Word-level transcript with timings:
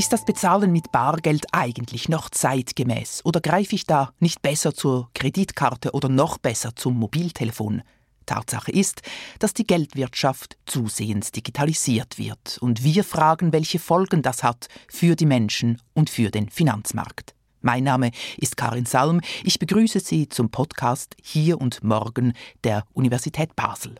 Ist 0.00 0.14
das 0.14 0.24
Bezahlen 0.24 0.72
mit 0.72 0.92
Bargeld 0.92 1.44
eigentlich 1.52 2.08
noch 2.08 2.30
zeitgemäß 2.30 3.20
oder 3.26 3.42
greife 3.42 3.74
ich 3.74 3.84
da 3.84 4.14
nicht 4.18 4.40
besser 4.40 4.74
zur 4.74 5.10
Kreditkarte 5.12 5.92
oder 5.92 6.08
noch 6.08 6.38
besser 6.38 6.74
zum 6.74 6.98
Mobiltelefon? 6.98 7.82
Tatsache 8.24 8.72
ist, 8.72 9.02
dass 9.40 9.52
die 9.52 9.66
Geldwirtschaft 9.66 10.56
zusehends 10.64 11.32
digitalisiert 11.32 12.16
wird 12.16 12.56
und 12.62 12.82
wir 12.82 13.04
fragen, 13.04 13.52
welche 13.52 13.78
Folgen 13.78 14.22
das 14.22 14.42
hat 14.42 14.68
für 14.88 15.16
die 15.16 15.26
Menschen 15.26 15.82
und 15.92 16.08
für 16.08 16.30
den 16.30 16.48
Finanzmarkt. 16.48 17.34
Mein 17.60 17.84
Name 17.84 18.10
ist 18.38 18.56
Karin 18.56 18.86
Salm. 18.86 19.20
Ich 19.44 19.58
begrüße 19.58 20.00
Sie 20.00 20.30
zum 20.30 20.48
Podcast 20.48 21.14
Hier 21.22 21.60
und 21.60 21.84
Morgen 21.84 22.32
der 22.64 22.86
Universität 22.94 23.54
Basel. 23.54 23.96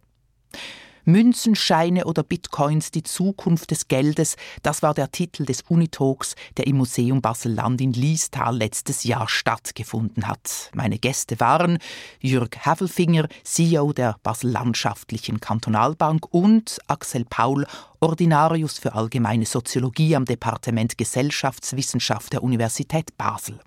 Münzen, 1.04 1.54
Scheine 1.54 2.04
oder 2.04 2.22
Bitcoins 2.22 2.90
die 2.90 3.02
Zukunft 3.02 3.70
des 3.70 3.88
Geldes, 3.88 4.36
das 4.62 4.82
war 4.82 4.94
der 4.94 5.10
Titel 5.10 5.44
des 5.44 5.62
Unitalks, 5.62 6.34
der 6.56 6.66
im 6.66 6.76
Museum 6.76 7.20
Basel-Land 7.20 7.80
in 7.80 7.92
Liestal 7.92 8.56
letztes 8.56 9.04
Jahr 9.04 9.28
stattgefunden 9.28 10.26
hat. 10.26 10.70
Meine 10.74 10.98
Gäste 10.98 11.40
waren 11.40 11.78
Jürg 12.20 12.58
Havelfinger, 12.64 13.28
CEO 13.44 13.92
der 13.92 14.16
Basel-Landschaftlichen 14.22 15.40
Kantonalbank 15.40 16.26
und 16.32 16.78
Axel 16.86 17.24
Paul, 17.24 17.66
Ordinarius 18.00 18.78
für 18.78 18.94
allgemeine 18.94 19.46
Soziologie 19.46 20.16
am 20.16 20.24
Departement 20.24 20.96
Gesellschaftswissenschaft 20.96 22.32
der 22.32 22.42
Universität 22.42 23.16
Basel. 23.16 23.60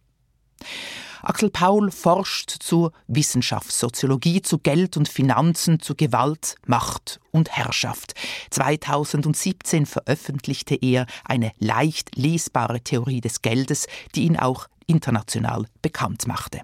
Axel 1.21 1.49
Paul 1.49 1.89
forscht 1.89 2.49
zur 2.49 2.91
Wissenschaftssoziologie, 3.07 4.41
zu 4.41 4.59
Geld 4.59 4.97
und 4.97 5.07
Finanzen, 5.07 5.79
zu 5.79 5.95
Gewalt, 5.95 6.55
Macht 6.65 7.21
und 7.31 7.49
Herrschaft. 7.49 8.13
2017 8.51 9.85
veröffentlichte 9.85 10.75
er 10.75 11.05
eine 11.23 11.53
leicht 11.59 12.17
lesbare 12.17 12.81
Theorie 12.81 13.21
des 13.21 13.41
Geldes, 13.41 13.87
die 14.15 14.23
ihn 14.23 14.37
auch 14.37 14.67
international 14.85 15.65
bekannt 15.81 16.27
machte. 16.27 16.61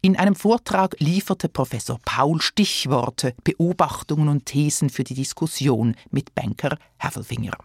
In 0.00 0.16
einem 0.16 0.34
Vortrag 0.34 0.96
lieferte 0.98 1.48
Professor 1.48 1.98
Paul 2.04 2.40
Stichworte, 2.40 3.34
Beobachtungen 3.44 4.28
und 4.28 4.46
Thesen 4.46 4.90
für 4.90 5.04
die 5.04 5.14
Diskussion 5.14 5.96
mit 6.10 6.34
Banker 6.34 6.76
Havelfinger. 7.00 7.56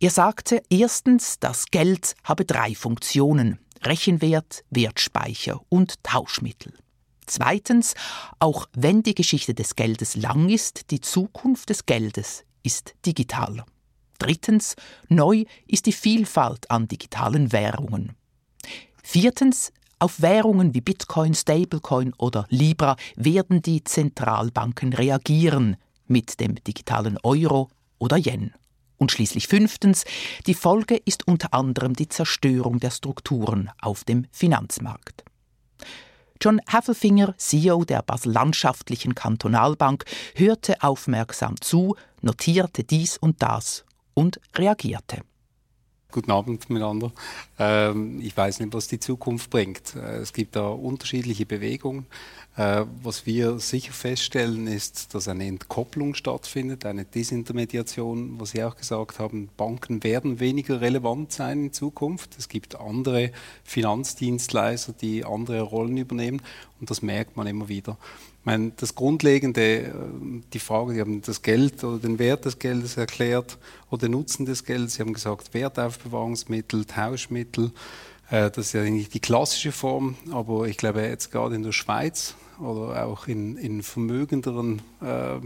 Er 0.00 0.10
sagte 0.10 0.62
erstens, 0.70 1.40
das 1.40 1.66
Geld 1.66 2.14
habe 2.24 2.44
drei 2.44 2.74
Funktionen. 2.74 3.58
Rechenwert, 3.82 4.64
Wertspeicher 4.70 5.60
und 5.68 6.02
Tauschmittel. 6.02 6.72
Zweitens, 7.26 7.94
auch 8.38 8.66
wenn 8.72 9.02
die 9.02 9.14
Geschichte 9.14 9.54
des 9.54 9.76
Geldes 9.76 10.16
lang 10.16 10.48
ist, 10.48 10.90
die 10.90 11.00
Zukunft 11.00 11.68
des 11.68 11.84
Geldes 11.84 12.44
ist 12.62 12.94
digital. 13.04 13.64
Drittens, 14.18 14.76
neu 15.08 15.44
ist 15.66 15.86
die 15.86 15.92
Vielfalt 15.92 16.70
an 16.70 16.88
digitalen 16.88 17.52
Währungen. 17.52 18.16
Viertens, 19.02 19.72
auf 20.00 20.20
Währungen 20.22 20.74
wie 20.74 20.80
Bitcoin, 20.80 21.34
Stablecoin 21.34 22.14
oder 22.18 22.46
Libra 22.50 22.96
werden 23.16 23.62
die 23.62 23.82
Zentralbanken 23.82 24.92
reagieren 24.92 25.76
mit 26.06 26.40
dem 26.40 26.54
digitalen 26.62 27.18
Euro 27.22 27.68
oder 27.98 28.16
Yen. 28.16 28.52
Und 28.98 29.12
schließlich 29.12 29.46
fünftens, 29.46 30.04
die 30.46 30.54
Folge 30.54 30.96
ist 30.96 31.26
unter 31.26 31.54
anderem 31.54 31.94
die 31.94 32.08
Zerstörung 32.08 32.80
der 32.80 32.90
Strukturen 32.90 33.70
auf 33.80 34.04
dem 34.04 34.26
Finanzmarkt. 34.32 35.24
John 36.40 36.60
Havelfinger, 36.68 37.34
CEO 37.36 37.84
der 37.84 38.02
Basel-Landschaftlichen 38.02 39.14
Kantonalbank, 39.14 40.04
hörte 40.34 40.82
aufmerksam 40.82 41.60
zu, 41.60 41.96
notierte 42.20 42.84
dies 42.84 43.16
und 43.16 43.42
das 43.42 43.84
und 44.14 44.40
reagierte. 44.54 45.22
Guten 46.10 46.30
Abend 46.30 46.70
miteinander. 46.70 47.12
Ähm, 47.58 48.18
ich 48.22 48.34
weiß 48.34 48.60
nicht, 48.60 48.72
was 48.72 48.88
die 48.88 48.98
Zukunft 48.98 49.50
bringt. 49.50 49.94
Äh, 49.94 50.20
es 50.20 50.32
gibt 50.32 50.56
da 50.56 50.68
unterschiedliche 50.68 51.44
Bewegungen. 51.44 52.06
Äh, 52.56 52.86
was 53.02 53.26
wir 53.26 53.58
sicher 53.58 53.92
feststellen, 53.92 54.68
ist, 54.68 55.14
dass 55.14 55.28
eine 55.28 55.44
Entkopplung 55.44 56.14
stattfindet, 56.14 56.86
eine 56.86 57.04
Desintermediation, 57.04 58.40
was 58.40 58.52
Sie 58.52 58.64
auch 58.64 58.76
gesagt 58.76 59.18
haben. 59.18 59.50
Banken 59.58 60.02
werden 60.02 60.40
weniger 60.40 60.80
relevant 60.80 61.30
sein 61.30 61.64
in 61.64 61.72
Zukunft. 61.74 62.38
Es 62.38 62.48
gibt 62.48 62.80
andere 62.80 63.30
Finanzdienstleister, 63.64 64.94
die 64.94 65.26
andere 65.26 65.60
Rollen 65.60 65.98
übernehmen 65.98 66.40
und 66.80 66.88
das 66.88 67.02
merkt 67.02 67.36
man 67.36 67.46
immer 67.46 67.68
wieder. 67.68 67.98
Meine, 68.48 68.72
das 68.74 68.94
Grundlegende, 68.94 69.60
äh, 69.60 69.92
die 70.54 70.58
Frage, 70.58 70.94
Sie 70.94 71.00
haben 71.02 71.20
das 71.20 71.42
Geld 71.42 71.84
oder 71.84 71.98
den 71.98 72.18
Wert 72.18 72.46
des 72.46 72.58
Geldes 72.58 72.96
erklärt 72.96 73.58
oder 73.90 74.06
den 74.06 74.12
Nutzen 74.12 74.46
des 74.46 74.64
Geldes. 74.64 74.94
Sie 74.94 75.02
haben 75.02 75.12
gesagt, 75.12 75.52
Wertaufbewahrungsmittel, 75.52 76.86
Tauschmittel. 76.86 77.72
Äh, 78.30 78.50
das 78.50 78.68
ist 78.68 78.72
ja 78.72 78.80
eigentlich 78.80 79.10
die 79.10 79.20
klassische 79.20 79.70
Form, 79.70 80.16
aber 80.32 80.66
ich 80.66 80.78
glaube 80.78 81.02
jetzt 81.02 81.30
gerade 81.30 81.56
in 81.56 81.62
der 81.62 81.72
Schweiz 81.72 82.36
oder 82.58 83.04
auch 83.04 83.28
in, 83.28 83.58
in 83.58 83.82
vermögenderen 83.82 84.80
äh, 85.02 85.40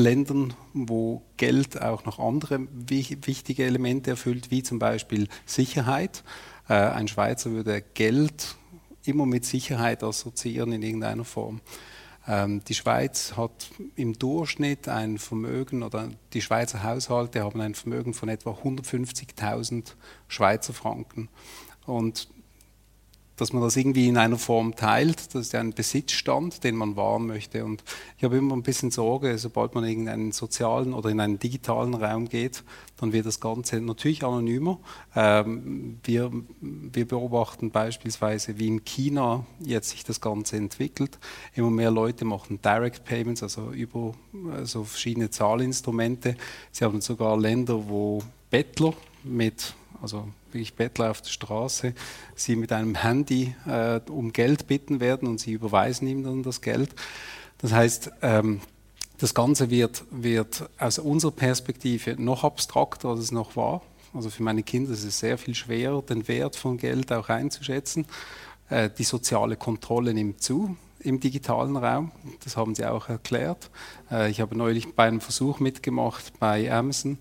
Ländern, 0.00 0.54
wo 0.72 1.22
Geld 1.38 1.82
auch 1.82 2.04
noch 2.04 2.20
andere 2.20 2.60
wichtige 2.70 3.64
Elemente 3.64 4.10
erfüllt, 4.10 4.52
wie 4.52 4.62
zum 4.62 4.78
Beispiel 4.78 5.26
Sicherheit. 5.46 6.22
Äh, 6.68 6.74
ein 6.74 7.08
Schweizer 7.08 7.50
würde 7.50 7.82
Geld 7.94 8.54
immer 9.04 9.26
mit 9.26 9.44
Sicherheit 9.44 10.04
assoziieren 10.04 10.70
in 10.70 10.82
irgendeiner 10.82 11.24
Form. 11.24 11.60
Ähm, 12.28 12.62
die 12.64 12.74
Schweiz 12.74 13.34
hat 13.36 13.70
im 13.94 14.18
Durchschnitt 14.18 14.88
ein 14.88 15.18
Vermögen 15.18 15.82
oder 15.82 16.08
die 16.32 16.42
Schweizer 16.42 16.82
Haushalte 16.82 17.42
haben 17.42 17.60
ein 17.60 17.74
Vermögen 17.74 18.14
von 18.14 18.28
etwa 18.28 18.50
150.000 18.50 19.94
Schweizer 20.28 20.72
Franken. 20.72 21.28
Und 21.86 22.28
dass 23.36 23.52
man 23.52 23.62
das 23.62 23.76
irgendwie 23.76 24.08
in 24.08 24.16
einer 24.16 24.38
Form 24.38 24.74
teilt. 24.74 25.34
Das 25.34 25.46
ist 25.46 25.52
ja 25.52 25.60
ein 25.60 25.72
Besitzstand, 25.72 26.64
den 26.64 26.76
man 26.76 26.96
wahren 26.96 27.26
möchte. 27.26 27.64
Und 27.64 27.84
ich 28.16 28.24
habe 28.24 28.36
immer 28.36 28.54
ein 28.54 28.62
bisschen 28.62 28.90
Sorge, 28.90 29.36
sobald 29.38 29.74
man 29.74 29.84
in 29.84 30.08
einen 30.08 30.32
sozialen 30.32 30.94
oder 30.94 31.10
in 31.10 31.20
einen 31.20 31.38
digitalen 31.38 31.94
Raum 31.94 32.28
geht, 32.28 32.64
dann 32.98 33.12
wird 33.12 33.26
das 33.26 33.40
Ganze 33.40 33.80
natürlich 33.80 34.24
anonymer. 34.24 34.78
Ähm, 35.14 35.98
wir, 36.02 36.32
wir 36.60 37.06
beobachten 37.06 37.70
beispielsweise, 37.70 38.58
wie 38.58 38.68
in 38.68 38.84
China 38.84 39.44
jetzt 39.60 39.90
sich 39.90 40.04
das 40.04 40.20
Ganze 40.20 40.56
entwickelt. 40.56 41.18
Immer 41.54 41.70
mehr 41.70 41.90
Leute 41.90 42.24
machen 42.24 42.60
Direct 42.62 43.04
Payments, 43.04 43.42
also 43.42 43.70
über 43.70 44.14
also 44.52 44.84
verschiedene 44.84 45.30
Zahlinstrumente. 45.30 46.36
Sie 46.72 46.84
haben 46.84 47.00
sogar 47.00 47.38
Länder, 47.38 47.88
wo 47.88 48.22
Bettler 48.50 48.94
mit 49.24 49.74
also 50.02 50.28
wirklich 50.50 50.74
Bettler 50.74 51.10
auf 51.10 51.20
der 51.20 51.30
Straße, 51.30 51.94
sie 52.34 52.56
mit 52.56 52.72
einem 52.72 52.94
Handy 52.94 53.54
äh, 53.66 54.00
um 54.10 54.32
Geld 54.32 54.66
bitten 54.66 55.00
werden 55.00 55.28
und 55.28 55.40
sie 55.40 55.52
überweisen 55.52 56.06
ihm 56.08 56.24
dann 56.24 56.42
das 56.42 56.60
Geld. 56.60 56.90
Das 57.58 57.72
heißt, 57.72 58.10
ähm, 58.22 58.60
das 59.18 59.34
Ganze 59.34 59.70
wird, 59.70 60.04
wird 60.10 60.68
aus 60.78 60.98
unserer 60.98 61.32
Perspektive 61.32 62.20
noch 62.20 62.44
abstrakter, 62.44 63.08
als 63.08 63.20
es 63.20 63.32
noch 63.32 63.56
war. 63.56 63.82
Also 64.12 64.30
für 64.30 64.42
meine 64.42 64.62
Kinder 64.62 64.92
ist 64.92 65.04
es 65.04 65.18
sehr 65.18 65.38
viel 65.38 65.54
schwerer, 65.54 66.02
den 66.02 66.28
Wert 66.28 66.56
von 66.56 66.76
Geld 66.76 67.12
auch 67.12 67.28
einzuschätzen. 67.28 68.06
Äh, 68.68 68.90
die 68.96 69.04
soziale 69.04 69.56
Kontrolle 69.56 70.12
nimmt 70.14 70.42
zu 70.42 70.76
im 71.00 71.20
digitalen 71.20 71.76
Raum. 71.76 72.10
Das 72.42 72.56
haben 72.56 72.74
Sie 72.74 72.84
auch 72.84 73.08
erklärt. 73.08 73.70
Äh, 74.10 74.30
ich 74.30 74.40
habe 74.40 74.56
neulich 74.56 74.94
bei 74.94 75.04
einem 75.04 75.20
Versuch 75.20 75.60
mitgemacht 75.60 76.38
bei 76.38 76.70
Amazon. 76.70 77.18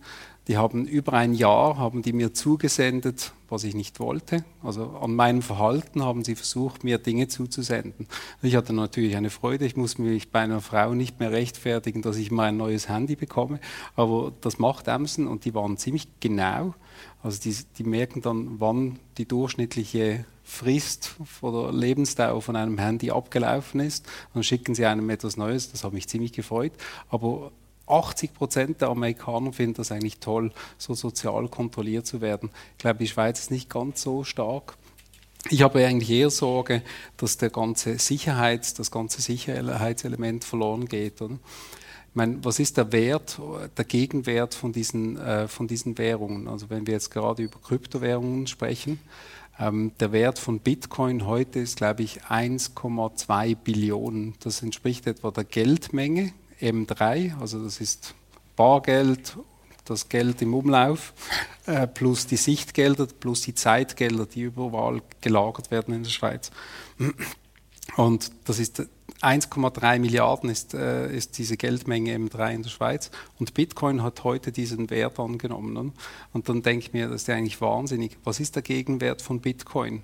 Die 0.47 0.57
haben 0.57 0.85
über 0.85 1.13
ein 1.13 1.33
Jahr 1.33 1.77
haben 1.77 2.03
die 2.03 2.13
mir 2.13 2.33
zugesendet, 2.33 3.33
was 3.49 3.63
ich 3.63 3.73
nicht 3.73 3.99
wollte. 3.99 4.45
Also 4.63 4.91
an 5.01 5.15
meinem 5.15 5.41
Verhalten 5.41 6.03
haben 6.03 6.23
sie 6.23 6.35
versucht, 6.35 6.83
mir 6.83 6.99
Dinge 6.99 7.27
zuzusenden. 7.27 8.07
Ich 8.43 8.55
hatte 8.55 8.73
natürlich 8.73 9.15
eine 9.15 9.31
Freude. 9.31 9.65
Ich 9.65 9.75
muss 9.75 9.97
mich 9.97 10.31
bei 10.31 10.41
einer 10.41 10.61
Frau 10.61 10.93
nicht 10.93 11.19
mehr 11.19 11.31
rechtfertigen, 11.31 12.03
dass 12.03 12.17
ich 12.17 12.29
mal 12.29 12.49
ein 12.49 12.57
neues 12.57 12.89
Handy 12.89 13.15
bekomme. 13.15 13.59
Aber 13.95 14.33
das 14.41 14.59
macht 14.59 14.87
Amazon 14.87 15.27
und 15.27 15.45
die 15.45 15.55
waren 15.55 15.77
ziemlich 15.77 16.07
genau. 16.19 16.75
Also 17.23 17.41
die, 17.41 17.55
die 17.77 17.83
merken 17.83 18.21
dann, 18.21 18.59
wann 18.59 18.99
die 19.17 19.27
durchschnittliche 19.27 20.25
Frist 20.43 21.15
oder 21.41 21.73
Lebensdauer 21.73 22.39
von 22.43 22.55
einem 22.55 22.77
Handy 22.77 23.09
abgelaufen 23.09 23.79
ist. 23.79 24.07
Dann 24.35 24.43
schicken 24.43 24.75
sie 24.75 24.85
einem 24.85 25.09
etwas 25.09 25.37
Neues. 25.37 25.71
Das 25.71 25.83
hat 25.83 25.91
mich 25.91 26.07
ziemlich 26.07 26.33
gefreut. 26.33 26.73
Aber 27.09 27.51
80 27.87 28.33
Prozent 28.33 28.81
der 28.81 28.89
Amerikaner 28.89 29.53
finden 29.53 29.75
das 29.75 29.91
eigentlich 29.91 30.19
toll, 30.19 30.51
so 30.77 30.93
sozial 30.93 31.47
kontrolliert 31.47 32.07
zu 32.07 32.21
werden. 32.21 32.49
Ich 32.73 32.79
glaube, 32.79 32.99
die 32.99 33.07
Schweiz 33.07 33.39
ist 33.39 33.51
nicht 33.51 33.69
ganz 33.69 34.01
so 34.01 34.23
stark. 34.23 34.75
Ich 35.49 35.61
habe 35.61 35.85
eigentlich 35.85 36.09
eher 36.09 36.31
Sorge, 36.31 36.81
dass 37.17 37.37
der 37.37 37.51
ganze 37.51 37.99
Sicherheits, 37.99 38.73
das 38.73 38.89
ganze 38.89 39.21
Sicherheitselement 39.21 40.43
verloren 40.43 40.87
geht. 40.87 41.21
Oder? 41.21 41.35
Ich 41.35 42.15
meine, 42.15 42.43
was 42.43 42.59
ist 42.59 42.77
der 42.77 42.91
Wert, 42.91 43.39
der 43.77 43.85
Gegenwert 43.85 44.55
von 44.55 44.71
diesen, 44.71 45.17
äh, 45.17 45.47
von 45.47 45.67
diesen 45.67 45.97
Währungen? 45.99 46.47
Also 46.47 46.71
wenn 46.71 46.87
wir 46.87 46.95
jetzt 46.95 47.11
gerade 47.11 47.43
über 47.43 47.59
Kryptowährungen 47.59 48.47
sprechen, 48.47 48.99
ähm, 49.59 49.91
der 49.99 50.11
Wert 50.11 50.39
von 50.39 50.59
Bitcoin 50.59 51.27
heute 51.27 51.59
ist, 51.59 51.77
glaube 51.77 52.03
ich, 52.03 52.23
1,2 52.23 53.55
Billionen. 53.55 54.33
Das 54.39 54.63
entspricht 54.63 55.05
etwa 55.05 55.29
der 55.29 55.43
Geldmenge 55.43 56.33
M3, 56.61 57.39
also 57.39 57.63
das 57.63 57.81
ist 57.81 58.13
Bargeld, 58.55 59.37
das 59.85 60.09
Geld 60.09 60.41
im 60.41 60.53
Umlauf, 60.53 61.13
äh, 61.65 61.87
plus 61.87 62.27
die 62.27 62.37
Sichtgelder, 62.37 63.07
plus 63.07 63.41
die 63.41 63.53
Zeitgelder, 63.53 64.25
die 64.25 64.41
überall 64.41 65.01
gelagert 65.21 65.71
werden 65.71 65.93
in 65.93 66.03
der 66.03 66.09
Schweiz. 66.09 66.51
Und 67.97 68.31
das 68.45 68.59
ist 68.59 68.83
1,3 69.21 69.99
Milliarden 69.99 70.49
ist, 70.49 70.73
äh, 70.73 71.15
ist 71.15 71.37
diese 71.37 71.55
Geldmenge 71.55 72.15
M3 72.15 72.53
in 72.53 72.63
der 72.63 72.69
Schweiz. 72.69 73.11
Und 73.39 73.53
Bitcoin 73.53 74.03
hat 74.03 74.23
heute 74.23 74.51
diesen 74.51 74.89
Wert 74.89 75.19
angenommen. 75.19 75.73
Ne? 75.73 75.91
Und 76.33 76.49
dann 76.49 76.61
denke 76.63 76.87
ich 76.87 76.93
mir, 76.93 77.07
das 77.07 77.21
ist 77.21 77.27
ja 77.27 77.35
eigentlich 77.35 77.61
wahnsinnig. 77.61 78.17
Was 78.23 78.39
ist 78.39 78.55
der 78.55 78.63
Gegenwert 78.63 79.21
von 79.21 79.39
Bitcoin? 79.39 80.03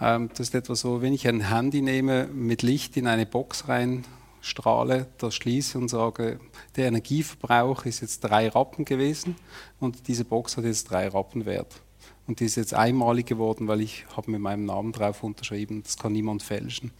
Ähm, 0.00 0.28
das 0.30 0.48
ist 0.48 0.54
etwa 0.54 0.74
so, 0.74 1.00
wenn 1.00 1.14
ich 1.14 1.26
ein 1.28 1.48
Handy 1.48 1.80
nehme, 1.80 2.26
mit 2.26 2.62
Licht 2.62 2.96
in 2.96 3.06
eine 3.06 3.24
Box 3.24 3.68
rein 3.68 4.04
strahle, 4.46 5.06
das 5.18 5.34
schließe 5.34 5.78
und 5.78 5.88
sage, 5.88 6.38
der 6.76 6.86
Energieverbrauch 6.86 7.84
ist 7.84 8.00
jetzt 8.00 8.20
drei 8.20 8.48
Rappen 8.48 8.84
gewesen 8.84 9.36
und 9.80 10.08
diese 10.08 10.24
Box 10.24 10.56
hat 10.56 10.64
jetzt 10.64 10.90
drei 10.90 11.08
Rappen 11.08 11.46
wert. 11.46 11.80
Und 12.26 12.40
die 12.40 12.44
ist 12.44 12.56
jetzt 12.56 12.74
einmalig 12.74 13.26
geworden, 13.26 13.68
weil 13.68 13.80
ich 13.80 14.04
habe 14.16 14.30
mit 14.30 14.40
meinem 14.40 14.64
Namen 14.64 14.92
drauf 14.92 15.22
unterschrieben. 15.22 15.82
Das 15.84 15.96
kann 15.96 16.12
niemand 16.12 16.42
fälschen. 16.42 16.90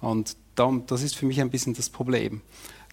Und 0.00 0.36
das 0.54 1.02
ist 1.02 1.16
für 1.16 1.26
mich 1.26 1.40
ein 1.40 1.50
bisschen 1.50 1.74
das 1.74 1.90
Problem, 1.90 2.40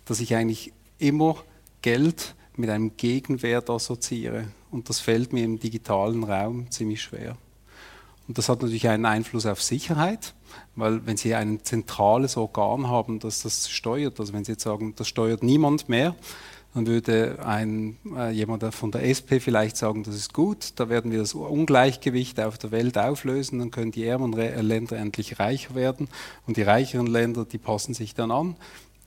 dass 0.05 0.19
ich 0.19 0.35
eigentlich 0.35 0.73
immer 0.97 1.37
Geld 1.81 2.35
mit 2.55 2.69
einem 2.69 2.97
Gegenwert 2.97 3.69
assoziiere. 3.69 4.47
Und 4.71 4.89
das 4.89 4.99
fällt 4.99 5.33
mir 5.33 5.43
im 5.43 5.59
digitalen 5.59 6.23
Raum 6.23 6.69
ziemlich 6.71 7.01
schwer. 7.01 7.37
Und 8.27 8.37
das 8.37 8.49
hat 8.49 8.61
natürlich 8.61 8.87
einen 8.89 9.05
Einfluss 9.05 9.45
auf 9.45 9.61
Sicherheit, 9.61 10.33
weil 10.77 11.05
wenn 11.05 11.17
Sie 11.17 11.35
ein 11.35 11.59
zentrales 11.63 12.37
Organ 12.37 12.87
haben, 12.87 13.19
das 13.19 13.41
das 13.41 13.69
steuert, 13.69 14.19
also 14.19 14.31
wenn 14.31 14.45
Sie 14.45 14.53
jetzt 14.53 14.63
sagen, 14.63 14.93
das 14.95 15.07
steuert 15.07 15.43
niemand 15.43 15.89
mehr, 15.89 16.15
dann 16.73 16.85
würde 16.85 17.39
ein, 17.43 17.97
äh, 18.15 18.31
jemand 18.31 18.63
von 18.73 18.91
der 18.91 19.03
SP 19.09 19.41
vielleicht 19.41 19.77
sagen, 19.77 20.03
das 20.03 20.15
ist 20.15 20.33
gut, 20.33 20.73
da 20.75 20.89
werden 20.89 21.11
wir 21.11 21.19
das 21.19 21.33
Ungleichgewicht 21.33 22.39
auf 22.39 22.59
der 22.59 22.69
Welt 22.71 22.97
auflösen, 22.97 23.57
dann 23.57 23.71
können 23.71 23.91
die 23.91 24.05
ärmeren 24.05 24.33
Länder 24.33 24.97
endlich 24.97 25.39
reicher 25.39 25.73
werden 25.73 26.07
und 26.45 26.55
die 26.55 26.61
reicheren 26.61 27.07
Länder, 27.07 27.45
die 27.45 27.57
passen 27.57 27.95
sich 27.95 28.13
dann 28.13 28.29
an. 28.29 28.55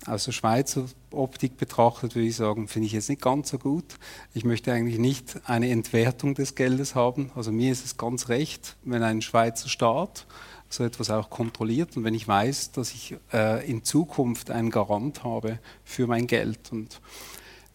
Aus 0.06 0.24
der 0.24 0.32
Schweizer 0.32 0.86
Optik 1.12 1.58
betrachtet 1.58 2.14
würde 2.14 2.26
ich 2.26 2.36
sagen, 2.36 2.66
finde 2.66 2.86
ich 2.86 2.92
jetzt 2.92 3.10
nicht 3.10 3.20
ganz 3.20 3.50
so 3.50 3.58
gut. 3.58 3.84
Ich 4.32 4.44
möchte 4.44 4.72
eigentlich 4.72 4.98
nicht 4.98 5.42
eine 5.44 5.68
Entwertung 5.68 6.34
des 6.34 6.54
Geldes 6.54 6.94
haben. 6.94 7.30
Also 7.36 7.52
mir 7.52 7.70
ist 7.70 7.84
es 7.84 7.98
ganz 7.98 8.30
recht, 8.30 8.76
wenn 8.82 9.02
ein 9.02 9.20
Schweizer 9.20 9.68
Staat 9.68 10.26
so 10.70 10.84
etwas 10.84 11.10
auch 11.10 11.28
kontrolliert 11.28 11.96
und 11.96 12.04
wenn 12.04 12.14
ich 12.14 12.26
weiß, 12.26 12.72
dass 12.72 12.92
ich 12.92 13.16
äh, 13.32 13.68
in 13.68 13.84
Zukunft 13.84 14.50
einen 14.50 14.70
Garant 14.70 15.24
habe 15.24 15.58
für 15.84 16.06
mein 16.06 16.26
Geld. 16.26 16.70
Und 16.70 17.00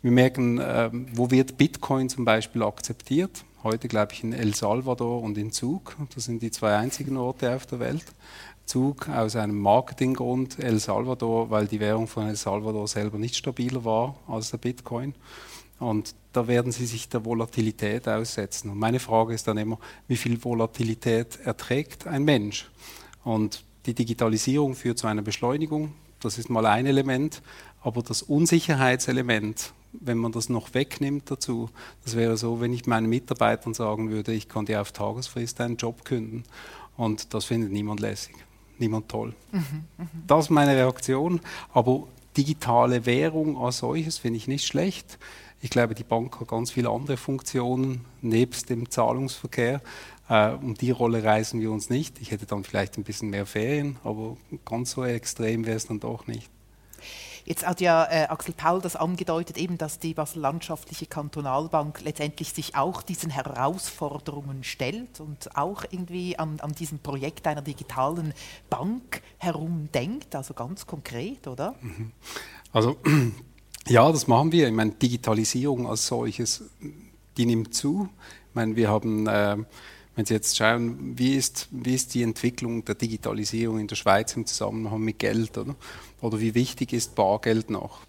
wir 0.01 0.11
merken, 0.11 0.59
äh, 0.59 0.89
wo 1.13 1.29
wird 1.29 1.57
Bitcoin 1.57 2.09
zum 2.09 2.25
Beispiel 2.25 2.63
akzeptiert? 2.63 3.43
Heute 3.63 3.87
glaube 3.87 4.13
ich 4.13 4.23
in 4.23 4.31
El 4.31 4.55
Salvador 4.55 5.21
und 5.21 5.37
in 5.37 5.51
Zug. 5.51 5.97
Das 6.15 6.25
sind 6.25 6.41
die 6.41 6.51
zwei 6.51 6.77
einzigen 6.77 7.17
Orte 7.17 7.53
auf 7.53 7.65
der 7.65 7.79
Welt. 7.79 8.05
Zug 8.65 9.09
aus 9.09 9.35
einem 9.35 9.59
Marketinggrund, 9.59 10.59
El 10.59 10.79
Salvador, 10.79 11.49
weil 11.49 11.67
die 11.67 11.79
Währung 11.79 12.07
von 12.07 12.27
El 12.27 12.35
Salvador 12.35 12.87
selber 12.87 13.17
nicht 13.17 13.35
stabiler 13.35 13.83
war 13.83 14.15
als 14.27 14.51
der 14.51 14.57
Bitcoin. 14.57 15.13
Und 15.79 16.15
da 16.35 16.47
werden 16.47 16.71
sie 16.71 16.85
sich 16.85 17.07
der 17.07 17.23
Volatilität 17.23 18.07
aussetzen. 18.07 18.69
Und 18.69 18.79
meine 18.79 18.99
Frage 18.99 19.33
ist 19.33 19.47
dann 19.47 19.57
immer, 19.57 19.79
wie 20.07 20.17
viel 20.17 20.43
Volatilität 20.43 21.39
erträgt 21.43 22.07
ein 22.07 22.23
Mensch? 22.23 22.69
Und 23.23 23.63
die 23.85 23.93
Digitalisierung 23.93 24.75
führt 24.75 24.97
zu 24.97 25.07
einer 25.07 25.21
Beschleunigung. 25.21 25.93
Das 26.19 26.37
ist 26.37 26.49
mal 26.49 26.65
ein 26.65 26.85
Element. 26.85 27.41
Aber 27.81 28.01
das 28.01 28.21
Unsicherheitselement, 28.21 29.73
wenn 29.93 30.17
man 30.17 30.31
das 30.31 30.49
noch 30.49 30.73
wegnimmt 30.73 31.29
dazu, 31.31 31.69
das 32.03 32.15
wäre 32.15 32.35
so, 32.35 32.59
wenn 32.59 32.73
ich 32.73 32.85
meinen 32.85 33.07
Mitarbeitern 33.07 33.73
sagen 33.73 34.09
würde, 34.09 34.33
ich 34.33 34.49
kann 34.49 34.65
dir 34.65 34.81
auf 34.81 34.91
Tagesfrist 34.91 35.61
einen 35.61 35.77
Job 35.77 36.03
künden. 36.03 36.43
Und 36.97 37.33
das 37.33 37.45
findet 37.45 37.71
niemand 37.71 37.99
lässig, 37.99 38.35
niemand 38.77 39.09
toll. 39.09 39.33
Mhm, 39.51 39.61
mh. 39.97 40.07
Das 40.27 40.45
ist 40.45 40.49
meine 40.49 40.75
Reaktion. 40.75 41.39
Aber 41.73 42.07
digitale 42.35 43.05
Währung 43.05 43.57
als 43.57 43.77
solches 43.77 44.17
finde 44.17 44.37
ich 44.37 44.47
nicht 44.47 44.65
schlecht. 44.65 45.17
Ich 45.65 45.71
glaube, 45.71 45.95
die 45.95 46.03
Bank 46.03 46.39
hat 46.39 46.49
ganz 46.49 46.69
viele 46.69 46.91
andere 46.91 47.17
Funktionen 47.17 48.05
nebst 48.21 48.69
dem 48.69 48.87
Zahlungsverkehr. 48.91 49.81
Äh, 50.29 50.51
um 50.51 50.75
die 50.75 50.91
Rolle 50.91 51.23
reisen 51.23 51.59
wir 51.59 51.71
uns 51.71 51.89
nicht. 51.89 52.21
Ich 52.21 52.29
hätte 52.29 52.45
dann 52.45 52.63
vielleicht 52.63 52.99
ein 52.99 53.03
bisschen 53.03 53.31
mehr 53.31 53.47
Ferien, 53.47 53.97
aber 54.03 54.37
ganz 54.63 54.91
so 54.91 55.03
extrem 55.03 55.65
wäre 55.65 55.77
es 55.77 55.87
dann 55.87 55.99
doch 55.99 56.27
nicht. 56.27 56.51
Jetzt 57.45 57.65
hat 57.65 57.81
ja 57.81 58.05
äh, 58.05 58.27
Axel 58.27 58.53
Paul 58.53 58.79
das 58.79 58.95
angedeutet, 58.95 59.57
eben, 59.57 59.79
dass 59.79 59.97
die 59.97 60.13
Basel 60.13 60.43
Landschaftliche 60.43 61.07
Kantonalbank 61.07 62.01
letztendlich 62.03 62.53
sich 62.53 62.75
auch 62.75 63.01
diesen 63.01 63.31
Herausforderungen 63.31 64.63
stellt 64.63 65.19
und 65.19 65.57
auch 65.57 65.83
irgendwie 65.89 66.37
an, 66.37 66.59
an 66.59 66.73
diesem 66.73 66.99
Projekt 66.99 67.47
einer 67.47 67.63
digitalen 67.63 68.35
Bank 68.69 69.23
herumdenkt, 69.39 70.35
also 70.35 70.53
ganz 70.53 70.85
konkret, 70.85 71.47
oder? 71.47 71.73
Mhm. 71.81 72.11
Also 72.71 72.97
ja, 73.87 74.11
das 74.11 74.27
machen 74.27 74.51
wir. 74.51 74.67
Ich 74.67 74.73
meine, 74.73 74.91
Digitalisierung 74.91 75.87
als 75.87 76.07
solches, 76.07 76.63
die 77.37 77.45
nimmt 77.45 77.73
zu. 77.73 78.09
Ich 78.49 78.55
meine, 78.55 78.75
wir 78.75 78.89
haben 78.89 79.27
äh, 79.27 79.57
wenn 80.15 80.25
Sie 80.25 80.33
jetzt 80.33 80.55
schauen, 80.55 81.17
wie 81.17 81.35
ist, 81.35 81.67
wie 81.71 81.93
ist 81.93 82.13
die 82.13 82.23
Entwicklung 82.23 82.85
der 82.85 82.95
Digitalisierung 82.95 83.79
in 83.79 83.87
der 83.87 83.97
Schweiz 83.97 84.35
im 84.35 84.45
Zusammenhang 84.45 85.01
mit 85.01 85.19
Geld, 85.19 85.57
oder? 85.57 85.75
Oder 86.21 86.39
wie 86.39 86.55
wichtig 86.55 86.93
ist 86.93 87.15
Bargeld 87.15 87.69
noch? 87.69 87.99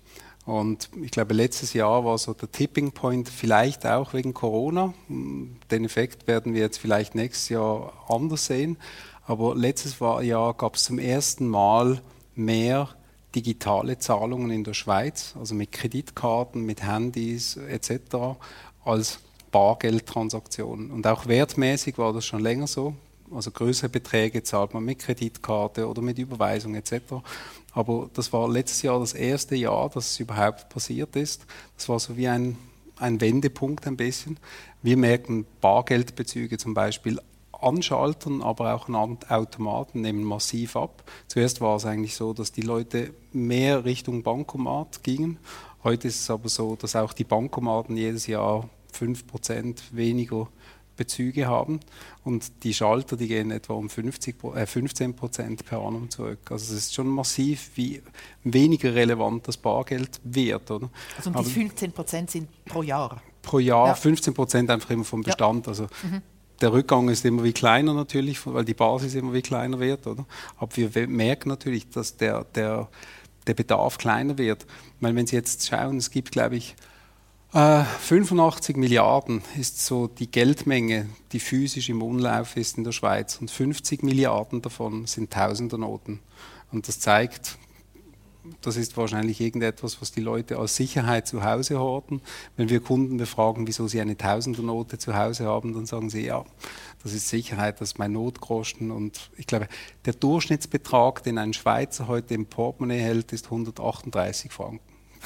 Und 0.44 0.88
ich 1.02 1.11
glaube, 1.11 1.34
letztes 1.34 1.73
Jahr 1.73 2.05
war 2.05 2.17
so 2.19 2.32
der 2.32 2.50
Tipping 2.50 2.93
Point, 2.93 3.29
vielleicht 3.29 3.84
auch 3.84 4.14
wegen 4.14 4.32
Corona. 4.32 4.94
Den 5.08 5.84
Effekt 5.84 6.29
werden 6.29 6.55
wir 6.55 6.61
jetzt 6.61 6.79
vielleicht 6.79 7.17
nächstes 7.17 7.49
Jahr 7.49 7.93
anders 8.08 8.46
sehen. 8.46 8.79
Aber 9.26 9.56
letztes 9.56 9.99
Jahr 9.99 10.55
gab 10.55 10.76
es 10.76 10.84
zum 10.84 11.00
ersten 11.00 11.49
Mal 11.49 12.00
mehr 12.37 12.90
digitale 13.36 13.98
Zahlungen 13.98 14.50
in 14.50 14.64
der 14.64 14.74
Schweiz, 14.74 15.34
also 15.38 15.54
mit 15.54 15.70
Kreditkarten, 15.70 16.62
mit 16.62 16.82
Handys 16.82 17.56
etc., 17.56 18.38
als 18.84 19.20
Bargeldtransaktionen. 19.52 20.90
Und 20.90 21.06
auch 21.06 21.26
wertmäßig 21.26 21.98
war 21.98 22.12
das 22.12 22.24
schon 22.24 22.40
länger 22.40 22.66
so. 22.66 22.94
Also 23.30 23.50
größere 23.50 23.90
Beträge 23.90 24.42
zahlt 24.42 24.72
man 24.72 24.84
mit 24.84 25.00
Kreditkarte 25.00 25.86
oder 25.88 26.00
mit 26.00 26.18
Überweisung 26.18 26.74
etc. 26.74 26.92
Aber 27.72 28.08
das 28.14 28.32
war 28.32 28.48
letztes 28.48 28.82
Jahr 28.82 29.00
das 29.00 29.12
erste 29.12 29.56
Jahr, 29.56 29.90
dass 29.90 30.12
es 30.12 30.20
überhaupt 30.20 30.69
passiert 30.69 31.14
ist. 31.16 31.44
Das 31.76 31.88
war 31.88 31.98
so 31.98 32.16
wie 32.16 32.28
ein, 32.28 32.56
ein 32.96 33.20
Wendepunkt 33.20 33.86
ein 33.86 33.96
bisschen. 33.96 34.38
Wir 34.82 34.96
merken 34.96 35.44
Bargeldbezüge 35.60 36.56
zum 36.56 36.72
Beispiel 36.72 37.20
anschalten, 37.67 38.43
aber 38.43 38.75
auch 38.75 38.89
an 38.89 39.19
Automaten 39.29 40.01
nehmen 40.01 40.25
massiv 40.25 40.77
ab. 40.77 41.03
Zuerst 41.29 41.61
war 41.61 41.77
es 41.77 41.85
eigentlich 41.85 42.15
so, 42.15 42.32
dass 42.32 42.53
die 42.53 42.63
Leute 42.63 43.13
mehr 43.32 43.85
Richtung 43.85 44.23
Bankomat 44.23 45.03
gingen. 45.03 45.39
Heute 45.85 46.08
ist 46.08 46.20
es 46.20 46.31
aber 46.31 46.49
so, 46.49 46.77
dass 46.77 46.96
auch 46.96 47.13
die 47.13 47.25
Bankomaten 47.25 47.96
jedes 47.96 48.27
Jahr 48.27 48.69
5% 48.93 49.79
weniger 49.93 50.49
Bezüge 50.96 51.46
haben 51.46 51.81
und 52.25 52.65
die 52.65 52.75
Schalter, 52.75 53.17
die 53.17 53.29
gehen 53.29 53.51
etwa 53.51 53.75
um 53.75 53.89
50, 53.89 54.43
äh 54.55 54.67
15 54.67 55.15
per 55.15 55.81
annum 55.81 56.11
zurück. 56.11 56.51
Also 56.51 56.75
es 56.75 56.87
ist 56.87 56.94
schon 56.94 57.06
massiv, 57.06 57.70
wie 57.75 58.03
weniger 58.44 58.94
relevant 58.94 59.46
das 59.46 59.56
Bargeld 59.56 60.20
wird. 60.25 60.70
Oder? 60.70 60.91
Also 61.17 61.31
und 61.31 61.46
die 61.46 61.69
15% 61.69 62.31
sind 62.31 62.65
pro 62.65 62.82
Jahr? 62.82 63.23
Pro 63.43 63.58
Jahr, 63.58 63.89
ja. 63.89 63.94
15 63.94 64.70
einfach 64.70 64.91
immer 64.91 65.05
vom 65.05 65.23
Bestand. 65.23 65.67
Ja. 65.67 65.70
Also 65.70 65.85
mhm. 66.03 66.23
Der 66.60 66.72
Rückgang 66.72 67.08
ist 67.08 67.25
immer 67.25 67.44
wie 67.44 67.53
kleiner 67.53 67.94
natürlich, 67.94 68.46
weil 68.46 68.65
die 68.65 68.75
Basis 68.75 69.15
immer 69.15 69.32
wie 69.32 69.43
kleiner 69.43 69.79
wird. 69.79 70.06
Oder? 70.06 70.25
Aber 70.56 70.77
wir 70.77 71.08
merken 71.08 71.48
natürlich, 71.48 71.89
dass 71.91 72.17
der, 72.17 72.44
der, 72.44 72.89
der 73.46 73.55
Bedarf 73.55 73.98
kleiner 73.98 74.39
wird. 74.39 74.67
Meine, 75.01 75.17
wenn 75.17 75.27
Sie 75.27 75.36
jetzt 75.36 75.67
schauen, 75.67 75.98
es 75.98 76.10
gibt, 76.10 76.32
glaube 76.32 76.56
ich, 76.56 76.75
85 77.53 78.77
äh, 78.77 78.79
Milliarden 78.79 79.43
ist 79.58 79.84
so 79.84 80.08
die 80.08 80.31
Geldmenge, 80.31 81.08
die 81.32 81.41
physisch 81.41 81.89
im 81.89 82.03
Umlauf 82.03 82.56
ist 82.56 82.77
in 82.77 82.84
der 82.84 82.93
Schweiz. 82.93 83.39
Und 83.41 83.51
50 83.51 84.03
Milliarden 84.03 84.63
davon 84.63 85.06
sind 85.06 85.32
Tausendernoten. 85.32 86.20
Und 86.72 86.89
das 86.89 87.01
zeigt, 87.01 87.56
das 88.62 88.76
ist 88.76 88.96
wahrscheinlich 88.96 89.41
irgendetwas, 89.41 90.00
was 90.00 90.12
die 90.12 90.20
Leute 90.20 90.58
als 90.58 90.76
Sicherheit 90.76 91.26
zu 91.26 91.44
Hause 91.44 91.79
horten. 91.79 92.20
Wenn 92.56 92.69
wir 92.69 92.81
Kunden 92.81 93.17
befragen, 93.17 93.67
wieso 93.67 93.88
sie 93.88 94.00
eine 94.00 94.17
Tausendernote 94.17 94.98
zu 94.98 95.17
Hause 95.17 95.46
haben, 95.46 95.72
dann 95.74 95.86
sagen 95.86 96.10
sie, 96.10 96.26
ja, 96.26 96.44
das 97.03 97.12
ist 97.12 97.29
Sicherheit, 97.29 97.81
das 97.81 97.93
ist 97.93 97.98
mein 97.98 98.12
Notgroschen. 98.12 98.91
Und 98.91 99.31
ich 99.36 99.46
glaube, 99.46 99.69
der 100.05 100.15
Durchschnittsbetrag, 100.15 101.22
den 101.22 101.38
ein 101.38 101.53
Schweizer 101.53 102.08
heute 102.08 102.34
im 102.34 102.46
Portemonnaie 102.46 103.00
hält, 103.00 103.32
ist 103.32 103.46
138 103.46 104.53
Franken. 104.53 104.81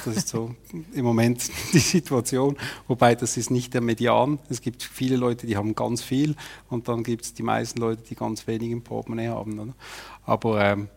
Das 0.05 0.17
ist 0.17 0.29
so 0.29 0.55
im 0.93 1.05
Moment 1.05 1.51
die 1.73 1.79
Situation. 1.79 2.57
Wobei 2.89 3.15
das 3.15 3.37
ist 3.37 3.51
nicht 3.51 3.75
der 3.75 3.81
Median. 3.81 4.39
Es 4.49 4.61
gibt 4.61 4.83
viele 4.83 5.17
Leute, 5.17 5.47
die 5.47 5.57
haben 5.57 5.75
ganz 5.75 6.03
viel 6.03 6.37
und 6.69 6.89
dann 6.89 7.03
gibt 7.03 7.25
es 7.25 7.35
die 7.35 7.43
meisten 7.43 7.81
Leute, 7.81 8.03
die 8.03 8.15
ganz 8.15 8.47
wenig 8.47 8.71
im 8.71 8.83
Portemonnaie 8.83 9.29
haben. 9.29 9.59
Oder? 9.59 9.75
Aber 10.25 10.65
ähm, 10.65 10.89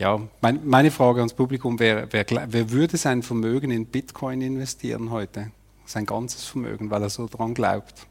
ja, 0.00 0.20
mein, 0.40 0.60
meine 0.64 0.90
Frage 0.90 1.20
ans 1.20 1.34
Publikum 1.34 1.78
wäre, 1.78 2.08
wer, 2.10 2.26
wer 2.48 2.70
würde 2.70 2.96
sein 2.96 3.22
Vermögen 3.22 3.70
in 3.70 3.86
Bitcoin 3.86 4.42
investieren 4.42 5.10
heute? 5.10 5.52
sein 5.90 6.06
ganzes 6.06 6.44
Vermögen, 6.44 6.90
weil 6.90 7.02
er 7.02 7.10
so 7.10 7.26
dran 7.26 7.54
glaubt. 7.54 8.06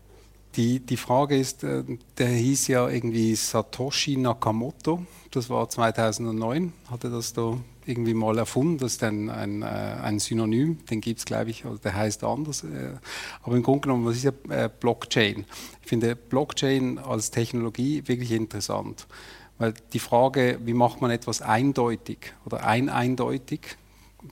Die, 0.55 0.79
die 0.79 0.97
Frage 0.97 1.37
ist, 1.37 1.63
äh, 1.63 1.83
der 2.17 2.27
hieß 2.27 2.67
ja 2.67 2.89
irgendwie 2.89 3.35
Satoshi 3.35 4.17
Nakamoto, 4.17 5.05
das 5.31 5.49
war 5.49 5.69
2009, 5.69 6.73
hatte 6.89 7.09
das 7.09 7.33
da 7.33 7.57
irgendwie 7.85 8.15
mal 8.15 8.37
erfunden, 8.37 8.79
das 8.79 8.93
ist 8.93 9.03
ein, 9.03 9.29
ein, 9.29 9.61
äh, 9.61 9.65
ein 9.65 10.19
Synonym, 10.19 10.83
den 10.87 11.01
gibt 11.01 11.19
es, 11.19 11.25
glaube 11.25 11.51
ich, 11.51 11.63
der 11.83 11.95
heißt 11.95 12.23
anders. 12.23 12.63
Äh, 12.63 12.97
aber 13.43 13.55
im 13.55 13.63
Grunde 13.63 13.81
genommen, 13.81 14.05
was 14.05 14.17
ist 14.17 14.23
ja 14.23 14.67
Blockchain? 14.67 15.45
Ich 15.83 15.87
finde 15.87 16.15
Blockchain 16.15 16.97
als 16.97 17.29
Technologie 17.29 18.03
wirklich 18.07 18.31
interessant, 18.31 19.07
weil 19.59 19.73
die 19.93 19.99
Frage, 19.99 20.57
wie 20.63 20.73
macht 20.73 21.01
man 21.01 21.11
etwas 21.11 21.41
eindeutig 21.41 22.33
oder 22.45 22.65
ein 22.65 22.89
eindeutig, 22.89 23.77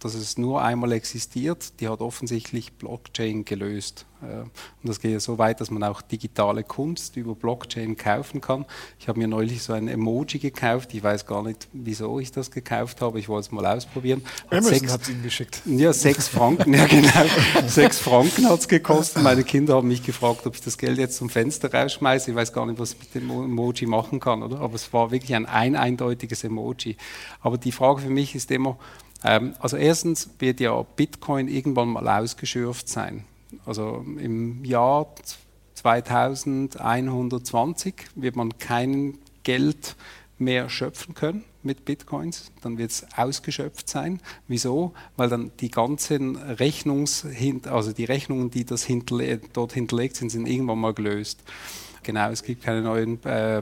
dass 0.01 0.15
es 0.15 0.37
nur 0.37 0.61
einmal 0.61 0.91
existiert, 0.91 1.79
die 1.79 1.87
hat 1.87 2.01
offensichtlich 2.01 2.73
Blockchain 2.73 3.45
gelöst. 3.45 4.05
Äh, 4.21 4.41
und 4.41 4.51
das 4.83 4.99
geht 4.99 5.11
ja 5.11 5.19
so 5.19 5.37
weit, 5.37 5.61
dass 5.61 5.71
man 5.71 5.83
auch 5.83 6.01
digitale 6.01 6.63
Kunst 6.63 7.15
über 7.15 7.35
Blockchain 7.35 7.95
kaufen 7.95 8.41
kann. 8.41 8.65
Ich 8.99 9.07
habe 9.07 9.19
mir 9.19 9.27
neulich 9.27 9.63
so 9.63 9.73
ein 9.73 9.87
Emoji 9.87 10.39
gekauft. 10.39 10.93
Ich 10.93 11.03
weiß 11.03 11.25
gar 11.25 11.41
nicht, 11.41 11.69
wieso 11.71 12.19
ich 12.19 12.31
das 12.31 12.51
gekauft 12.51 13.01
habe. 13.01 13.17
Ich 13.19 13.29
wollte 13.29 13.47
es 13.47 13.51
mal 13.51 13.65
ausprobieren. 13.65 14.23
Hat 14.51 14.65
Amazon 14.65 14.89
hat 14.89 15.01
es 15.03 15.09
Ihnen 15.09 15.23
geschickt. 15.23 15.61
Ja, 15.65 15.93
sechs 15.93 16.27
Franken, 16.27 16.73
ja 16.73 16.85
genau. 16.85 17.09
sechs 17.67 17.99
Franken 17.99 18.49
hat 18.49 18.59
es 18.59 18.67
gekostet. 18.67 19.23
Meine 19.23 19.43
Kinder 19.43 19.75
haben 19.75 19.87
mich 19.87 20.03
gefragt, 20.03 20.45
ob 20.45 20.55
ich 20.55 20.61
das 20.61 20.77
Geld 20.77 20.97
jetzt 20.97 21.15
zum 21.15 21.29
Fenster 21.29 21.73
rausschmeiße. 21.73 22.31
Ich 22.31 22.35
weiß 22.35 22.51
gar 22.51 22.65
nicht, 22.65 22.79
was 22.79 22.93
ich 22.93 22.99
mit 22.99 23.15
dem 23.15 23.29
Emoji 23.29 23.85
machen 23.85 24.19
kann, 24.19 24.43
oder? 24.43 24.59
Aber 24.59 24.75
es 24.75 24.91
war 24.91 25.11
wirklich 25.11 25.33
ein, 25.33 25.45
ein 25.45 25.75
eindeutiges 25.77 26.43
Emoji. 26.43 26.97
Aber 27.39 27.57
die 27.57 27.71
Frage 27.71 28.01
für 28.01 28.09
mich 28.09 28.35
ist 28.35 28.51
immer, 28.51 28.77
also 29.21 29.77
erstens 29.77 30.29
wird 30.39 30.59
ja 30.59 30.81
Bitcoin 30.81 31.47
irgendwann 31.47 31.89
mal 31.89 32.07
ausgeschürft 32.07 32.87
sein. 32.87 33.25
Also 33.65 34.05
im 34.19 34.63
Jahr 34.63 35.07
2120 35.75 37.95
wird 38.15 38.35
man 38.35 38.57
kein 38.57 39.17
Geld 39.43 39.95
mehr 40.37 40.69
schöpfen 40.69 41.15
können 41.15 41.43
mit 41.63 41.85
Bitcoins, 41.85 42.51
dann 42.61 42.77
wird 42.77 42.91
es 42.91 43.07
ausgeschöpft 43.15 43.89
sein. 43.89 44.21
Wieso? 44.47 44.93
Weil 45.15 45.29
dann 45.29 45.51
die 45.59 45.71
ganzen 45.71 46.35
Rechnungs 46.35 47.25
also 47.65 47.91
die 47.91 48.05
Rechnungen, 48.05 48.51
die 48.51 48.65
das 48.65 48.83
hinterle 48.83 49.41
dort 49.53 49.73
hinterlegt 49.73 50.15
sind, 50.15 50.29
sind 50.29 50.47
irgendwann 50.47 50.79
mal 50.79 50.93
gelöst. 50.93 51.41
Genau, 52.03 52.29
es 52.29 52.43
gibt 52.43 52.63
keine 52.63 52.81
neuen 52.81 53.23
äh, 53.25 53.61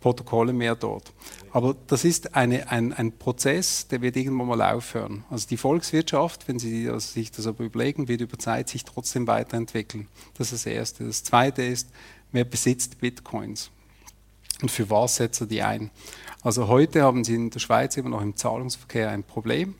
Protokolle 0.00 0.52
mehr 0.52 0.74
dort. 0.74 1.12
Aber 1.52 1.76
das 1.86 2.04
ist 2.04 2.34
eine, 2.34 2.70
ein, 2.70 2.92
ein 2.92 3.12
Prozess, 3.18 3.88
der 3.88 4.02
wird 4.02 4.16
irgendwann 4.16 4.48
mal 4.48 4.62
aufhören. 4.62 5.24
Also 5.30 5.46
die 5.48 5.56
Volkswirtschaft, 5.56 6.48
wenn 6.48 6.58
Sie 6.58 6.90
sich 6.98 7.30
das 7.30 7.46
aber 7.46 7.64
überlegen, 7.64 8.08
wird 8.08 8.20
über 8.20 8.38
Zeit 8.38 8.68
sich 8.68 8.84
trotzdem 8.84 9.26
weiterentwickeln. 9.26 10.08
Das 10.34 10.52
ist 10.52 10.66
das 10.66 10.72
Erste. 10.72 11.04
Das 11.04 11.24
Zweite 11.24 11.62
ist, 11.62 11.88
wer 12.32 12.44
besitzt 12.44 12.98
Bitcoins? 12.98 13.70
Und 14.60 14.70
für 14.70 14.90
was 14.90 15.16
setzt 15.16 15.40
er 15.40 15.46
die 15.46 15.62
ein? 15.62 15.90
Also 16.42 16.68
heute 16.68 17.02
haben 17.02 17.24
Sie 17.24 17.34
in 17.34 17.50
der 17.50 17.60
Schweiz 17.60 17.96
immer 17.96 18.10
noch 18.10 18.22
im 18.22 18.36
Zahlungsverkehr 18.36 19.10
ein 19.10 19.22
Problem. 19.22 19.74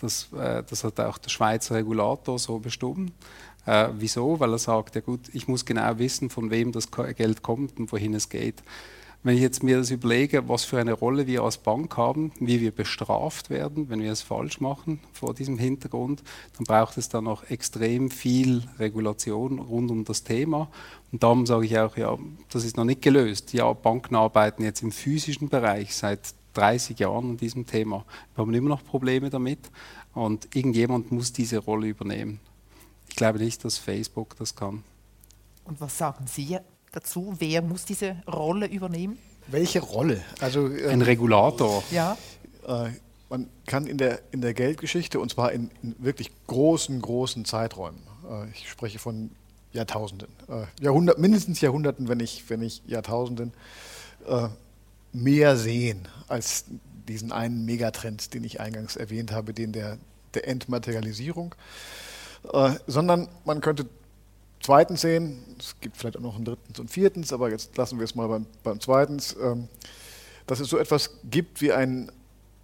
Das, 0.00 0.28
äh, 0.32 0.62
das 0.68 0.84
hat 0.84 1.00
auch 1.00 1.18
der 1.18 1.30
Schweizer 1.30 1.76
Regulator 1.76 2.38
so 2.38 2.58
bestimmt. 2.58 3.12
Äh, 3.66 3.88
wieso? 3.94 4.38
Weil 4.40 4.52
er 4.52 4.58
sagt, 4.58 4.94
ja 4.94 5.00
gut, 5.00 5.20
ich 5.32 5.48
muss 5.48 5.64
genau 5.64 5.98
wissen, 5.98 6.30
von 6.30 6.50
wem 6.50 6.72
das 6.72 6.90
Geld 6.90 7.42
kommt 7.42 7.78
und 7.78 7.90
wohin 7.92 8.14
es 8.14 8.28
geht. 8.28 8.62
Wenn 9.24 9.36
ich 9.36 9.40
jetzt 9.40 9.62
mir 9.62 9.78
das 9.78 9.90
überlege, 9.90 10.50
was 10.50 10.64
für 10.64 10.78
eine 10.78 10.92
Rolle 10.92 11.26
wir 11.26 11.44
als 11.44 11.56
Bank 11.56 11.96
haben, 11.96 12.30
wie 12.40 12.60
wir 12.60 12.72
bestraft 12.72 13.48
werden, 13.48 13.88
wenn 13.88 14.02
wir 14.02 14.12
es 14.12 14.20
falsch 14.20 14.60
machen 14.60 15.00
vor 15.14 15.32
diesem 15.32 15.56
Hintergrund, 15.56 16.22
dann 16.58 16.64
braucht 16.64 16.98
es 16.98 17.08
dann 17.08 17.24
noch 17.24 17.48
extrem 17.48 18.10
viel 18.10 18.64
Regulation 18.78 19.60
rund 19.60 19.90
um 19.90 20.04
das 20.04 20.24
Thema. 20.24 20.68
Und 21.10 21.22
darum 21.22 21.46
sage 21.46 21.64
ich 21.64 21.78
auch, 21.78 21.96
ja, 21.96 22.18
das 22.50 22.66
ist 22.66 22.76
noch 22.76 22.84
nicht 22.84 23.00
gelöst. 23.00 23.54
Ja, 23.54 23.72
Banken 23.72 24.14
arbeiten 24.14 24.62
jetzt 24.62 24.82
im 24.82 24.92
physischen 24.92 25.48
Bereich 25.48 25.96
seit 25.96 26.34
30 26.52 26.98
Jahren 26.98 27.30
an 27.30 27.36
diesem 27.38 27.64
Thema. 27.64 28.04
Wir 28.34 28.42
haben 28.42 28.52
immer 28.52 28.68
noch 28.68 28.84
Probleme 28.84 29.30
damit 29.30 29.70
und 30.12 30.54
irgendjemand 30.54 31.12
muss 31.12 31.32
diese 31.32 31.56
Rolle 31.58 31.86
übernehmen. 31.86 32.40
Ich 33.08 33.16
glaube 33.16 33.38
nicht, 33.38 33.64
dass 33.64 33.78
Facebook 33.78 34.36
das 34.36 34.54
kann. 34.54 34.84
Und 35.64 35.80
was 35.80 35.96
sagen 35.96 36.26
Sie 36.26 36.58
dazu? 36.96 37.34
Wer 37.38 37.62
muss 37.62 37.84
diese 37.84 38.16
Rolle 38.26 38.66
übernehmen? 38.66 39.18
Welche 39.46 39.80
Rolle? 39.80 40.22
Also, 40.40 40.68
äh, 40.68 40.88
Ein 40.88 41.02
Regulator. 41.02 41.82
Ja. 41.90 42.16
Äh, 42.66 42.90
man 43.28 43.48
kann 43.66 43.86
in 43.86 43.98
der, 43.98 44.20
in 44.30 44.40
der 44.40 44.54
Geldgeschichte, 44.54 45.18
und 45.18 45.30
zwar 45.30 45.52
in, 45.52 45.70
in 45.82 45.96
wirklich 45.98 46.30
großen, 46.46 47.00
großen 47.00 47.44
Zeiträumen, 47.44 48.00
äh, 48.30 48.48
ich 48.50 48.68
spreche 48.68 48.98
von 48.98 49.30
Jahrtausenden, 49.72 50.28
äh, 50.48 50.82
Jahrhundert, 50.82 51.18
mindestens 51.18 51.60
Jahrhunderten, 51.60 52.08
wenn 52.08 52.20
ich, 52.20 52.48
wenn 52.48 52.62
ich 52.62 52.82
Jahrtausenden, 52.86 53.52
äh, 54.28 54.48
mehr 55.12 55.56
sehen 55.56 56.08
als 56.28 56.64
diesen 57.08 57.32
einen 57.32 57.64
Megatrend, 57.64 58.34
den 58.34 58.44
ich 58.44 58.60
eingangs 58.60 58.96
erwähnt 58.96 59.32
habe, 59.32 59.52
den 59.52 59.72
der, 59.72 59.98
der 60.34 60.48
Entmaterialisierung, 60.48 61.54
äh, 62.52 62.72
sondern 62.86 63.28
man 63.44 63.60
könnte 63.60 63.86
zweiten 64.64 64.96
sehen. 64.96 65.42
Es 65.58 65.76
gibt 65.80 65.96
vielleicht 65.96 66.16
auch 66.16 66.22
noch 66.22 66.36
einen 66.36 66.44
dritten 66.44 66.80
und 66.80 66.90
vierten, 66.90 67.24
aber 67.30 67.50
jetzt 67.50 67.76
lassen 67.76 67.98
wir 67.98 68.04
es 68.04 68.14
mal 68.14 68.28
beim, 68.28 68.46
beim 68.62 68.80
zweiten. 68.80 69.20
Ähm, 69.40 69.68
dass 70.46 70.60
es 70.60 70.68
so 70.68 70.78
etwas 70.78 71.10
gibt 71.24 71.60
wie 71.60 71.72
ein, 71.72 72.10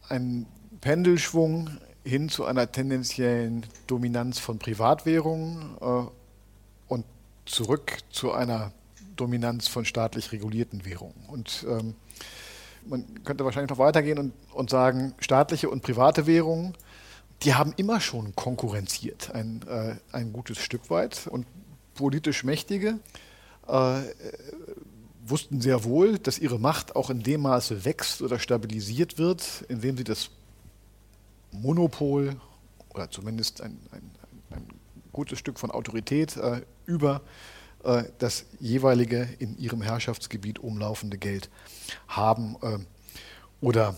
ein 0.09 0.47
Pendelschwung 0.81 1.71
hin 2.05 2.29
zu 2.29 2.45
einer 2.45 2.71
tendenziellen 2.73 3.67
Dominanz 3.87 4.39
von 4.39 4.59
Privatwährungen 4.59 5.77
äh, 5.81 6.03
und 6.89 7.05
zurück 7.45 7.99
zu 8.11 8.33
einer 8.33 8.73
Dominanz 9.17 9.69
von 9.69 9.85
staatlich 9.85 10.33
regulierten 10.33 10.85
Währungen. 10.85 11.27
Und 11.29 11.67
ähm, 11.69 11.95
man 12.87 13.23
könnte 13.25 13.45
wahrscheinlich 13.45 13.71
noch 13.71 13.79
weitergehen 13.79 14.19
und, 14.19 14.33
und 14.53 14.71
sagen, 14.71 15.15
staatliche 15.21 15.69
und 15.69 15.83
private 15.83 16.27
Währungen, 16.27 16.75
die 17.43 17.55
haben 17.55 17.73
immer 17.77 18.01
schon 18.01 18.35
konkurrenziert, 18.35 19.31
ein, 19.35 19.63
äh, 19.69 19.97
ein 20.13 20.33
gutes 20.33 20.59
Stück 20.59 20.91
weit. 20.91 21.27
Und 21.27 21.47
politisch 22.01 22.45
Mächtige 22.45 22.99
äh, 23.69 24.01
wussten 25.23 25.61
sehr 25.61 25.85
wohl, 25.85 26.19
dass 26.19 26.39
ihre 26.39 26.59
Macht 26.59 26.97
auch 26.97 27.11
in 27.11 27.23
dem 27.23 27.43
Maße 27.43 27.85
wächst 27.85 28.23
oder 28.23 28.39
stabilisiert 28.39 29.19
wird, 29.19 29.67
indem 29.69 29.99
sie 29.99 30.05
das 30.05 30.31
Monopol 31.53 32.37
oder 32.89 33.11
zumindest 33.11 33.61
ein, 33.61 33.79
ein, 33.93 34.11
ein 34.49 34.67
gutes 35.13 35.39
Stück 35.39 35.59
von 35.59 35.71
Autorität 35.71 36.39
äh, 36.39 36.63
über 36.87 37.21
äh, 37.85 38.05
das 38.17 38.47
jeweilige 38.61 39.29
in 39.39 39.59
ihrem 39.59 39.83
Herrschaftsgebiet 39.83 40.59
umlaufende 40.59 41.19
Geld 41.19 41.51
haben 42.09 42.57
äh, 42.63 42.79
oder 43.61 43.95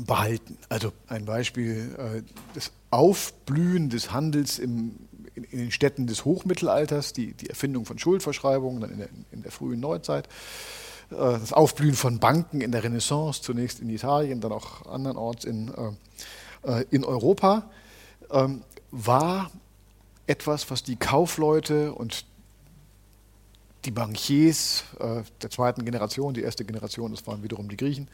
behalten. 0.00 0.56
Also 0.70 0.94
ein 1.08 1.26
Beispiel, 1.26 1.94
äh, 1.98 2.22
das 2.54 2.72
Aufblühen 2.90 3.90
des 3.90 4.12
Handels 4.12 4.58
im 4.58 4.96
in, 5.36 5.44
in, 5.44 5.58
den 5.58 5.70
Städten 5.70 6.06
des 6.06 6.24
Hochmittelalters, 6.24 7.12
die, 7.12 7.34
die 7.34 7.48
Erfindung 7.48 7.84
von 7.84 7.98
Schuldverschreibungen, 7.98 8.80
dann 8.80 8.90
in 8.90 8.98
der, 8.98 9.08
in 9.30 9.42
der 9.42 9.52
frühen 9.52 9.80
Neuzeit, 9.80 10.28
äh, 11.10 11.14
das 11.14 11.52
Aufblühen 11.52 11.94
von 11.94 12.18
Banken 12.18 12.60
in 12.60 12.72
der 12.72 12.82
Renaissance, 12.82 13.42
zunächst 13.42 13.80
in 13.80 13.88
Italien, 13.90 14.40
dann 14.40 14.52
auch 14.52 14.86
andernorts 14.86 15.44
in, 15.44 15.72
äh, 16.64 16.80
äh, 16.80 16.84
in 16.90 17.04
Europa, 17.04 17.70
ähm, 18.30 18.62
war 18.90 19.50
etwas, 20.26 20.70
was 20.70 20.82
die 20.82 20.96
Kaufleute 20.96 21.92
und 21.92 22.24
die 23.84 23.92
Bankiers 23.92 24.82
der 24.98 25.50
zweiten 25.50 25.84
Generation, 25.84 26.34
die 26.34 26.42
erste 26.42 26.64
Generation, 26.64 27.12
das 27.12 27.24
waren 27.28 27.44
wiederum 27.44 27.68
die 27.68 27.76
Griechen, 27.76 28.08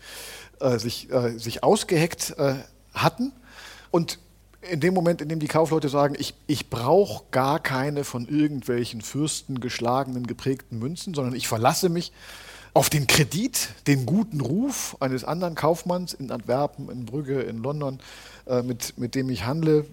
sich, 0.76 1.08
sich 1.36 1.64
ausgeheckt 1.64 2.36
hatten. 2.92 3.32
Und 3.90 4.18
in 4.70 4.80
dem 4.80 4.94
Moment, 4.94 5.20
in 5.20 5.28
dem 5.28 5.40
die 5.40 5.48
Kaufleute 5.48 5.88
sagen, 5.88 6.14
ich, 6.18 6.34
ich 6.46 6.70
brauche 6.70 7.24
gar 7.30 7.58
keine 7.60 8.04
von 8.04 8.28
irgendwelchen 8.28 9.00
Fürsten 9.00 9.60
geschlagenen, 9.60 10.26
geprägten 10.26 10.78
Münzen, 10.78 11.14
sondern 11.14 11.34
ich 11.34 11.48
verlasse 11.48 11.88
mich 11.88 12.12
auf 12.74 12.88
den 12.88 13.06
Kredit, 13.06 13.68
den 13.86 14.06
guten 14.06 14.40
Ruf 14.40 14.96
eines 15.00 15.24
anderen 15.24 15.54
Kaufmanns 15.54 16.14
in 16.14 16.30
Antwerpen, 16.30 16.88
in 16.90 17.04
Brügge, 17.04 17.42
in 17.42 17.58
London, 17.58 17.98
äh, 18.46 18.62
mit, 18.62 18.96
mit 18.98 19.14
dem 19.14 19.28
ich 19.30 19.44
handle, 19.44 19.84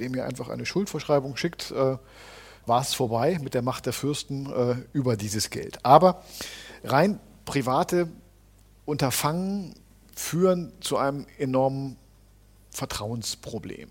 dem 0.00 0.12
mir 0.12 0.24
einfach 0.24 0.48
eine 0.48 0.66
Schuldverschreibung 0.66 1.36
schickt, 1.36 1.70
äh, 1.70 1.96
war 2.66 2.80
es 2.80 2.94
vorbei 2.94 3.38
mit 3.42 3.54
der 3.54 3.62
Macht 3.62 3.86
der 3.86 3.92
Fürsten 3.92 4.46
äh, 4.46 4.76
über 4.92 5.16
dieses 5.16 5.50
Geld. 5.50 5.84
Aber 5.84 6.24
rein 6.82 7.20
private 7.44 8.08
Unterfangen 8.86 9.74
führen 10.16 10.72
zu 10.80 10.96
einem 10.96 11.26
enormen 11.38 11.96
Vertrauensproblem. 12.70 13.90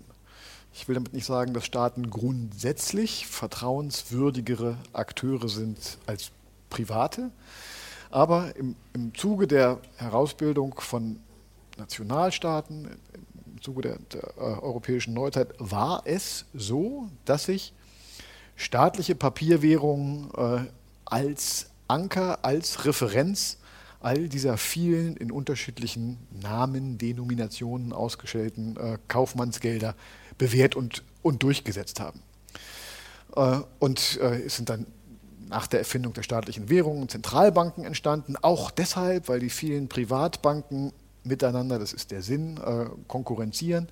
Ich 0.76 0.88
will 0.88 0.96
damit 0.96 1.12
nicht 1.12 1.24
sagen, 1.24 1.54
dass 1.54 1.64
Staaten 1.64 2.10
grundsätzlich 2.10 3.28
vertrauenswürdigere 3.28 4.76
Akteure 4.92 5.48
sind 5.48 5.78
als 6.04 6.32
private, 6.68 7.30
aber 8.10 8.56
im, 8.56 8.74
im 8.92 9.14
Zuge 9.14 9.46
der 9.46 9.78
Herausbildung 9.96 10.74
von 10.78 11.20
Nationalstaaten, 11.78 12.88
im 13.46 13.62
Zuge 13.62 13.82
der, 13.82 13.98
der 14.12 14.24
äh, 14.36 14.40
europäischen 14.40 15.14
Neuzeit 15.14 15.54
war 15.58 16.02
es 16.06 16.44
so, 16.52 17.08
dass 17.24 17.44
sich 17.44 17.72
staatliche 18.56 19.14
Papierwährungen 19.14 20.28
äh, 20.36 20.70
als 21.04 21.70
Anker, 21.86 22.44
als 22.44 22.84
Referenz 22.84 23.58
all 24.00 24.28
dieser 24.28 24.58
vielen 24.58 25.16
in 25.16 25.30
unterschiedlichen 25.30 26.18
Namen, 26.42 26.98
Denominationen 26.98 27.92
ausgestellten 27.92 28.76
äh, 28.76 28.98
Kaufmannsgelder 29.06 29.94
bewährt 30.38 30.76
und, 30.76 31.02
und 31.22 31.42
durchgesetzt 31.42 32.00
haben. 32.00 32.20
Äh, 33.36 33.60
und 33.78 34.18
äh, 34.20 34.42
es 34.42 34.56
sind 34.56 34.68
dann 34.68 34.86
nach 35.48 35.66
der 35.66 35.80
Erfindung 35.80 36.12
der 36.14 36.22
staatlichen 36.22 36.68
Währungen 36.70 37.08
Zentralbanken 37.08 37.84
entstanden, 37.84 38.36
auch 38.40 38.70
deshalb, 38.70 39.28
weil 39.28 39.40
die 39.40 39.50
vielen 39.50 39.88
Privatbanken 39.88 40.92
miteinander, 41.22 41.78
das 41.78 41.92
ist 41.92 42.10
der 42.10 42.22
Sinn, 42.22 42.58
äh, 42.58 42.86
konkurrenzieren, 43.08 43.88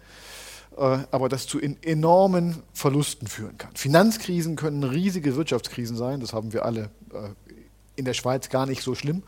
aber 0.74 1.28
das 1.28 1.46
zu 1.46 1.60
enormen 1.60 2.62
Verlusten 2.72 3.26
führen 3.26 3.58
kann. 3.58 3.76
Finanzkrisen 3.76 4.56
können 4.56 4.84
riesige 4.84 5.36
Wirtschaftskrisen 5.36 5.98
sein, 5.98 6.20
das 6.20 6.32
haben 6.32 6.54
wir 6.54 6.64
alle 6.64 6.88
in 7.94 8.06
der 8.06 8.14
Schweiz 8.14 8.48
gar 8.48 8.64
nicht 8.64 8.82
so 8.82 8.94
schlimm, 8.94 9.22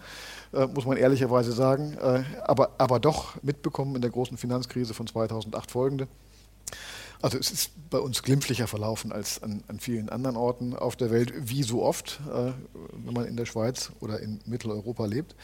muss 0.72 0.86
man 0.86 0.96
ehrlicherweise 0.96 1.52
sagen, 1.52 1.98
aber, 2.44 2.70
aber 2.78 2.98
doch 2.98 3.34
mitbekommen 3.42 3.94
in 3.94 4.00
der 4.00 4.10
großen 4.10 4.38
Finanzkrise 4.38 4.94
von 4.94 5.06
2008 5.06 5.70
folgende. 5.70 6.08
Also 7.22 7.38
es 7.38 7.50
ist 7.50 7.90
bei 7.90 7.98
uns 7.98 8.22
glimpflicher 8.22 8.66
verlaufen 8.66 9.12
als 9.12 9.42
an, 9.42 9.62
an 9.68 9.80
vielen 9.80 10.08
anderen 10.08 10.36
Orten 10.36 10.74
auf 10.74 10.96
der 10.96 11.10
Welt, 11.10 11.32
wie 11.36 11.62
so 11.62 11.82
oft, 11.82 12.20
äh, 12.28 12.52
wenn 13.04 13.14
man 13.14 13.26
in 13.26 13.36
der 13.36 13.46
Schweiz 13.46 13.92
oder 14.00 14.20
in 14.20 14.40
Mitteleuropa 14.46 15.06
lebt. 15.06 15.34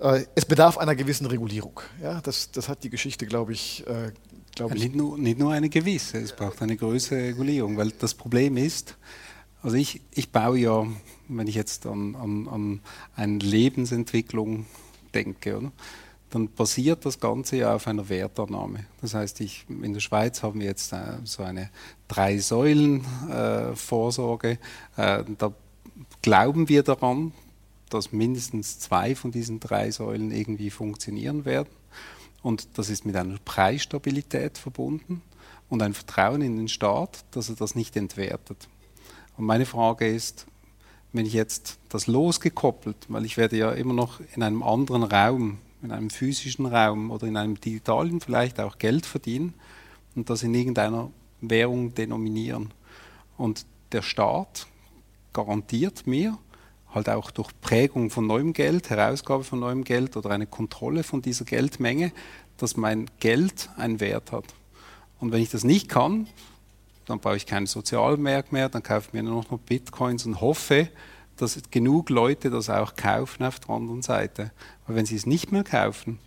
Äh, 0.00 0.24
es 0.34 0.44
bedarf 0.44 0.78
einer 0.78 0.94
gewissen 0.94 1.26
Regulierung. 1.26 1.80
Ja, 2.02 2.20
das, 2.20 2.50
das 2.50 2.68
hat 2.68 2.84
die 2.84 2.90
Geschichte, 2.90 3.26
glaube 3.26 3.52
ich, 3.52 3.86
äh, 3.86 4.12
glaube 4.54 4.76
ich. 4.76 4.82
Nicht 4.82 4.96
nur, 4.96 5.18
nicht 5.18 5.38
nur 5.38 5.52
eine 5.52 5.68
gewisse, 5.68 6.18
es 6.18 6.34
braucht 6.34 6.60
eine 6.62 6.76
größere 6.76 7.18
Regulierung, 7.18 7.76
weil 7.76 7.90
das 7.90 8.14
Problem 8.14 8.56
ist, 8.56 8.96
also 9.62 9.76
ich, 9.76 10.00
ich 10.12 10.30
baue 10.30 10.58
ja, 10.58 10.86
wenn 11.28 11.46
ich 11.46 11.54
jetzt 11.54 11.86
an, 11.86 12.14
an, 12.14 12.48
an 12.48 12.80
eine 13.14 13.38
Lebensentwicklung 13.38 14.66
denke, 15.14 15.56
oder? 15.56 15.72
Dann 16.36 16.52
basiert 16.52 17.06
das 17.06 17.18
Ganze 17.18 17.56
ja 17.56 17.74
auf 17.74 17.86
einer 17.86 18.10
Wertannahme. 18.10 18.84
Das 19.00 19.14
heißt, 19.14 19.40
ich, 19.40 19.64
in 19.70 19.94
der 19.94 20.00
Schweiz 20.00 20.42
haben 20.42 20.60
wir 20.60 20.66
jetzt 20.66 20.92
äh, 20.92 21.16
so 21.24 21.42
eine 21.42 21.70
Drei-Säulen-Vorsorge. 22.08 24.58
Äh, 24.98 25.20
äh, 25.20 25.24
da 25.38 25.54
glauben 26.20 26.68
wir 26.68 26.82
daran, 26.82 27.32
dass 27.88 28.12
mindestens 28.12 28.78
zwei 28.78 29.14
von 29.14 29.30
diesen 29.30 29.60
drei 29.60 29.90
Säulen 29.90 30.30
irgendwie 30.30 30.68
funktionieren 30.68 31.46
werden. 31.46 31.70
Und 32.42 32.68
das 32.74 32.90
ist 32.90 33.06
mit 33.06 33.16
einer 33.16 33.38
Preisstabilität 33.42 34.58
verbunden 34.58 35.22
und 35.70 35.80
ein 35.80 35.94
Vertrauen 35.94 36.42
in 36.42 36.58
den 36.58 36.68
Staat, 36.68 37.24
dass 37.30 37.48
er 37.48 37.56
das 37.56 37.74
nicht 37.74 37.96
entwertet. 37.96 38.68
Und 39.38 39.46
meine 39.46 39.64
Frage 39.64 40.06
ist, 40.06 40.44
wenn 41.14 41.24
ich 41.24 41.32
jetzt 41.32 41.78
das 41.88 42.06
losgekoppelt, 42.06 43.06
weil 43.08 43.24
ich 43.24 43.38
werde 43.38 43.56
ja 43.56 43.72
immer 43.72 43.94
noch 43.94 44.20
in 44.34 44.42
einem 44.42 44.62
anderen 44.62 45.02
Raum, 45.02 45.60
in 45.86 45.92
einem 45.92 46.10
physischen 46.10 46.66
Raum 46.66 47.10
oder 47.10 47.26
in 47.26 47.36
einem 47.36 47.60
digitalen 47.60 48.20
vielleicht 48.20 48.60
auch 48.60 48.78
Geld 48.78 49.06
verdienen 49.06 49.54
und 50.14 50.28
das 50.28 50.42
in 50.42 50.52
irgendeiner 50.52 51.10
Währung 51.40 51.94
denominieren. 51.94 52.72
Und 53.36 53.66
der 53.92 54.02
Staat 54.02 54.66
garantiert 55.32 56.06
mir, 56.06 56.38
halt 56.92 57.08
auch 57.08 57.30
durch 57.30 57.50
Prägung 57.60 58.10
von 58.10 58.26
neuem 58.26 58.52
Geld, 58.52 58.90
Herausgabe 58.90 59.44
von 59.44 59.60
neuem 59.60 59.84
Geld 59.84 60.16
oder 60.16 60.30
eine 60.30 60.46
Kontrolle 60.46 61.02
von 61.02 61.22
dieser 61.22 61.44
Geldmenge, 61.44 62.10
dass 62.56 62.76
mein 62.76 63.06
Geld 63.20 63.68
einen 63.76 64.00
Wert 64.00 64.32
hat. 64.32 64.54
Und 65.20 65.30
wenn 65.30 65.42
ich 65.42 65.50
das 65.50 65.62
nicht 65.62 65.88
kann, 65.88 66.26
dann 67.04 67.20
baue 67.20 67.36
ich 67.36 67.46
keinen 67.46 67.66
Sozialmarkt 67.66 68.50
mehr, 68.50 68.68
dann 68.68 68.82
kaufe 68.82 69.08
ich 69.08 69.12
mir 69.12 69.22
nur 69.22 69.42
noch 69.42 69.58
Bitcoins 69.58 70.26
und 70.26 70.40
hoffe, 70.40 70.88
dass 71.36 71.60
genug 71.70 72.10
Leute 72.10 72.50
das 72.50 72.70
auch 72.70 72.96
kaufen 72.96 73.44
auf 73.44 73.60
der 73.60 73.70
anderen 73.70 74.02
Seite. 74.02 74.50
Weil 74.86 74.96
wenn 74.96 75.06
sie 75.06 75.16
es 75.16 75.26
nicht 75.26 75.52
mehr 75.52 75.64
kaufen, 75.64 76.18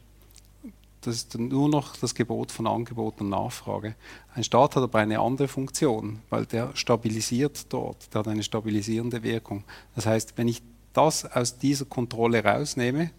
das 1.01 1.15
ist 1.15 1.37
nur 1.37 1.69
noch 1.69 1.95
das 1.95 2.13
Gebot 2.13 2.51
von 2.51 2.67
Angebot 2.67 3.21
und 3.21 3.29
Nachfrage. 3.29 3.95
Ein 4.35 4.43
Staat 4.43 4.75
hat 4.75 4.83
aber 4.83 4.99
eine 4.99 5.19
andere 5.19 5.47
Funktion, 5.47 6.19
weil 6.29 6.45
der 6.45 6.75
stabilisiert 6.75 7.67
dort, 7.69 8.13
der 8.13 8.19
hat 8.19 8.27
eine 8.27 8.43
stabilisierende 8.43 9.23
Wirkung. 9.23 9.63
Das 9.95 10.05
heißt, 10.05 10.33
wenn 10.37 10.49
ich 10.49 10.61
das 10.93 11.25
aus 11.25 11.57
dieser 11.57 11.85
Kontrolle 11.85 12.43
rausnehme, 12.43 13.11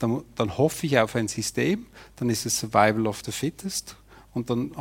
dann, 0.00 0.22
dann 0.34 0.58
hoffe 0.58 0.86
ich 0.86 0.98
auf 0.98 1.14
ein 1.14 1.28
System, 1.28 1.86
dann 2.16 2.30
ist 2.30 2.46
es 2.46 2.58
Survival 2.58 3.06
of 3.06 3.22
the 3.24 3.32
Fittest 3.32 3.96
und 4.34 4.50
dann, 4.50 4.72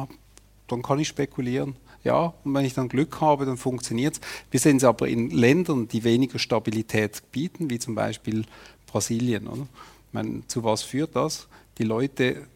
dann 0.68 0.82
kann 0.82 1.00
ich 1.00 1.08
spekulieren. 1.08 1.76
Ja, 2.04 2.34
und 2.44 2.54
wenn 2.54 2.66
ich 2.66 2.74
dann 2.74 2.90
Glück 2.90 3.20
habe, 3.22 3.46
dann 3.46 3.58
funktioniert 3.58 4.16
es. 4.16 4.22
Wir 4.50 4.60
sehen 4.60 4.78
es 4.78 4.84
aber 4.84 5.08
in 5.08 5.30
Ländern, 5.30 5.88
die 5.88 6.04
weniger 6.04 6.40
Stabilität 6.40 7.22
bieten, 7.32 7.70
wie 7.70 7.80
zum 7.80 7.96
Beispiel 7.96 8.46
Brasilien. 8.86 9.48
Oder? 9.48 9.68
Meine, 10.12 10.46
zu 10.48 10.64
was 10.64 10.84
führt 10.84 11.16
das? 11.16 11.48
Die 11.78 11.84
Leute 11.84 12.48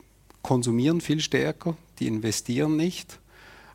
konsumieren 0.41 1.01
viel 1.01 1.19
stärker, 1.19 1.75
die 1.99 2.07
investieren 2.07 2.77
nicht. 2.77 3.19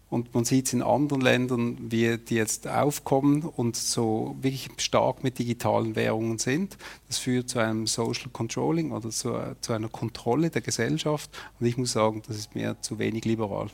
Und 0.09 0.35
man 0.35 0.45
sieht 0.45 0.67
es 0.67 0.73
in 0.73 0.83
anderen 0.83 1.21
Ländern, 1.21 1.79
wie 1.91 2.17
die 2.17 2.37
jetzt 2.37 2.69
aufkommen 2.69 3.43
und 3.43 3.75
so 3.75 4.37
wirklich 4.41 4.71
stark 4.79 5.25
mit 5.25 5.39
digitalen 5.39 5.97
Währungen 5.97 6.39
sind. 6.39 6.79
Das 7.09 7.19
führt 7.19 7.49
zu 7.49 7.59
einem 7.59 7.89
Social 7.89 8.31
Controlling 8.33 8.93
oder 8.93 9.11
zu, 9.11 9.35
zu 9.61 9.73
einer 9.73 9.89
Kontrolle 9.89 10.51
der 10.51 10.63
Gesellschaft. 10.63 11.31
Und 11.59 11.67
ich 11.67 11.77
muss 11.77 11.93
sagen, 11.93 12.23
das 12.27 12.37
ist 12.37 12.55
mir 12.55 12.77
zu 12.81 13.01
wenig 13.01 13.25
liberal 13.25 13.69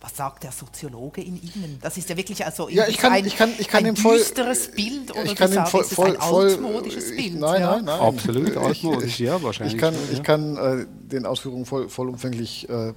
was 0.00 0.16
sagt 0.16 0.44
der 0.44 0.52
Soziologe 0.52 1.22
in 1.22 1.40
Ihnen? 1.40 1.78
Das 1.80 1.96
ist 1.96 2.08
ja 2.08 2.16
wirklich 2.16 2.44
also 2.44 2.68
ja, 2.68 2.86
ich 2.86 2.98
kann, 2.98 3.12
ein, 3.12 3.24
ich 3.24 3.36
kann, 3.36 3.50
ich 3.58 3.68
kann 3.68 3.84
ein 3.86 3.94
düsteres 3.94 4.70
Bild 4.70 5.10
oder 5.10 5.24
ich 5.24 5.34
kann 5.34 5.50
sagen, 5.50 5.70
voll, 5.70 5.84
voll, 5.84 6.10
ein 6.10 6.20
altmodisches 6.20 7.10
ich, 7.10 7.16
Bild? 7.16 7.40
Nein, 7.40 7.60
ja? 7.60 7.76
nein, 7.76 7.84
nein. 7.86 8.00
Absolut 8.00 8.56
altmodisch, 8.56 9.20
ja, 9.20 9.42
wahrscheinlich. 9.42 9.74
Ich 9.74 9.80
kann, 9.80 9.94
ich 10.12 10.22
kann 10.22 10.56
äh, 10.56 10.86
den 11.10 11.24
Ausführungen 11.24 11.64
voll, 11.64 11.88
vollumfänglich 11.88 12.68
äh, 12.68 12.92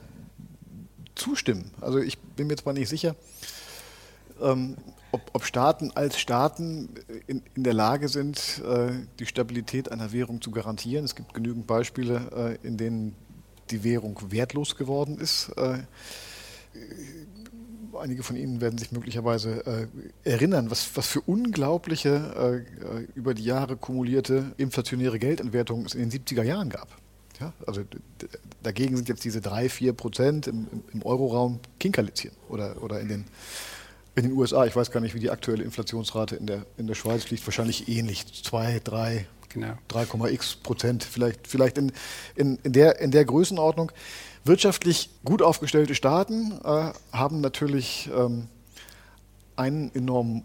zustimmen. 1.16 1.72
Also 1.80 2.00
ich 2.00 2.18
bin 2.18 2.48
mir 2.48 2.58
zwar 2.58 2.74
nicht 2.74 2.90
sicher, 2.90 3.16
ähm, 4.42 4.76
ob, 5.12 5.22
ob, 5.34 5.46
Staaten 5.46 5.92
als 5.96 6.20
Staaten 6.20 6.90
in, 7.28 7.42
in 7.56 7.64
der 7.64 7.74
Lage 7.74 8.10
sind, 8.10 8.62
äh, 8.66 8.92
die 9.20 9.26
Stabilität 9.26 9.92
einer 9.92 10.12
Währung 10.12 10.42
zu 10.42 10.52
garantieren. 10.52 11.06
Es 11.06 11.16
gibt 11.16 11.34
genügend 11.34 11.66
Beispiele, 11.66 12.58
äh, 12.64 12.68
in 12.68 12.78
denen 12.78 13.16
die 13.72 13.84
Währung 13.84 14.20
wertlos 14.30 14.76
geworden 14.76 15.18
ist. 15.20 15.52
Einige 18.00 18.24
von 18.24 18.36
Ihnen 18.36 18.62
werden 18.62 18.78
sich 18.78 18.92
möglicherweise 18.92 19.66
äh, 19.66 19.88
erinnern, 20.30 20.70
was, 20.72 20.96
was 20.96 21.08
für 21.08 21.22
unglaubliche, 21.22 22.66
äh, 22.86 23.18
über 23.18 23.34
die 23.34 23.44
Jahre 23.44 23.76
kumulierte 23.76 24.54
inflationäre 24.58 25.20
Geldentwertungen 25.20 25.86
es 25.86 25.96
in 25.96 26.10
den 26.10 26.12
70er 26.12 26.44
Jahren 26.44 26.70
gab. 26.70 26.88
Ja, 27.40 27.54
also 27.66 27.84
dagegen 28.64 28.98
sind 28.98 29.08
jetzt 29.08 29.24
diese 29.24 29.40
3, 29.40 29.70
4 29.70 29.94
Prozent 29.94 30.48
im, 30.48 30.68
im 30.92 31.02
Euroraum 31.04 31.60
Kinkerlitzchen 31.80 32.32
oder, 32.50 32.82
oder 32.84 33.00
in, 33.00 33.08
den, 33.08 33.26
in 34.16 34.24
den 34.24 34.34
USA. 34.34 34.66
Ich 34.66 34.76
weiß 34.76 34.92
gar 34.92 35.00
nicht, 35.00 35.16
wie 35.16 35.20
die 35.20 35.32
aktuelle 35.32 35.64
Inflationsrate 35.64 36.36
in 36.36 36.48
der, 36.48 36.66
in 36.78 36.88
der 36.88 36.96
Schweiz 36.96 37.30
liegt. 37.30 37.46
Wahrscheinlich 37.48 37.88
ähnlich. 37.88 38.44
2, 38.44 38.82
3, 38.84 39.26
genau. 39.48 39.74
3,x 39.90 40.58
Prozent. 40.58 41.04
Vielleicht, 41.04 41.48
vielleicht 41.48 41.78
in, 41.78 41.94
in, 42.36 42.58
in, 42.64 42.74
der, 42.74 43.00
in 43.00 43.12
der 43.12 43.24
Größenordnung. 43.24 43.92
Wirtschaftlich 44.46 45.10
gut 45.26 45.42
aufgestellte 45.42 45.96
Staaten 45.96 46.60
äh, 46.64 46.92
haben 47.12 47.42
natürlich 47.42 48.10
ähm, 48.16 48.48
einen 49.56 49.94
enormen 49.94 50.44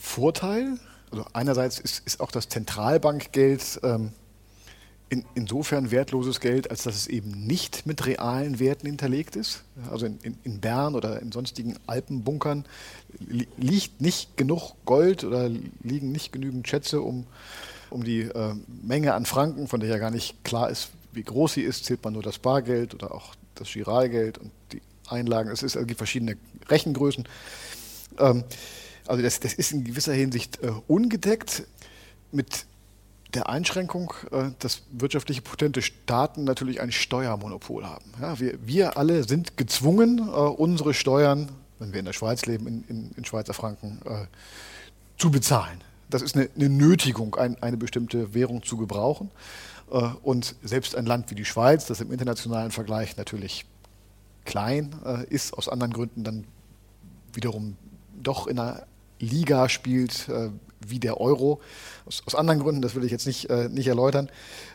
Vorteil. 0.00 0.78
Also 1.10 1.24
einerseits 1.32 1.78
ist, 1.78 2.06
ist 2.06 2.20
auch 2.20 2.30
das 2.30 2.48
Zentralbankgeld 2.48 3.80
ähm, 3.82 4.12
in, 5.08 5.24
insofern 5.34 5.90
wertloses 5.90 6.40
Geld, 6.40 6.70
als 6.70 6.82
dass 6.82 6.96
es 6.96 7.06
eben 7.06 7.46
nicht 7.46 7.86
mit 7.86 8.06
realen 8.06 8.58
Werten 8.58 8.86
hinterlegt 8.86 9.36
ist. 9.36 9.62
Also 9.90 10.06
in, 10.06 10.18
in, 10.22 10.38
in 10.42 10.60
Bern 10.60 10.94
oder 10.94 11.20
in 11.20 11.30
sonstigen 11.30 11.76
Alpenbunkern 11.86 12.64
li 13.20 13.46
liegt 13.56 14.00
nicht 14.00 14.36
genug 14.36 14.74
Gold 14.84 15.24
oder 15.24 15.48
liegen 15.82 16.10
nicht 16.10 16.32
genügend 16.32 16.66
Schätze, 16.66 17.00
um, 17.00 17.26
um 17.90 18.02
die 18.02 18.22
äh, 18.22 18.54
Menge 18.82 19.14
an 19.14 19.26
Franken, 19.26 19.68
von 19.68 19.80
der 19.80 19.88
ja 19.88 19.98
gar 19.98 20.10
nicht 20.10 20.42
klar 20.44 20.70
ist, 20.70 20.90
wie 21.16 21.24
groß 21.24 21.54
sie 21.54 21.62
ist, 21.62 21.84
zählt 21.84 22.04
man 22.04 22.12
nur 22.12 22.22
das 22.22 22.38
Bargeld 22.38 22.94
oder 22.94 23.12
auch 23.12 23.34
das 23.54 23.72
Giralgeld 23.72 24.38
und 24.38 24.52
die 24.72 24.82
Einlagen. 25.08 25.50
Es, 25.50 25.62
ist, 25.62 25.76
es 25.76 25.86
gibt 25.86 25.98
verschiedene 25.98 26.36
Rechengrößen. 26.68 27.28
Ähm, 28.18 28.44
also 29.06 29.22
das, 29.22 29.40
das, 29.40 29.54
ist 29.54 29.72
in 29.72 29.84
gewisser 29.84 30.12
Hinsicht 30.12 30.62
äh, 30.62 30.72
ungedeckt 30.86 31.64
mit 32.32 32.66
der 33.34 33.48
Einschränkung, 33.48 34.12
äh, 34.30 34.50
dass 34.58 34.82
wirtschaftliche 34.90 35.42
potente 35.42 35.82
Staaten 35.82 36.44
natürlich 36.44 36.80
ein 36.80 36.92
Steuermonopol 36.92 37.86
haben. 37.86 38.12
Ja, 38.20 38.38
wir, 38.40 38.58
wir, 38.66 38.96
alle 38.96 39.24
sind 39.24 39.56
gezwungen, 39.56 40.18
äh, 40.18 40.22
unsere 40.22 40.94
Steuern, 40.94 41.50
wenn 41.78 41.92
wir 41.92 42.00
in 42.00 42.06
der 42.06 42.12
Schweiz 42.12 42.46
leben, 42.46 42.66
in, 42.66 42.84
in, 42.88 43.10
in 43.16 43.24
Schweizer 43.24 43.54
Franken, 43.54 44.00
äh, 44.04 44.26
zu 45.18 45.30
bezahlen. 45.30 45.82
Das 46.08 46.22
ist 46.22 46.36
eine, 46.36 46.48
eine 46.54 46.68
Nötigung, 46.68 47.34
ein, 47.36 47.60
eine 47.62 47.76
bestimmte 47.76 48.34
Währung 48.34 48.62
zu 48.62 48.76
gebrauchen. 48.76 49.30
Äh, 49.90 50.08
und 50.22 50.56
selbst 50.62 50.96
ein 50.96 51.06
Land 51.06 51.30
wie 51.30 51.34
die 51.34 51.44
Schweiz, 51.44 51.86
das 51.86 52.00
im 52.00 52.12
internationalen 52.12 52.70
Vergleich 52.70 53.16
natürlich 53.16 53.64
klein 54.44 54.94
äh, 55.04 55.24
ist, 55.26 55.54
aus 55.54 55.68
anderen 55.68 55.92
Gründen 55.92 56.24
dann 56.24 56.44
wiederum 57.32 57.76
doch 58.22 58.46
in 58.46 58.58
einer 58.58 58.86
Liga 59.18 59.68
spielt 59.68 60.28
äh, 60.28 60.50
wie 60.86 61.00
der 61.00 61.20
Euro, 61.20 61.60
aus, 62.04 62.34
anderen 62.34 62.60
Gründen, 62.60 62.82
das 62.82 62.94
will 62.94 63.02
ich 63.02 63.10
jetzt 63.10 63.26
nicht, 63.26 63.50
nicht 63.70 63.88
erläutern, 63.88 64.30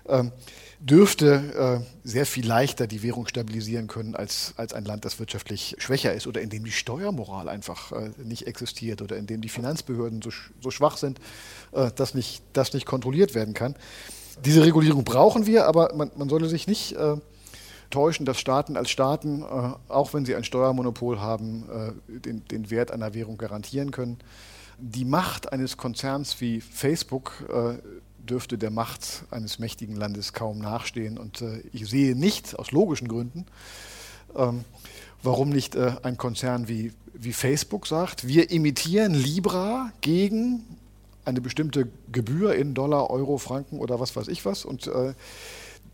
ähm, 0.10 0.34
dürfte 0.80 1.86
sehr 2.04 2.26
viel 2.26 2.45
leichter 2.45 2.86
die 2.86 3.02
Währung 3.02 3.28
stabilisieren 3.28 3.88
können 3.88 4.15
als, 4.15 4.54
als 4.58 4.74
ein 4.74 4.84
Land, 4.84 5.06
das 5.06 5.19
wirtschaftlich 5.19 5.76
schwächer 5.78 6.13
ist 6.13 6.28
oder 6.28 6.41
in 6.41 6.50
dem 6.50 6.65
die 6.65 6.71
Steuermoral 6.71 7.47
einfach 7.47 7.93
nicht 8.17 8.45
existiert 8.47 9.02
oder 9.02 9.15
in 9.15 9.26
dem 9.26 9.39
die 9.39 9.47
Finanzbehörden 9.47 10.21
so, 10.21 10.32
so 10.60 10.71
schwach 10.71 10.97
sind, 10.97 11.19
dass, 11.71 12.13
nicht, 12.13 12.41
das 12.52 12.74
nicht 12.74 12.88
kontrolliert 12.88 13.34
werden 13.34 13.54
kann. 13.54 13.76
Diese 14.45 14.63
Regulierung 14.63 15.03
brauchen 15.03 15.45
wir, 15.45 15.67
aber 15.67 15.93
man, 15.95 16.11
man 16.15 16.29
sollte 16.29 16.47
sich 16.47 16.67
nicht 16.67 16.93
äh, 16.93 17.17
täuschen, 17.89 18.25
dass 18.25 18.39
Staaten 18.39 18.77
als 18.77 18.89
Staaten, 18.89 19.41
äh, 19.41 19.73
auch 19.87 20.13
wenn 20.13 20.25
sie 20.25 20.35
ein 20.35 20.43
Steuermonopol 20.43 21.19
haben, 21.19 21.65
äh, 22.09 22.19
den, 22.19 22.45
den 22.47 22.69
Wert 22.71 22.91
einer 22.91 23.13
Währung 23.13 23.37
garantieren 23.37 23.91
können. 23.91 24.17
Die 24.77 25.05
Macht 25.05 25.51
eines 25.53 25.77
Konzerns 25.77 26.41
wie 26.41 26.59
Facebook 26.59 27.43
dürfte 28.27 28.57
der 28.57 28.71
Macht 28.71 29.23
eines 29.31 29.59
mächtigen 29.59 29.95
Landes 29.95 30.33
kaum 30.33 30.59
nachstehen. 30.59 31.17
Und 31.17 31.41
äh, 31.41 31.61
ich 31.73 31.89
sehe 31.89 32.15
nicht, 32.15 32.57
aus 32.57 32.71
logischen 32.71 33.07
Gründen, 33.07 33.45
ähm, 34.35 34.63
warum 35.23 35.49
nicht 35.49 35.75
äh, 35.75 35.93
ein 36.03 36.17
Konzern 36.17 36.67
wie, 36.67 36.93
wie 37.13 37.33
Facebook 37.33 37.87
sagt, 37.87 38.27
wir 38.27 38.51
imitieren 38.51 39.13
Libra 39.13 39.91
gegen 40.01 40.63
eine 41.31 41.41
bestimmte 41.41 41.87
Gebühr 42.11 42.55
in 42.55 42.73
Dollar, 42.73 43.09
Euro, 43.09 43.37
Franken 43.37 43.79
oder 43.79 43.99
was 43.99 44.15
weiß 44.15 44.27
ich 44.27 44.45
was. 44.45 44.65
Und 44.65 44.87
äh, 44.87 45.13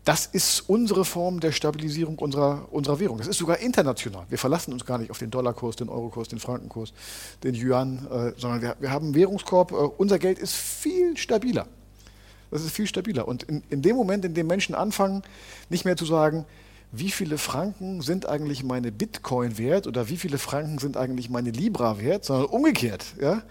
das 0.04 0.26
ist 0.26 0.60
unsere 0.68 1.04
Form 1.04 1.40
der 1.40 1.52
Stabilisierung 1.52 2.18
unserer, 2.18 2.68
unserer 2.70 2.98
Währung. 2.98 3.18
Das 3.18 3.26
ist 3.26 3.38
sogar 3.38 3.58
international. 3.58 4.24
Wir 4.28 4.38
verlassen 4.38 4.72
uns 4.72 4.86
gar 4.86 4.98
nicht 4.98 5.10
auf 5.10 5.18
den 5.18 5.30
Dollarkurs, 5.30 5.76
den 5.76 5.88
Eurokurs, 5.88 6.28
den 6.28 6.38
Frankenkurs, 6.38 6.92
den 7.42 7.54
Yuan, 7.54 8.06
äh, 8.10 8.32
sondern 8.36 8.62
wir, 8.62 8.76
wir, 8.80 8.90
haben 8.90 9.06
einen 9.06 9.14
Währungskorb. 9.14 9.72
Äh, 9.72 9.74
unser 9.74 10.18
Geld 10.18 10.38
ist 10.38 10.54
viel 10.54 11.16
stabiler. 11.16 11.66
Das 12.50 12.64
ist 12.64 12.70
viel 12.70 12.86
stabiler. 12.86 13.28
Und 13.28 13.42
in, 13.42 13.62
in 13.68 13.82
dem 13.82 13.96
Moment, 13.96 14.24
in 14.24 14.34
dem 14.34 14.46
Menschen 14.46 14.74
anfangen, 14.74 15.22
nicht 15.68 15.84
mehr 15.84 15.96
zu 15.96 16.06
sagen, 16.06 16.46
wie 16.90 17.10
viele 17.10 17.36
Franken 17.36 18.00
sind 18.00 18.26
eigentlich 18.26 18.64
meine 18.64 18.90
Bitcoin 18.90 19.58
wert 19.58 19.86
oder 19.86 20.08
wie 20.08 20.16
viele 20.16 20.38
Franken 20.38 20.78
sind 20.78 20.96
eigentlich 20.96 21.28
meine 21.28 21.50
Libra 21.50 22.00
wert, 22.00 22.24
sondern 22.24 22.46
umgekehrt. 22.46 23.04
Ja? 23.20 23.42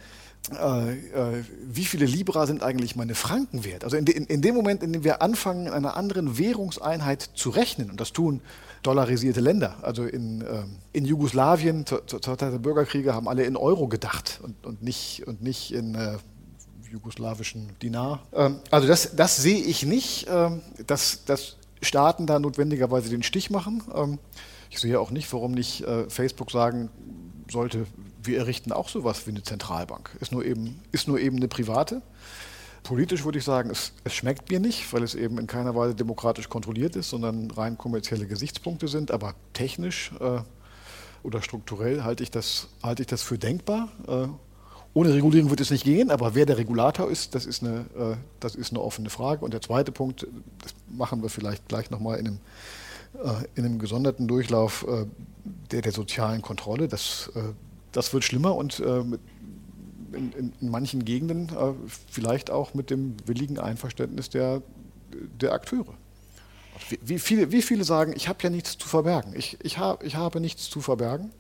Äh, 0.52 0.94
äh, 0.94 1.44
wie 1.68 1.86
viele 1.86 2.06
Libra 2.06 2.48
sind 2.48 2.64
eigentlich 2.64 2.96
meine 2.96 3.16
Franken 3.16 3.66
wert? 3.66 3.84
Also 3.84 3.98
in, 3.98 4.06
de, 4.06 4.16
in, 4.16 4.26
in, 4.26 4.42
dem 4.42 4.56
Moment, 4.56 4.82
in 4.82 4.94
dem 4.94 5.04
wir 5.04 5.22
anfangen, 5.22 5.68
in 5.68 5.74
einer 5.74 5.98
anderen 5.98 6.38
Währungseinheit 6.38 7.30
zu 7.36 7.50
rechnen, 7.50 7.92
und 7.92 8.00
das 8.00 8.14
tun 8.14 8.42
dollarisierte 8.84 9.42
Länder, 9.42 9.76
also 9.82 10.04
in, 10.04 10.42
äh, 10.42 10.64
in 10.94 11.04
Jugoslawien 11.04 11.86
zur, 11.86 12.06
Zeit 12.06 12.40
der 12.42 12.60
Bürgerkriege 12.60 13.14
haben 13.14 13.28
alle 13.28 13.44
in 13.44 13.58
Euro 13.58 13.88
gedacht 13.88 14.40
und, 14.42 14.66
und, 14.66 14.82
nicht, 14.82 15.28
und 15.28 15.42
nicht 15.42 15.74
in 15.74 15.96
äh, 15.96 16.18
jugoslawischen 16.90 17.72
Dinar. 17.82 18.22
Ähm, 18.34 18.60
also 18.72 18.88
das, 18.88 19.16
das 19.16 19.36
sehe 19.38 19.60
ich 19.60 19.86
nicht, 19.86 20.28
ähm, 20.30 20.62
dass, 20.86 21.26
dass 21.26 21.58
Staaten 21.82 22.26
da 22.26 22.40
notwendigerweise 22.40 23.10
den 23.10 23.24
Stich 23.24 23.50
machen. 23.50 23.84
Ich 24.70 24.80
sehe 24.80 25.00
auch 25.00 25.12
nicht, 25.12 25.32
warum 25.34 25.52
nicht 25.52 25.82
äh, 25.82 26.10
Facebook 26.10 26.52
sagen 26.52 26.90
sollte, 27.50 27.86
wir 28.22 28.38
errichten 28.40 28.72
auch 28.72 28.90
sowas 28.90 29.26
wie 29.26 29.32
eine 29.32 29.44
Zentralbank. 29.44 30.16
Ist 30.20 30.32
nur 30.32 30.44
eben, 30.44 30.82
ist 30.92 31.08
nur 31.08 31.20
eben 31.20 31.38
eine 31.38 31.48
private. 31.48 32.02
Politisch 32.84 33.26
würde 33.26 33.40
ich 33.40 33.44
sagen, 33.44 33.70
es, 33.70 33.92
es, 34.04 34.14
schmeckt 34.14 34.50
mir 34.50 34.60
nicht, 34.60 34.92
weil 34.94 35.04
es 35.04 35.16
eben 35.16 35.38
in 35.40 35.48
keiner 35.48 35.76
Weise 35.76 35.96
demokratisch 35.96 36.48
kontrolliert 36.48 36.96
ist, 36.96 37.10
sondern 37.10 37.52
rein 37.52 37.78
kommerzielle 37.78 38.28
Gesichtspunkte 38.28 38.88
sind. 38.88 39.12
Aber 39.12 39.36
technisch 39.54 40.12
äh, 40.20 40.40
oder 41.24 41.42
strukturell 41.42 42.04
halte 42.04 42.24
ich 42.24 42.32
das, 42.32 42.70
halte 42.84 43.04
ich 43.04 43.08
das 43.08 43.24
für 43.24 43.38
denkbar. 43.38 43.90
Äh, 44.08 44.28
ohne 44.94 45.14
Regulierung 45.14 45.50
wird 45.50 45.60
es 45.60 45.70
nicht 45.70 45.84
gehen, 45.84 46.10
aber 46.10 46.34
wer 46.34 46.46
der 46.46 46.58
Regulator 46.58 47.10
ist, 47.10 47.36
das 47.36 47.46
ist 47.46 47.62
eine, 47.62 47.86
äh, 47.98 48.16
das 48.40 48.56
ist 48.56 48.72
eine 48.72 48.82
offene 48.82 49.10
Frage. 49.10 49.44
Und 49.44 49.54
der 49.54 49.62
zweite 49.62 49.92
Punkt, 49.92 50.26
das 50.60 50.74
machen 50.90 51.22
wir 51.22 51.30
vielleicht 51.30 51.68
gleich 51.68 51.92
nochmal 51.92 52.20
in 52.20 52.28
einem, 52.28 52.40
in 53.56 53.66
einem 53.66 53.80
gesonderten 53.80 54.28
Durchlauf, 54.28 54.86
äh, 54.88 55.06
der 55.72 55.82
der 55.82 55.92
sozialen 55.92 56.42
Kontrolle. 56.42 56.88
Das, 56.88 57.32
äh, 57.36 57.42
das 57.92 58.14
wird 58.14 58.24
schlimmer 58.24 58.56
und 58.56 58.80
äh, 58.80 59.00
in, 59.00 60.32
in, 60.32 60.54
in, 60.62 60.70
manchen 60.70 61.04
Gegenden 61.04 61.50
äh, 61.50 61.74
vielleicht 62.10 62.52
auch 62.52 62.74
mit 62.74 62.90
dem 62.90 63.16
willigen 63.26 63.60
Einverständnis 63.60 64.30
der, 64.30 64.62
der 65.42 65.54
Akteure. 65.54 65.94
Wie, 66.90 67.00
wie, 67.02 67.20
viele, 67.20 67.52
wie 67.52 67.62
viele 67.62 67.84
sagen, 67.84 68.14
ich 68.16 68.28
habe 68.28 68.40
ja 68.44 68.50
nichts 68.50 68.78
zu 68.78 68.88
verbergen. 68.88 69.34
Ich, 69.36 69.58
ich, 69.64 69.78
hab, 69.78 70.04
ich 70.04 70.16
habe 70.16 70.40
nichts 70.40 70.70
zu 70.70 70.80
verbergen 70.80 71.32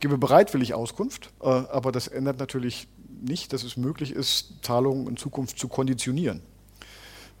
gebe 0.00 0.18
bereitwillig 0.18 0.74
Auskunft, 0.74 1.32
äh, 1.40 1.46
aber 1.46 1.92
das 1.92 2.08
ändert 2.08 2.38
natürlich 2.38 2.88
nicht, 3.20 3.52
dass 3.52 3.62
es 3.62 3.76
möglich 3.76 4.12
ist, 4.12 4.54
Zahlungen 4.62 5.08
in 5.08 5.16
Zukunft 5.16 5.58
zu 5.58 5.68
konditionieren. 5.68 6.42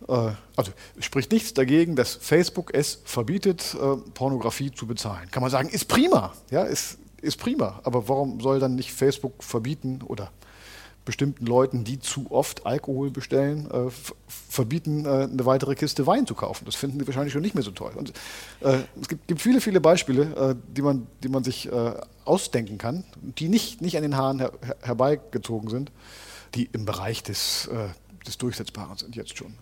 Äh, 0.08 0.30
also 0.56 0.72
spricht 0.98 1.32
nichts 1.32 1.54
dagegen, 1.54 1.96
dass 1.96 2.14
Facebook 2.14 2.74
es 2.74 3.00
verbietet, 3.04 3.74
äh, 3.74 3.96
Pornografie 4.12 4.70
zu 4.70 4.86
bezahlen. 4.86 5.30
Kann 5.30 5.42
man 5.42 5.50
sagen, 5.50 5.68
ist 5.68 5.86
prima, 5.86 6.32
ja, 6.50 6.62
ist, 6.62 6.98
ist 7.20 7.38
prima. 7.38 7.80
Aber 7.84 8.08
warum 8.08 8.40
soll 8.40 8.60
dann 8.60 8.74
nicht 8.74 8.92
Facebook 8.92 9.42
verbieten 9.42 10.00
oder 10.02 10.30
bestimmten 11.06 11.46
Leuten, 11.46 11.84
die 11.84 11.98
zu 12.00 12.30
oft 12.30 12.66
Alkohol 12.66 13.10
bestellen, 13.10 13.70
äh, 13.70 13.90
verbieten, 14.26 15.06
äh, 15.06 15.28
eine 15.30 15.46
weitere 15.46 15.74
Kiste 15.74 16.06
Wein 16.06 16.26
zu 16.26 16.34
kaufen. 16.34 16.66
Das 16.66 16.74
finden 16.74 16.98
sie 16.98 17.06
wahrscheinlich 17.06 17.32
schon 17.32 17.40
nicht 17.40 17.54
mehr 17.54 17.64
so 17.64 17.70
toll. 17.70 17.92
Und, 17.94 18.12
äh, 18.60 18.80
es 19.00 19.08
gibt, 19.08 19.26
gibt, 19.28 19.40
viele, 19.40 19.62
viele 19.62 19.80
Beispiele, 19.80 20.22
äh, 20.50 20.54
die, 20.76 20.82
man, 20.82 21.06
die 21.22 21.28
man 21.28 21.44
sich 21.44 21.70
ausdenken 22.24 22.76
kann, 22.76 23.04
die 23.38 23.48
nicht, 23.48 23.80
nicht 23.80 23.96
an 23.96 24.02
den 24.02 24.16
Haaren 24.16 24.40
her, 24.40 24.52
herbeigezogen 24.82 25.70
sind, 25.70 25.92
die 26.56 26.68
im 26.72 26.84
Bereich 26.84 27.22
des, 27.22 27.70
des 28.26 28.36
Durchsetzbaren 28.36 28.98
sind 28.98 29.14
jetzt 29.14 29.38
schon. 29.38 29.54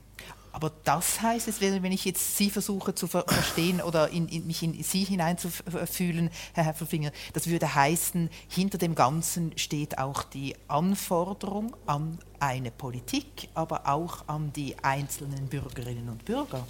Aber 0.55 0.71
das 0.85 1.21
heißt 1.21 1.49
es, 1.49 1.61
wenn 1.61 1.91
ich 1.91 2.05
jetzt 2.05 2.37
Sie 2.37 2.49
versuche 2.49 2.95
zu 2.95 3.09
ver 3.09 3.25
verstehen 3.27 3.83
oder 3.83 4.11
in, 4.11 4.29
in, 4.29 4.47
mich 4.47 4.63
in 4.63 4.81
Sie 4.85 5.03
hineinzufühlen, 5.03 6.31
Herr 6.53 6.65
Heffelfinger, 6.65 7.11
das 7.33 7.49
würde 7.49 7.75
heißen, 7.75 8.31
hinter 8.49 8.79
dem 8.79 8.95
Ganzen 8.95 9.59
steht 9.59 9.99
auch 9.99 10.23
die 10.23 10.55
Anforderung 10.69 11.77
an 11.87 12.19
eine 12.39 12.71
Politik, 12.71 13.49
aber 13.55 13.89
auch 13.89 14.29
an 14.29 14.53
die 14.53 14.77
einzelnen 14.81 15.49
Bürgerinnen 15.49 16.09
und 16.09 16.25
Bürger. 16.25 16.65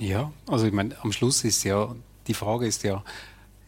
Ja, 0.00 0.32
also 0.48 0.66
ich 0.66 0.72
meine, 0.72 0.96
am 1.00 1.12
Schluss 1.12 1.44
ist 1.44 1.62
ja, 1.62 1.94
die 2.26 2.34
Frage 2.34 2.66
ist 2.66 2.82
ja, 2.82 3.04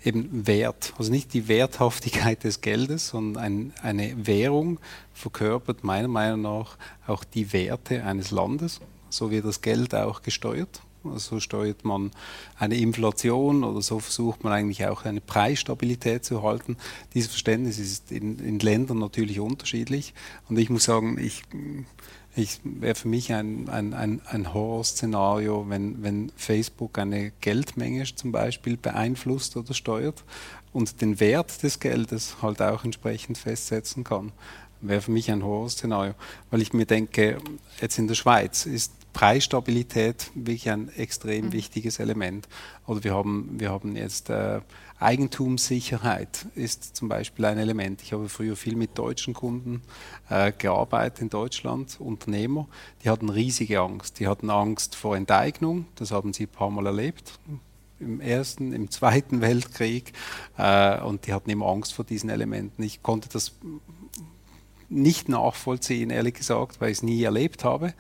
eben 0.04 0.46
Wert. 0.46 0.94
Also 0.98 1.10
nicht 1.10 1.32
die 1.32 1.48
Werthaftigkeit 1.48 2.44
des 2.44 2.60
Geldes, 2.60 3.08
sondern 3.08 3.42
ein, 3.42 3.72
eine 3.82 4.26
Währung 4.26 4.78
verkörpert 5.12 5.82
meiner 5.84 6.08
Meinung 6.08 6.42
nach 6.42 6.76
auch 7.06 7.24
die 7.24 7.52
Werte 7.52 8.04
eines 8.04 8.30
Landes. 8.30 8.80
So 9.08 9.30
wird 9.30 9.44
das 9.44 9.60
Geld 9.60 9.94
auch 9.94 10.22
gesteuert. 10.22 10.82
So 11.16 11.38
steuert 11.38 11.84
man 11.84 12.12
eine 12.58 12.76
Inflation 12.76 13.62
oder 13.62 13.82
so 13.82 13.98
versucht 13.98 14.42
man 14.42 14.54
eigentlich 14.54 14.86
auch 14.86 15.04
eine 15.04 15.20
Preisstabilität 15.20 16.24
zu 16.24 16.42
halten. 16.42 16.78
Dieses 17.12 17.30
Verständnis 17.30 17.78
ist 17.78 18.10
in, 18.10 18.38
in 18.38 18.58
Ländern 18.58 18.98
natürlich 18.98 19.38
unterschiedlich. 19.38 20.14
Und 20.48 20.58
ich 20.58 20.70
muss 20.70 20.84
sagen, 20.84 21.18
ich 21.18 21.42
wäre 22.64 22.94
für 22.94 23.08
mich 23.08 23.32
ein, 23.32 23.68
ein, 23.68 23.94
ein, 23.94 24.20
ein 24.26 24.52
Horrorszenario, 24.52 25.66
wenn, 25.68 26.02
wenn 26.02 26.32
Facebook 26.36 26.98
eine 26.98 27.32
Geldmenge 27.40 28.04
zum 28.14 28.32
Beispiel 28.32 28.76
beeinflusst 28.76 29.56
oder 29.56 29.72
steuert 29.74 30.24
und 30.72 31.00
den 31.00 31.20
Wert 31.20 31.62
des 31.62 31.78
Geldes 31.78 32.36
halt 32.42 32.60
auch 32.60 32.84
entsprechend 32.84 33.38
festsetzen 33.38 34.02
kann. 34.02 34.32
Wäre 34.80 35.00
für 35.00 35.12
mich 35.12 35.30
ein 35.30 35.44
Horrorszenario, 35.44 36.14
weil 36.50 36.60
ich 36.60 36.72
mir 36.72 36.86
denke, 36.86 37.38
jetzt 37.80 37.98
in 37.98 38.08
der 38.08 38.16
Schweiz 38.16 38.66
ist 38.66 38.92
Preisstabilität 39.14 40.30
wirklich 40.34 40.68
ein 40.68 40.90
extrem 40.96 41.46
mhm. 41.46 41.52
wichtiges 41.52 42.00
Element. 42.00 42.48
Oder 42.86 43.04
wir 43.04 43.14
haben, 43.14 43.48
wir 43.58 43.70
haben 43.70 43.96
jetzt 43.96 44.28
äh, 44.28 44.60
Eigentumssicherheit 45.04 46.46
ist 46.54 46.96
zum 46.96 47.08
Beispiel 47.10 47.44
ein 47.44 47.58
Element. 47.58 48.00
Ich 48.00 48.14
habe 48.14 48.30
früher 48.30 48.56
viel 48.56 48.74
mit 48.74 48.96
deutschen 48.96 49.34
Kunden 49.34 49.82
äh, 50.30 50.50
gearbeitet 50.50 51.20
in 51.20 51.28
Deutschland, 51.28 52.00
Unternehmer, 52.00 52.66
die 53.02 53.10
hatten 53.10 53.28
riesige 53.28 53.80
Angst. 53.80 54.18
Die 54.18 54.26
hatten 54.26 54.48
Angst 54.48 54.96
vor 54.96 55.14
Enteignung, 55.14 55.84
das 55.96 56.10
haben 56.10 56.32
sie 56.32 56.44
ein 56.44 56.48
paar 56.48 56.70
Mal 56.70 56.86
erlebt 56.86 57.38
im 58.00 58.20
Ersten, 58.20 58.72
im 58.72 58.90
Zweiten 58.90 59.40
Weltkrieg 59.42 60.12
äh, 60.56 61.00
und 61.02 61.26
die 61.26 61.34
hatten 61.34 61.50
immer 61.50 61.66
Angst 61.66 61.92
vor 61.92 62.06
diesen 62.06 62.30
Elementen. 62.30 62.82
Ich 62.82 63.02
konnte 63.02 63.28
das 63.28 63.52
nicht 64.88 65.28
nachvollziehen, 65.28 66.08
ehrlich 66.08 66.34
gesagt, 66.34 66.80
weil 66.80 66.90
ich 66.90 66.98
es 66.98 67.02
nie 67.02 67.22
erlebt 67.22 67.62
habe. 67.62 67.92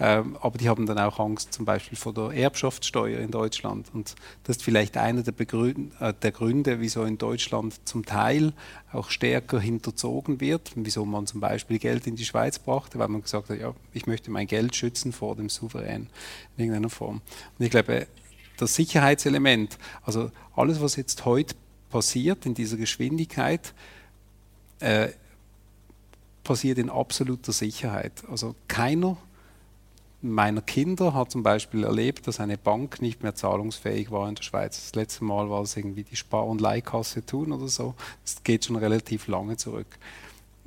Ähm, 0.00 0.36
aber 0.40 0.58
die 0.58 0.68
haben 0.68 0.86
dann 0.86 0.98
auch 0.98 1.18
Angst 1.18 1.52
zum 1.52 1.64
Beispiel 1.64 1.98
vor 1.98 2.14
der 2.14 2.30
Erbschaftssteuer 2.30 3.18
in 3.20 3.30
Deutschland. 3.30 3.88
Und 3.92 4.14
das 4.44 4.58
ist 4.58 4.62
vielleicht 4.62 4.96
einer 4.96 5.22
der, 5.22 5.32
Begrün 5.32 5.92
äh, 5.98 6.14
der 6.14 6.30
Gründe, 6.30 6.80
wieso 6.80 7.04
in 7.04 7.18
Deutschland 7.18 7.80
zum 7.84 8.06
Teil 8.06 8.52
auch 8.92 9.10
stärker 9.10 9.58
hinterzogen 9.58 10.40
wird, 10.40 10.72
wieso 10.76 11.04
man 11.04 11.26
zum 11.26 11.40
Beispiel 11.40 11.78
Geld 11.78 12.06
in 12.06 12.14
die 12.14 12.24
Schweiz 12.24 12.58
brachte, 12.58 12.98
weil 12.98 13.08
man 13.08 13.22
gesagt 13.22 13.50
hat, 13.50 13.58
ja, 13.58 13.74
ich 13.92 14.06
möchte 14.06 14.30
mein 14.30 14.46
Geld 14.46 14.76
schützen 14.76 15.12
vor 15.12 15.34
dem 15.34 15.48
Souverän 15.48 16.08
in 16.56 16.64
irgendeiner 16.64 16.90
Form. 16.90 17.20
Und 17.58 17.64
ich 17.64 17.70
glaube, 17.70 18.06
das 18.56 18.74
Sicherheitselement, 18.74 19.78
also 20.02 20.30
alles, 20.54 20.80
was 20.80 20.96
jetzt 20.96 21.24
heute 21.24 21.54
passiert 21.90 22.46
in 22.46 22.54
dieser 22.54 22.76
Geschwindigkeit, 22.76 23.74
äh, 24.80 25.08
passiert 26.44 26.78
in 26.78 26.88
absoluter 26.88 27.52
Sicherheit. 27.52 28.22
Also 28.30 28.54
keiner 28.68 29.16
meiner 30.20 30.62
Kinder 30.62 31.14
hat 31.14 31.30
zum 31.30 31.42
Beispiel 31.42 31.84
erlebt, 31.84 32.26
dass 32.26 32.40
eine 32.40 32.58
Bank 32.58 33.00
nicht 33.00 33.22
mehr 33.22 33.34
zahlungsfähig 33.34 34.10
war 34.10 34.28
in 34.28 34.34
der 34.34 34.42
Schweiz. 34.42 34.76
Das 34.76 34.94
letzte 34.94 35.24
Mal 35.24 35.48
war 35.48 35.62
es 35.62 35.76
irgendwie 35.76 36.02
die 36.02 36.16
Spar- 36.16 36.46
und 36.46 36.60
Leihkasse 36.60 37.24
tun 37.24 37.52
oder 37.52 37.68
so. 37.68 37.94
Das 38.24 38.42
geht 38.42 38.64
schon 38.64 38.76
relativ 38.76 39.28
lange 39.28 39.56
zurück. 39.56 39.98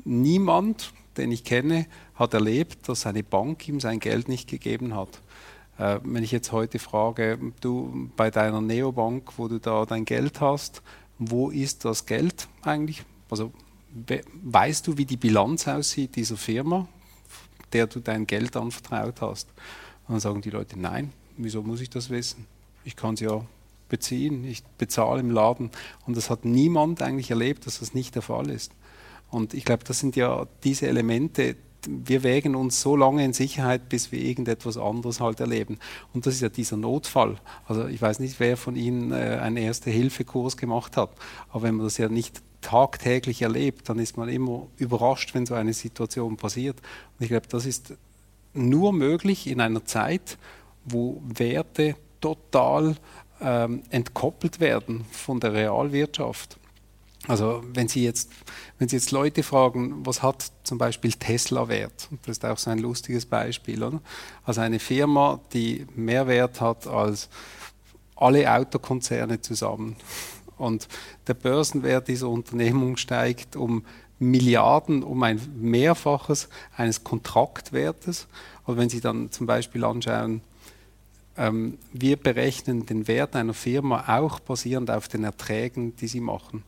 Niemand, 0.05 0.93
den 1.17 1.31
ich 1.31 1.43
kenne, 1.43 1.85
hat 2.15 2.33
erlebt, 2.33 2.87
dass 2.87 3.05
eine 3.05 3.23
Bank 3.23 3.67
ihm 3.67 3.79
sein 3.79 3.99
Geld 3.99 4.29
nicht 4.29 4.49
gegeben 4.49 4.95
hat. 4.95 5.21
Äh, 5.77 5.99
wenn 6.03 6.23
ich 6.23 6.31
jetzt 6.31 6.51
heute 6.51 6.79
frage, 6.79 7.37
du 7.59 8.09
bei 8.15 8.31
deiner 8.31 8.61
Neobank, 8.61 9.33
wo 9.37 9.47
du 9.47 9.59
da 9.59 9.85
dein 9.85 10.05
Geld 10.05 10.39
hast, 10.39 10.81
wo 11.19 11.49
ist 11.49 11.85
das 11.85 12.05
Geld 12.05 12.47
eigentlich? 12.63 13.03
Also 13.29 13.51
weißt 14.43 14.87
du, 14.87 14.97
wie 14.97 15.05
die 15.05 15.17
Bilanz 15.17 15.67
aussieht 15.67 16.15
dieser 16.15 16.37
Firma? 16.37 16.87
Der 17.73 17.87
du 17.87 17.99
dein 17.99 18.27
Geld 18.27 18.55
anvertraut 18.55 19.21
hast. 19.21 19.47
Und 20.07 20.13
dann 20.13 20.19
sagen 20.19 20.41
die 20.41 20.49
Leute, 20.49 20.79
nein, 20.79 21.13
wieso 21.37 21.61
muss 21.61 21.81
ich 21.81 21.89
das 21.89 22.09
wissen? 22.09 22.45
Ich 22.83 22.95
kann 22.95 23.13
es 23.13 23.19
ja 23.19 23.45
beziehen, 23.89 24.45
ich 24.45 24.63
bezahle 24.77 25.19
im 25.19 25.31
Laden. 25.31 25.69
Und 26.07 26.17
das 26.17 26.29
hat 26.29 26.45
niemand 26.45 27.01
eigentlich 27.01 27.29
erlebt, 27.29 27.65
dass 27.65 27.79
das 27.79 27.93
nicht 27.93 28.15
der 28.15 28.21
Fall 28.21 28.49
ist. 28.49 28.71
Und 29.29 29.53
ich 29.53 29.65
glaube, 29.65 29.83
das 29.83 29.99
sind 29.99 30.15
ja 30.15 30.47
diese 30.63 30.87
Elemente, 30.87 31.55
wir 31.87 32.23
wägen 32.23 32.55
uns 32.55 32.81
so 32.81 32.95
lange 32.95 33.23
in 33.23 33.33
Sicherheit, 33.33 33.89
bis 33.89 34.11
wir 34.11 34.19
irgendetwas 34.19 34.77
anderes 34.77 35.19
halt 35.19 35.39
erleben. 35.39 35.79
Und 36.13 36.25
das 36.25 36.35
ist 36.35 36.41
ja 36.41 36.49
dieser 36.49 36.77
Notfall. 36.77 37.37
Also 37.65 37.87
ich 37.87 38.01
weiß 38.01 38.19
nicht, 38.19 38.39
wer 38.39 38.57
von 38.57 38.75
Ihnen 38.75 39.11
äh, 39.11 39.39
einen 39.41 39.57
Erste-Hilfe-Kurs 39.57 40.57
gemacht 40.57 40.97
hat, 40.97 41.11
aber 41.49 41.63
wenn 41.63 41.75
man 41.75 41.85
das 41.85 41.97
ja 41.97 42.09
nicht 42.09 42.41
tagtäglich 42.61 43.41
erlebt, 43.41 43.89
dann 43.89 43.99
ist 43.99 44.17
man 44.17 44.29
immer 44.29 44.67
überrascht, 44.77 45.33
wenn 45.33 45.45
so 45.45 45.55
eine 45.55 45.73
Situation 45.73 46.37
passiert. 46.37 46.77
Und 46.79 47.23
ich 47.23 47.29
glaube, 47.29 47.47
das 47.49 47.65
ist 47.65 47.93
nur 48.53 48.93
möglich 48.93 49.47
in 49.47 49.61
einer 49.61 49.85
Zeit, 49.85 50.37
wo 50.85 51.21
Werte 51.25 51.95
total 52.19 52.95
ähm, 53.41 53.83
entkoppelt 53.89 54.59
werden 54.59 55.05
von 55.11 55.39
der 55.39 55.53
Realwirtschaft. 55.53 56.57
Also 57.27 57.63
wenn 57.73 57.87
Sie 57.87 58.03
jetzt, 58.03 58.31
wenn 58.79 58.89
Sie 58.89 58.95
jetzt 58.95 59.11
Leute 59.11 59.43
fragen, 59.43 60.05
was 60.05 60.23
hat 60.23 60.51
zum 60.63 60.77
Beispiel 60.77 61.13
Tesla 61.13 61.67
Wert? 61.67 62.09
Das 62.25 62.37
ist 62.37 62.45
auch 62.45 62.57
so 62.57 62.71
ein 62.71 62.79
lustiges 62.79 63.25
Beispiel. 63.25 63.83
Oder? 63.83 64.01
Also 64.43 64.61
eine 64.61 64.79
Firma, 64.79 65.39
die 65.53 65.85
mehr 65.95 66.27
Wert 66.27 66.61
hat 66.61 66.87
als 66.87 67.29
alle 68.15 68.51
Autokonzerne 68.51 69.41
zusammen. 69.41 69.95
Und 70.61 70.87
der 71.27 71.33
Börsenwert 71.33 72.07
dieser 72.07 72.29
Unternehmung 72.29 72.97
steigt 72.97 73.55
um 73.55 73.83
Milliarden, 74.19 75.01
um 75.01 75.23
ein 75.23 75.41
Mehrfaches 75.55 76.47
eines 76.77 77.03
Kontraktwertes. 77.03 78.27
Und 78.65 78.77
wenn 78.77 78.89
Sie 78.89 79.01
dann 79.01 79.31
zum 79.31 79.47
Beispiel 79.47 79.83
anschauen, 79.83 80.41
ähm, 81.37 81.77
wir 81.91 82.17
berechnen 82.17 82.85
den 82.85 83.07
Wert 83.07 83.35
einer 83.35 83.55
Firma 83.55 84.19
auch 84.19 84.39
basierend 84.39 84.91
auf 84.91 85.07
den 85.07 85.23
Erträgen, 85.23 85.95
die 85.95 86.07
sie 86.07 86.19
machen. 86.19 86.63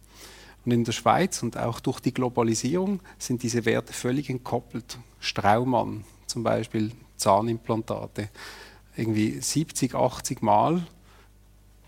Und 0.66 0.72
in 0.72 0.84
der 0.84 0.94
Schweiz 0.94 1.44
und 1.44 1.58
auch 1.58 1.80
durch 1.80 2.00
die 2.00 2.14
Globalisierung 2.14 3.02
sind 3.20 3.44
diese 3.44 3.66
Werte 3.66 3.94
völlig 3.94 4.30
entkoppelt. 4.30 4.98
Straumann 5.20 6.06
zum 6.26 6.44
Beispiel, 6.44 6.92
Zahnimplantate, 7.18 8.30
irgendwie 8.96 9.40
70, 9.42 9.94
80 9.94 10.42
Mal 10.42 10.88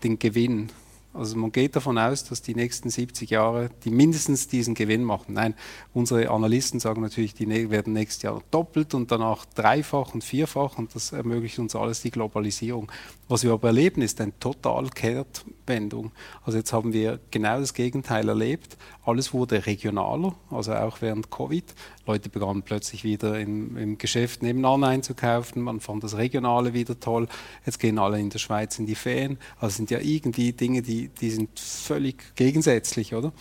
den 0.02 0.18
Gewinn 0.18 0.70
also 1.16 1.36
man 1.36 1.52
geht 1.52 1.76
davon 1.76 1.98
aus, 1.98 2.24
dass 2.24 2.42
die 2.42 2.54
nächsten 2.54 2.90
70 2.90 3.30
Jahre 3.30 3.70
die 3.84 3.90
mindestens 3.90 4.48
diesen 4.48 4.74
Gewinn 4.74 5.04
machen. 5.04 5.34
Nein, 5.34 5.54
unsere 5.92 6.30
Analysten 6.30 6.80
sagen 6.80 7.02
natürlich, 7.02 7.34
die 7.34 7.48
werden 7.70 7.92
nächstes 7.92 8.22
Jahr 8.22 8.42
doppelt 8.50 8.94
und 8.94 9.10
danach 9.10 9.44
dreifach 9.46 10.14
und 10.14 10.22
vierfach 10.22 10.78
und 10.78 10.94
das 10.94 11.12
ermöglicht 11.12 11.58
uns 11.58 11.74
alles 11.74 12.02
die 12.02 12.10
Globalisierung. 12.10 12.90
Was 13.28 13.42
wir 13.42 13.52
aber 13.52 13.68
erleben, 13.68 14.02
ist 14.02 14.20
eine 14.20 14.38
total 14.38 14.88
Kehrtwendung. 14.90 16.12
Also 16.44 16.58
jetzt 16.58 16.72
haben 16.72 16.92
wir 16.92 17.18
genau 17.30 17.58
das 17.60 17.74
Gegenteil 17.74 18.28
erlebt. 18.28 18.76
Alles 19.04 19.32
wurde 19.32 19.66
regionaler, 19.66 20.34
also 20.50 20.74
auch 20.74 21.00
während 21.00 21.30
Covid. 21.30 21.64
Leute 22.06 22.28
begannen 22.28 22.62
plötzlich 22.62 23.04
wieder 23.04 23.38
im, 23.38 23.76
im 23.76 23.98
Geschäft 23.98 24.42
nebenan 24.42 24.84
einzukaufen. 24.84 25.62
Man 25.62 25.80
fand 25.80 26.04
das 26.04 26.16
Regionale 26.16 26.72
wieder 26.72 26.98
toll. 26.98 27.28
Jetzt 27.64 27.78
gehen 27.78 27.98
alle 27.98 28.20
in 28.20 28.30
der 28.30 28.38
Schweiz 28.38 28.78
in 28.78 28.86
die 28.86 28.94
Ferien. 28.94 29.38
Also 29.58 29.76
sind 29.76 29.90
ja 29.90 29.98
irgendwie 30.00 30.52
Dinge, 30.52 30.82
die, 30.82 31.08
die 31.08 31.30
sind 31.30 31.58
völlig 31.58 32.34
gegensätzlich, 32.36 33.14
oder? 33.14 33.32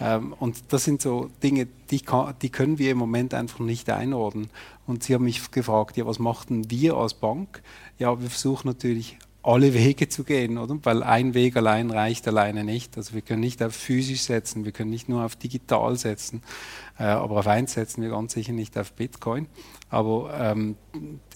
Ähm, 0.00 0.34
und 0.38 0.72
das 0.72 0.84
sind 0.84 1.02
so 1.02 1.30
Dinge, 1.42 1.66
die, 1.90 2.00
kann, 2.00 2.34
die 2.42 2.50
können 2.50 2.78
wir 2.78 2.90
im 2.90 2.98
Moment 2.98 3.34
einfach 3.34 3.60
nicht 3.60 3.88
einordnen. 3.90 4.50
Und 4.86 5.02
Sie 5.02 5.14
haben 5.14 5.24
mich 5.24 5.50
gefragt, 5.50 5.96
ja, 5.96 6.06
was 6.06 6.18
machten 6.18 6.70
wir 6.70 6.96
als 6.96 7.14
Bank? 7.14 7.62
Ja, 7.98 8.20
wir 8.20 8.30
versuchen 8.30 8.68
natürlich 8.68 9.18
alle 9.46 9.72
Wege 9.74 10.08
zu 10.08 10.24
gehen, 10.24 10.58
oder? 10.58 10.76
Weil 10.82 11.02
ein 11.04 11.32
Weg 11.32 11.56
allein 11.56 11.90
reicht 11.90 12.26
alleine 12.26 12.64
nicht. 12.64 12.96
Also 12.96 13.14
wir 13.14 13.22
können 13.22 13.40
nicht 13.40 13.62
auf 13.62 13.74
physisch 13.74 14.22
setzen, 14.22 14.64
wir 14.64 14.72
können 14.72 14.90
nicht 14.90 15.08
nur 15.08 15.24
auf 15.24 15.36
digital 15.36 15.96
setzen, 15.96 16.42
äh, 16.98 17.04
aber 17.04 17.38
auf 17.38 17.46
eins 17.46 17.74
setzen 17.74 18.02
wir 18.02 18.10
ganz 18.10 18.32
sicher 18.32 18.52
nicht 18.52 18.76
auf 18.76 18.92
Bitcoin. 18.92 19.46
Aber 19.88 20.36
ähm, 20.38 20.74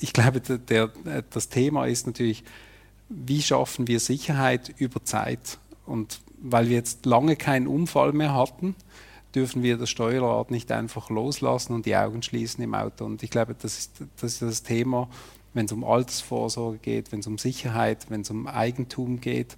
ich 0.01 0.13
glaube, 0.13 0.41
der, 0.41 0.59
der, 0.59 0.91
das 1.31 1.49
Thema 1.51 1.87
ist 1.87 2.07
natürlich, 2.07 2.43
wie 3.09 3.43
schaffen 3.43 3.87
wir 3.87 4.01
Sicherheit 4.01 4.75
über 4.79 5.05
Zeit? 5.05 5.59
Und 5.87 6.21
weil 6.41 6.69
wir 6.69 6.77
jetzt 6.77 7.07
lange 7.07 7.37
keinen 7.37 7.69
Unfall 7.69 8.13
mehr 8.13 8.35
hatten, 8.35 8.75
dürfen 9.37 9.63
wir 9.63 9.77
das 9.77 9.91
Steuerrad 9.91 10.51
nicht 10.51 10.73
einfach 10.73 11.11
loslassen 11.11 11.75
und 11.75 11.87
die 11.87 11.95
Augen 11.95 12.23
schließen 12.23 12.63
im 12.65 12.75
Auto. 12.75 13.05
Und 13.05 13.23
ich 13.23 13.31
glaube, 13.31 13.55
das 13.55 13.79
ist 13.79 14.03
das, 14.21 14.33
ist 14.33 14.43
das 14.43 14.63
Thema, 14.65 15.09
wenn 15.55 15.67
es 15.67 15.73
um 15.73 15.85
Altersvorsorge 15.85 16.79
geht, 16.79 17.13
wenn 17.13 17.21
es 17.21 17.27
um 17.27 17.39
Sicherheit, 17.39 18.07
wenn 18.11 18.23
es 18.23 18.31
um 18.31 18.47
Eigentum 18.47 19.21
geht. 19.21 19.57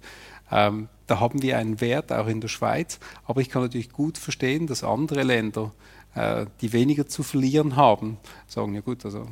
Ähm, 0.51 0.89
da 1.07 1.19
haben 1.19 1.41
wir 1.41 1.57
einen 1.57 1.81
Wert 1.81 2.11
auch 2.11 2.27
in 2.27 2.41
der 2.41 2.47
Schweiz. 2.47 2.99
Aber 3.25 3.41
ich 3.41 3.49
kann 3.49 3.61
natürlich 3.61 3.91
gut 3.91 4.17
verstehen, 4.17 4.67
dass 4.67 4.83
andere 4.83 5.23
Länder, 5.23 5.71
äh, 6.15 6.45
die 6.61 6.73
weniger 6.73 7.07
zu 7.07 7.23
verlieren 7.23 7.75
haben, 7.75 8.17
sagen, 8.47 8.73
ja 8.73 8.81
gut, 8.81 9.05
also 9.05 9.27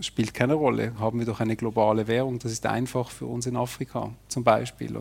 spielt 0.00 0.34
keine 0.34 0.54
Rolle, 0.54 0.98
haben 0.98 1.18
wir 1.18 1.26
doch 1.26 1.40
eine 1.40 1.56
globale 1.56 2.06
Währung. 2.06 2.38
Das 2.38 2.52
ist 2.52 2.66
einfach 2.66 3.10
für 3.10 3.26
uns 3.26 3.46
in 3.46 3.56
Afrika 3.56 4.10
zum 4.28 4.44
Beispiel. 4.44 4.96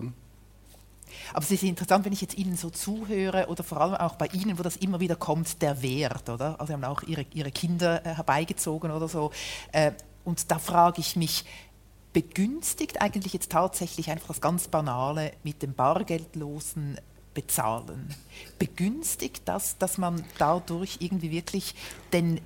Aber 1.33 1.43
es 1.43 1.51
ist 1.51 1.63
interessant, 1.63 2.05
wenn 2.05 2.13
ich 2.13 2.21
jetzt 2.21 2.37
Ihnen 2.37 2.55
so 2.55 2.69
zuhöre 2.69 3.47
oder 3.47 3.63
vor 3.63 3.79
allem 3.81 3.95
auch 3.95 4.15
bei 4.15 4.27
Ihnen, 4.27 4.57
wo 4.57 4.63
das 4.63 4.77
immer 4.77 4.99
wieder 4.99 5.15
kommt, 5.15 5.61
der 5.61 5.81
Wert, 5.81 6.29
oder? 6.29 6.59
Also 6.59 6.67
Sie 6.67 6.73
haben 6.73 6.83
auch 6.83 7.03
Ihre, 7.03 7.25
Ihre 7.33 7.51
Kinder 7.51 8.05
äh, 8.05 8.15
herbeigezogen 8.15 8.91
oder 8.91 9.07
so. 9.07 9.31
Äh, 9.71 9.91
und 10.23 10.51
da 10.51 10.59
frage 10.59 11.01
ich 11.01 11.15
mich, 11.15 11.45
begünstigt 12.13 13.01
eigentlich 13.01 13.33
jetzt 13.33 13.51
tatsächlich 13.51 14.09
einfach 14.09 14.29
das 14.29 14.41
ganz 14.41 14.67
Banale 14.67 15.33
mit 15.43 15.61
dem 15.61 15.73
bargeldlosen 15.73 16.99
Bezahlen? 17.33 18.13
Begünstigt 18.59 19.43
das, 19.45 19.77
dass 19.77 19.97
man 19.97 20.23
dadurch 20.37 20.97
irgendwie 20.99 21.31
wirklich 21.31 21.75
denn 22.11 22.41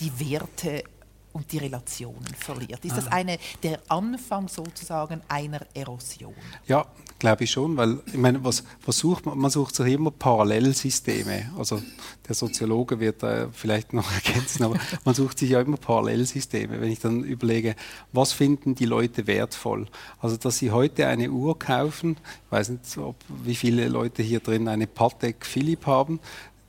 die 0.00 0.20
Werte 0.20 0.84
und 1.32 1.52
die 1.52 1.58
Relationen 1.58 2.26
verliert? 2.38 2.84
Ist 2.84 2.96
das 2.96 3.06
ah. 3.06 3.12
eine, 3.12 3.38
der 3.62 3.80
Anfang 3.88 4.48
sozusagen 4.48 5.22
einer 5.28 5.60
Erosion? 5.74 6.34
Ja, 6.66 6.86
glaube 7.18 7.44
ich 7.44 7.50
schon, 7.50 7.76
weil 7.76 7.98
ich 8.06 8.16
meine, 8.16 8.44
was, 8.44 8.64
was 8.84 8.98
sucht 8.98 9.26
man? 9.26 9.38
Man 9.38 9.50
sucht 9.50 9.74
sich 9.74 9.92
immer 9.92 10.10
Parallelsysteme. 10.10 11.50
Also 11.58 11.82
der 12.28 12.34
Soziologe 12.34 13.00
wird 13.00 13.22
da 13.22 13.48
vielleicht 13.52 13.92
noch 13.92 14.10
ergänzen, 14.26 14.64
aber 14.64 14.78
man 15.04 15.14
sucht 15.14 15.38
sich 15.38 15.50
ja 15.50 15.60
immer 15.60 15.76
Parallelsysteme. 15.76 16.80
Wenn 16.80 16.90
ich 16.90 17.00
dann 17.00 17.24
überlege, 17.24 17.74
was 18.12 18.32
finden 18.32 18.74
die 18.74 18.86
Leute 18.86 19.26
wertvoll? 19.26 19.86
Also 20.20 20.36
dass 20.36 20.58
sie 20.58 20.70
heute 20.70 21.06
eine 21.06 21.30
Uhr 21.30 21.58
kaufen, 21.58 22.16
ich 22.46 22.52
weiß 22.52 22.70
nicht, 22.70 22.98
ob, 22.98 23.16
wie 23.44 23.54
viele 23.54 23.88
Leute 23.88 24.22
hier 24.22 24.40
drin 24.40 24.68
eine 24.68 24.86
Patek 24.86 25.46
Philipp 25.46 25.86
haben, 25.86 26.20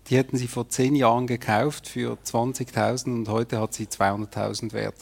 die 0.07 0.15
hätten 0.15 0.37
sie 0.37 0.47
vor 0.47 0.69
zehn 0.69 0.95
Jahren 0.95 1.27
gekauft 1.27 1.87
für 1.87 2.17
20.000 2.23 3.13
und 3.13 3.29
heute 3.29 3.59
hat 3.59 3.73
sie 3.73 3.85
200.000 3.85 4.71
Wert. 4.71 4.95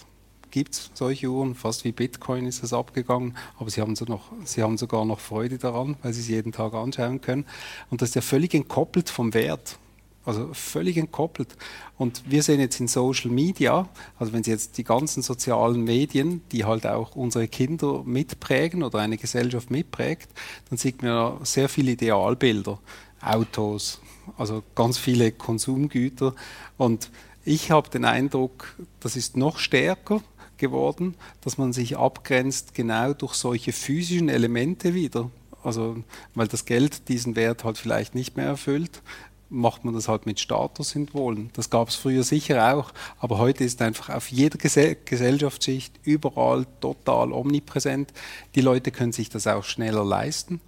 Gibt 0.56 0.74
es 0.74 0.90
solche 0.94 1.28
Uhren, 1.28 1.54
fast 1.54 1.84
wie 1.84 1.92
Bitcoin 1.92 2.46
ist 2.46 2.64
das 2.64 2.72
abgegangen, 2.72 3.36
aber 3.60 3.70
sie 3.70 3.82
haben, 3.82 3.98
so 3.98 4.06
noch, 4.06 4.32
sie 4.46 4.64
haben 4.64 4.78
sogar 4.78 5.04
noch 5.04 5.20
Freude 5.20 5.58
daran, 5.58 5.98
weil 6.02 6.14
sie 6.14 6.22
es 6.22 6.30
jeden 6.30 6.54
Tag 6.54 6.74
anschauen 6.74 7.20
können. 7.20 7.44
Und 7.90 8.02
das 8.02 8.12
ist 8.12 8.16
ja 8.16 8.22
völlig 8.22 8.54
entkoppelt 8.54 9.10
vom 9.10 9.34
Wert. 9.34 9.78
Also 10.24 10.54
völlig 10.54 10.96
entkoppelt. 10.96 11.58
Und 11.98 12.24
wir 12.26 12.42
sehen 12.42 12.62
jetzt 12.62 12.80
in 12.80 12.88
Social 12.88 13.32
Media, 13.32 13.90
also 14.18 14.32
wenn 14.32 14.46
Sie 14.46 14.52
jetzt 14.52 14.78
die 14.78 14.86
ganzen 14.86 15.24
sozialen 15.24 15.84
Medien, 15.84 16.42
die 16.54 16.64
halt 16.64 16.88
auch 16.88 17.18
unsere 17.18 17.50
Kinder 17.50 18.04
mitprägen 18.06 18.82
oder 18.82 19.00
eine 19.00 19.18
Gesellschaft 19.18 19.70
mitprägt, 19.72 20.30
dann 20.70 20.78
sieht 20.78 21.04
man 21.04 21.44
sehr 21.44 21.68
viele 21.68 21.92
Idealbilder. 21.92 22.80
Autos, 23.20 24.00
also 24.38 24.64
ganz 24.74 24.98
viele 24.98 25.34
Konsumgüter. 25.34 26.34
Und 26.78 27.10
ich 27.44 27.72
habe 27.72 27.90
den 27.90 28.06
Eindruck, 28.06 28.74
das 29.02 29.18
ist 29.18 29.36
noch 29.36 29.60
stärker 29.60 30.22
geworden, 30.58 31.16
dass 31.42 31.58
man 31.58 31.74
sich 31.74 31.98
abgrenzt 31.98 32.74
genau 32.74 33.14
durch 33.14 33.34
solche 33.34 33.74
physischen 33.74 34.30
Elemente 34.30 34.94
wieder. 34.94 35.30
Also, 35.64 35.98
weil 36.36 36.48
das 36.48 36.66
Geld 36.66 37.10
diesen 37.10 37.36
Wert 37.36 37.64
halt 37.64 37.78
vielleicht 37.78 38.14
nicht 38.14 38.38
mehr 38.38 38.46
erfüllt. 38.46 39.02
macht 39.50 39.86
man 39.86 39.94
das 39.94 40.08
halt 40.08 40.26
mit 40.26 40.40
Statussymbolen. 40.40 41.50
Das 41.54 41.70
gab 41.70 41.90
es 41.90 41.96
früher 41.96 42.24
sicher 42.24 42.74
auch, 42.74 42.92
aber 43.20 43.38
heute 43.38 43.64
ist 43.64 43.82
einfach 43.82 44.10
auf 44.10 44.32
jeder 44.32 44.58
Gesell 44.58 44.98
Gesellschaftsschicht 45.06 46.00
überall 46.04 46.66
total 46.82 47.32
omnipräsent. 47.32 48.12
Die 48.56 48.62
Leute 48.62 48.92
können 48.92 49.12
sich 49.12 49.30
das 49.30 49.48
auch 49.48 49.64
schneller 49.64 50.04
leisten. 50.04 50.62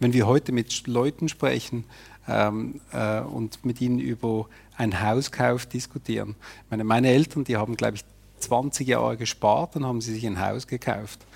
Wenn 0.00 0.12
wir 0.12 0.26
heute 0.26 0.52
mit 0.52 0.86
Leuten 0.86 1.28
sprechen 1.28 1.84
ähm, 2.28 2.80
äh, 2.92 3.20
und 3.20 3.64
mit 3.64 3.80
ihnen 3.80 4.00
über 4.00 4.48
einen 4.76 5.00
Hauskauf 5.00 5.66
diskutieren, 5.66 6.34
meine, 6.70 6.84
meine 6.84 7.08
Eltern, 7.08 7.44
die 7.44 7.56
haben, 7.56 7.76
glaube 7.76 7.96
ich, 7.96 8.04
20 8.38 8.86
Jahre 8.86 9.16
gespart, 9.16 9.76
dann 9.76 9.86
haben 9.86 10.00
sie 10.00 10.12
sich 10.12 10.26
ein 10.26 10.40
Haus 10.40 10.66
gekauft. 10.66 11.26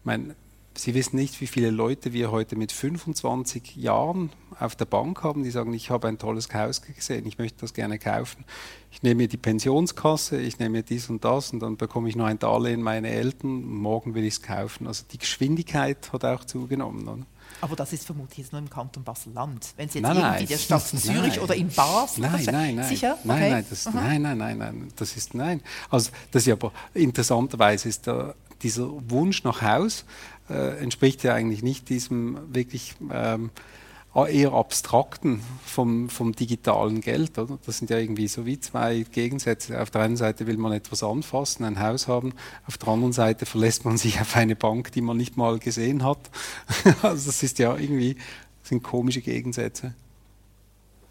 Ich 0.00 0.04
meine, 0.04 0.34
Sie 0.74 0.94
wissen 0.94 1.16
nicht, 1.16 1.40
wie 1.40 1.46
viele 1.46 1.70
Leute 1.70 2.12
wir 2.12 2.30
heute 2.30 2.56
mit 2.56 2.72
25 2.72 3.76
Jahren 3.76 4.30
auf 4.58 4.74
der 4.74 4.86
Bank 4.86 5.22
haben, 5.22 5.42
die 5.42 5.50
sagen, 5.50 5.74
ich 5.74 5.90
habe 5.90 6.08
ein 6.08 6.18
tolles 6.18 6.52
Haus 6.54 6.80
gesehen, 6.80 7.26
ich 7.26 7.36
möchte 7.36 7.60
das 7.60 7.74
gerne 7.74 7.98
kaufen. 7.98 8.44
Ich 8.90 9.02
nehme 9.02 9.16
mir 9.16 9.28
die 9.28 9.36
Pensionskasse, 9.36 10.40
ich 10.40 10.58
nehme 10.58 10.78
mir 10.78 10.82
dies 10.82 11.10
und 11.10 11.24
das 11.24 11.52
und 11.52 11.60
dann 11.60 11.76
bekomme 11.76 12.08
ich 12.08 12.16
noch 12.16 12.24
ein 12.24 12.38
Darlehen 12.38 12.80
meine 12.80 13.10
Eltern, 13.10 13.64
morgen 13.64 14.14
will 14.14 14.24
ich 14.24 14.34
es 14.34 14.42
kaufen. 14.42 14.86
Also 14.86 15.04
die 15.10 15.18
Geschwindigkeit 15.18 16.10
hat 16.12 16.24
auch 16.24 16.44
zugenommen. 16.44 17.06
Oder? 17.06 17.26
Aber 17.62 17.76
das 17.76 17.92
ist 17.92 18.04
vermutlich 18.04 18.38
jetzt 18.38 18.52
nur 18.52 18.60
im 18.60 18.68
Kanton 18.68 19.04
Basel-Land. 19.04 19.74
Wenn 19.76 19.88
Sie 19.88 20.00
jetzt 20.00 20.08
nein, 20.08 20.16
irgendwie 20.16 20.36
nein, 20.36 20.46
der 20.48 20.58
Stadt 20.58 20.82
Zürich 20.82 21.36
nein. 21.36 21.38
oder 21.38 21.54
in 21.54 21.68
Basel... 21.68 22.22
Nein, 22.22 22.44
nein, 22.44 22.74
nein. 22.74 22.88
Sicher? 22.88 23.16
Nein, 23.22 23.36
okay. 23.38 23.50
nein, 23.52 23.66
das, 23.70 23.84
nein, 23.86 24.22
nein, 24.22 24.38
nein, 24.38 24.58
nein, 24.58 24.92
das 24.96 25.16
ist 25.16 25.34
nein. 25.34 25.60
Also 25.88 26.10
das 26.32 26.44
ist 26.44 26.52
aber 26.52 26.72
interessanterweise 26.92 27.88
ist 27.88 28.08
der, 28.08 28.34
dieser 28.62 28.88
Wunsch 29.08 29.44
nach 29.44 29.62
Haus 29.62 30.04
äh, 30.50 30.82
entspricht 30.82 31.22
ja 31.22 31.34
eigentlich 31.34 31.62
nicht 31.62 31.88
diesem 31.88 32.52
wirklich 32.52 32.96
ähm, 33.12 33.50
eher 34.14 34.52
abstrakten 34.52 35.42
vom, 35.64 36.08
vom 36.08 36.32
digitalen 36.32 37.00
Geld. 37.00 37.38
Oder? 37.38 37.58
Das 37.64 37.78
sind 37.78 37.90
ja 37.90 37.98
irgendwie 37.98 38.28
so 38.28 38.44
wie 38.44 38.60
zwei 38.60 39.04
Gegensätze. 39.10 39.80
Auf 39.80 39.90
der 39.90 40.02
einen 40.02 40.16
Seite 40.16 40.46
will 40.46 40.58
man 40.58 40.72
etwas 40.72 41.02
anfassen, 41.02 41.64
ein 41.64 41.80
Haus 41.80 42.08
haben, 42.08 42.34
auf 42.66 42.76
der 42.78 42.88
anderen 42.88 43.12
Seite 43.12 43.46
verlässt 43.46 43.84
man 43.84 43.96
sich 43.98 44.20
auf 44.20 44.36
eine 44.36 44.56
Bank, 44.56 44.92
die 44.92 45.00
man 45.00 45.16
nicht 45.16 45.36
mal 45.36 45.58
gesehen 45.58 46.04
hat. 46.04 46.30
also 47.02 47.26
das 47.26 47.42
ist 47.42 47.58
ja 47.58 47.76
irgendwie, 47.76 48.16
sind 48.62 48.82
komische 48.82 49.22
Gegensätze 49.22 49.94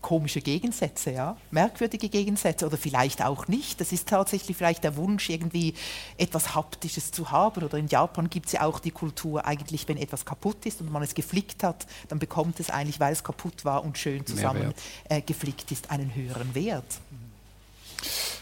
komische 0.01 0.41
Gegensätze, 0.41 1.11
ja, 1.11 1.37
merkwürdige 1.51 2.09
Gegensätze 2.09 2.65
oder 2.65 2.77
vielleicht 2.77 3.23
auch 3.23 3.47
nicht. 3.47 3.79
Das 3.79 3.91
ist 3.91 4.07
tatsächlich 4.07 4.57
vielleicht 4.57 4.83
der 4.83 4.95
Wunsch, 4.97 5.29
irgendwie 5.29 5.73
etwas 6.17 6.55
Haptisches 6.55 7.11
zu 7.11 7.31
haben. 7.31 7.63
Oder 7.63 7.77
in 7.77 7.87
Japan 7.87 8.29
gibt 8.29 8.47
es 8.47 8.53
ja 8.53 8.63
auch 8.63 8.79
die 8.79 8.91
Kultur, 8.91 9.45
eigentlich, 9.45 9.87
wenn 9.87 9.97
etwas 9.97 10.25
kaputt 10.25 10.65
ist 10.65 10.81
und 10.81 10.91
man 10.91 11.03
es 11.03 11.13
geflickt 11.13 11.63
hat, 11.63 11.85
dann 12.09 12.19
bekommt 12.19 12.59
es 12.59 12.69
eigentlich, 12.69 12.99
weil 12.99 13.13
es 13.13 13.23
kaputt 13.23 13.63
war 13.63 13.83
und 13.83 13.97
schön 13.97 14.25
zusammen 14.25 14.73
äh, 15.09 15.21
geflickt 15.21 15.71
ist, 15.71 15.91
einen 15.91 16.13
höheren 16.15 16.55
Wert. 16.55 16.99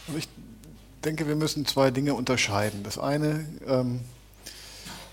Also 0.07 0.17
ich 0.17 0.27
denke, 1.03 1.27
wir 1.27 1.35
müssen 1.35 1.65
zwei 1.65 1.91
Dinge 1.91 2.13
unterscheiden. 2.13 2.83
Das 2.83 2.97
eine 2.97 3.45
ähm, 3.67 4.01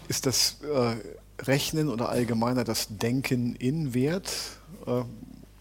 ist 0.08 0.26
das 0.26 0.56
äh, 0.62 0.96
Rechnen 1.42 1.88
oder 1.88 2.08
allgemeiner 2.08 2.64
das 2.64 2.86
Denken 2.90 3.56
in 3.56 3.94
Wert. 3.94 4.32
Äh, 4.86 5.02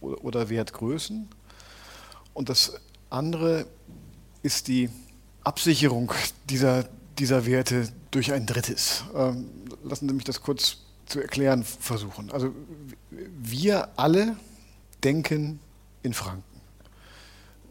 oder 0.05 0.49
Wertgrößen. 0.49 1.27
Und 2.33 2.49
das 2.49 2.79
andere 3.09 3.65
ist 4.43 4.67
die 4.67 4.89
Absicherung 5.43 6.11
dieser, 6.49 6.85
dieser 7.17 7.45
Werte 7.45 7.89
durch 8.11 8.33
ein 8.33 8.45
drittes. 8.45 9.03
Ähm, 9.15 9.49
lassen 9.83 10.07
Sie 10.07 10.13
mich 10.15 10.23
das 10.23 10.41
kurz 10.41 10.77
zu 11.05 11.19
erklären 11.19 11.63
versuchen. 11.63 12.31
Also 12.31 12.53
wir 13.11 13.89
alle 13.97 14.35
denken 15.03 15.59
in 16.03 16.13
Franken. 16.13 16.43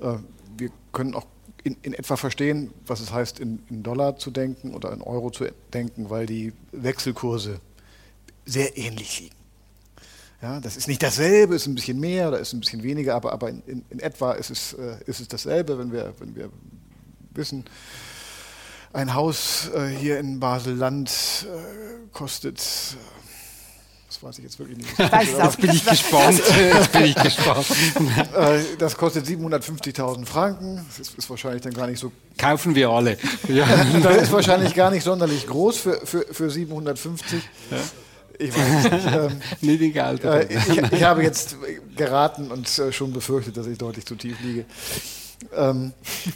Äh, 0.01 0.19
wir 0.57 0.71
können 0.93 1.15
auch 1.15 1.27
in, 1.65 1.77
in, 1.83 1.95
etwa 1.95 2.17
verstehen, 2.17 2.73
was 2.87 3.01
es 3.01 3.13
heißt, 3.13 3.41
in, 3.41 3.63
in 3.69 3.83
Dollar 3.83 4.17
zu 4.19 4.31
denken 4.31 4.75
oder 4.75 4.93
in 4.93 5.01
Euro 5.03 5.31
zu 5.31 5.47
denken, 5.73 6.11
weil 6.11 6.27
die 6.27 6.53
Wechselkurse 6.73 7.61
sehr 8.45 8.77
ähnlich 8.77 9.21
liegen. 9.21 9.44
Ja, 10.45 10.61
das 10.61 10.77
ist 10.77 10.89
nicht 10.89 11.03
dasselbe, 11.03 11.55
ist 11.55 11.67
ein 11.67 11.75
bisschen 11.75 11.99
mehr 11.99 12.29
oder 12.29 12.39
ist 12.39 12.53
ein 12.53 12.61
bisschen 12.61 12.83
weniger, 12.83 13.15
aber, 13.15 13.33
aber 13.33 13.49
in, 13.49 13.83
in, 13.89 13.99
etwa 13.99 14.33
ist 14.33 14.51
es, 14.51 14.75
äh, 14.75 14.97
ist 15.07 15.21
es 15.21 15.27
dasselbe, 15.27 15.79
wenn 15.79 15.91
wir, 15.91 16.13
wenn 16.19 16.37
wir 16.37 16.51
wissen, 17.31 17.65
ein 18.93 19.15
Haus 19.15 19.71
äh, 19.75 19.87
hier 19.87 20.19
in 20.19 20.41
Basel-Land 20.41 21.47
äh, 21.49 22.09
kostet, 22.13 22.59
äh, 22.59 22.97
das 24.07 24.23
weiß 24.23 24.37
ich 24.37 24.45
jetzt 24.45 24.59
wirklich 24.59 24.77
nicht. 24.77 24.99
Jetzt 24.99 25.61
bin 25.63 25.71
ich 25.71 25.83
gespannt. 25.83 26.43
Jetzt 26.75 26.93
bin 26.93 27.05
ich 27.07 27.15
gespannt. 27.15 27.67
Äh, 28.37 28.61
das 28.79 28.99
kostet 28.99 29.25
750.000 29.27 30.27
Franken. 30.27 30.85
Das 30.87 30.99
ist, 30.99 31.19
ist, 31.19 31.31
wahrscheinlich 31.31 31.63
dann 31.63 31.73
gar 31.73 31.87
nicht 31.87 31.99
so. 31.99 32.13
Kaufen 32.37 32.75
wir 32.75 32.91
alle. 32.91 33.17
Ja. 33.49 33.67
Das 34.03 34.25
ist 34.25 34.33
wahrscheinlich 34.33 34.75
gar 34.75 34.91
nicht 34.91 35.05
sonderlich 35.05 35.47
groß 35.47 35.79
für, 35.79 36.07
für, 36.07 36.27
für 36.31 36.51
750. 36.51 37.43
Ja. 37.71 37.79
Ich 38.39 38.57
weiß 38.57 38.91
nicht. 38.91 39.07
Ähm, 39.15 39.41
nicht 39.61 39.81
egal. 39.83 40.19
Äh, 40.25 40.47
ich, 40.53 40.93
ich, 40.93 41.03
habe 41.03 41.23
jetzt 41.23 41.57
geraten 41.97 42.51
und 42.51 42.79
äh, 42.79 42.93
schon 42.93 43.13
befürchtet, 43.13 43.57
dass 43.57 43.67
ich 43.67 43.79
deutlich 43.79 44.05
zu 44.05 44.15
tief 44.17 44.41
liege. 44.43 44.65
Ähm, 45.55 45.93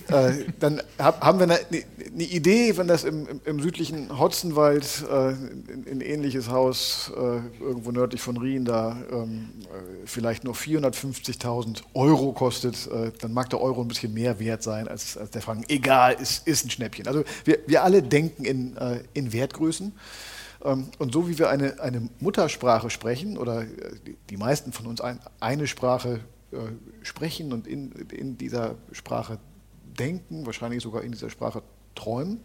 äh, 0.09 0.33
dann 0.61 0.83
hab, 0.99 1.23
haben 1.23 1.39
wir 1.39 1.45
eine, 1.45 1.59
eine, 1.59 2.25
Idee, 2.25 2.77
wenn 2.77 2.89
das 2.89 3.05
im, 3.05 3.27
im, 3.27 3.41
im 3.45 3.61
südlichen 3.61 4.19
Hotzenwald 4.19 5.05
äh, 5.11 5.31
ein 5.91 6.01
ähnliches 6.01 6.51
Haus 6.51 7.11
äh, 7.17 7.41
irgendwo 7.63 7.91
nördlich 7.91 8.21
von 8.21 8.37
Rien 8.37 8.65
da 8.65 8.97
ähm, 9.11 9.51
äh, 9.63 10.07
vielleicht 10.07 10.45
nur 10.45 10.55
450.000 10.55 11.83
Euro 11.95 12.33
kostet, 12.33 12.87
äh, 12.89 13.13
dann 13.21 13.33
mag 13.33 13.51
der 13.51 13.61
Euro 13.61 13.81
ein 13.81 13.89
bisschen 13.89 14.13
mehr 14.15 14.39
wert 14.41 14.63
sein 14.63 14.89
als, 14.89 15.17
als 15.17 15.31
der 15.31 15.43
Franken. 15.43 15.65
Egal, 15.69 16.15
ist, 16.15 16.47
ist 16.47 16.67
ein 16.67 16.71
Schnäppchen. 16.71 17.07
Also 17.07 17.25
wir, 17.45 17.59
wir 17.67 17.85
alle 17.85 18.03
denken 18.03 18.45
in, 18.45 18.77
äh, 18.77 19.01
in 19.15 19.33
Wertgrößen. 19.33 19.93
Ähm, 20.64 20.88
und 20.99 21.12
so 21.12 21.29
wie 21.29 21.38
wir 21.38 21.51
eine, 21.51 21.81
eine 21.81 22.09
Muttersprache 22.21 22.90
sprechen, 22.90 23.38
oder 23.38 23.62
äh, 23.62 23.66
die 24.31 24.37
meisten 24.37 24.73
von 24.73 24.87
uns 24.87 25.01
ein, 25.01 25.21
eine 25.40 25.66
Sprache 25.66 26.21
äh, 26.51 26.57
sprechen 27.03 27.53
und 27.53 27.66
in, 27.66 27.92
in 28.11 28.38
dieser 28.38 28.77
Sprache 28.92 29.38
denken, 29.99 30.47
wahrscheinlich 30.47 30.83
sogar 30.83 31.03
in 31.03 31.12
dieser 31.12 31.31
Sprache 31.31 31.62
träumen, 31.94 32.40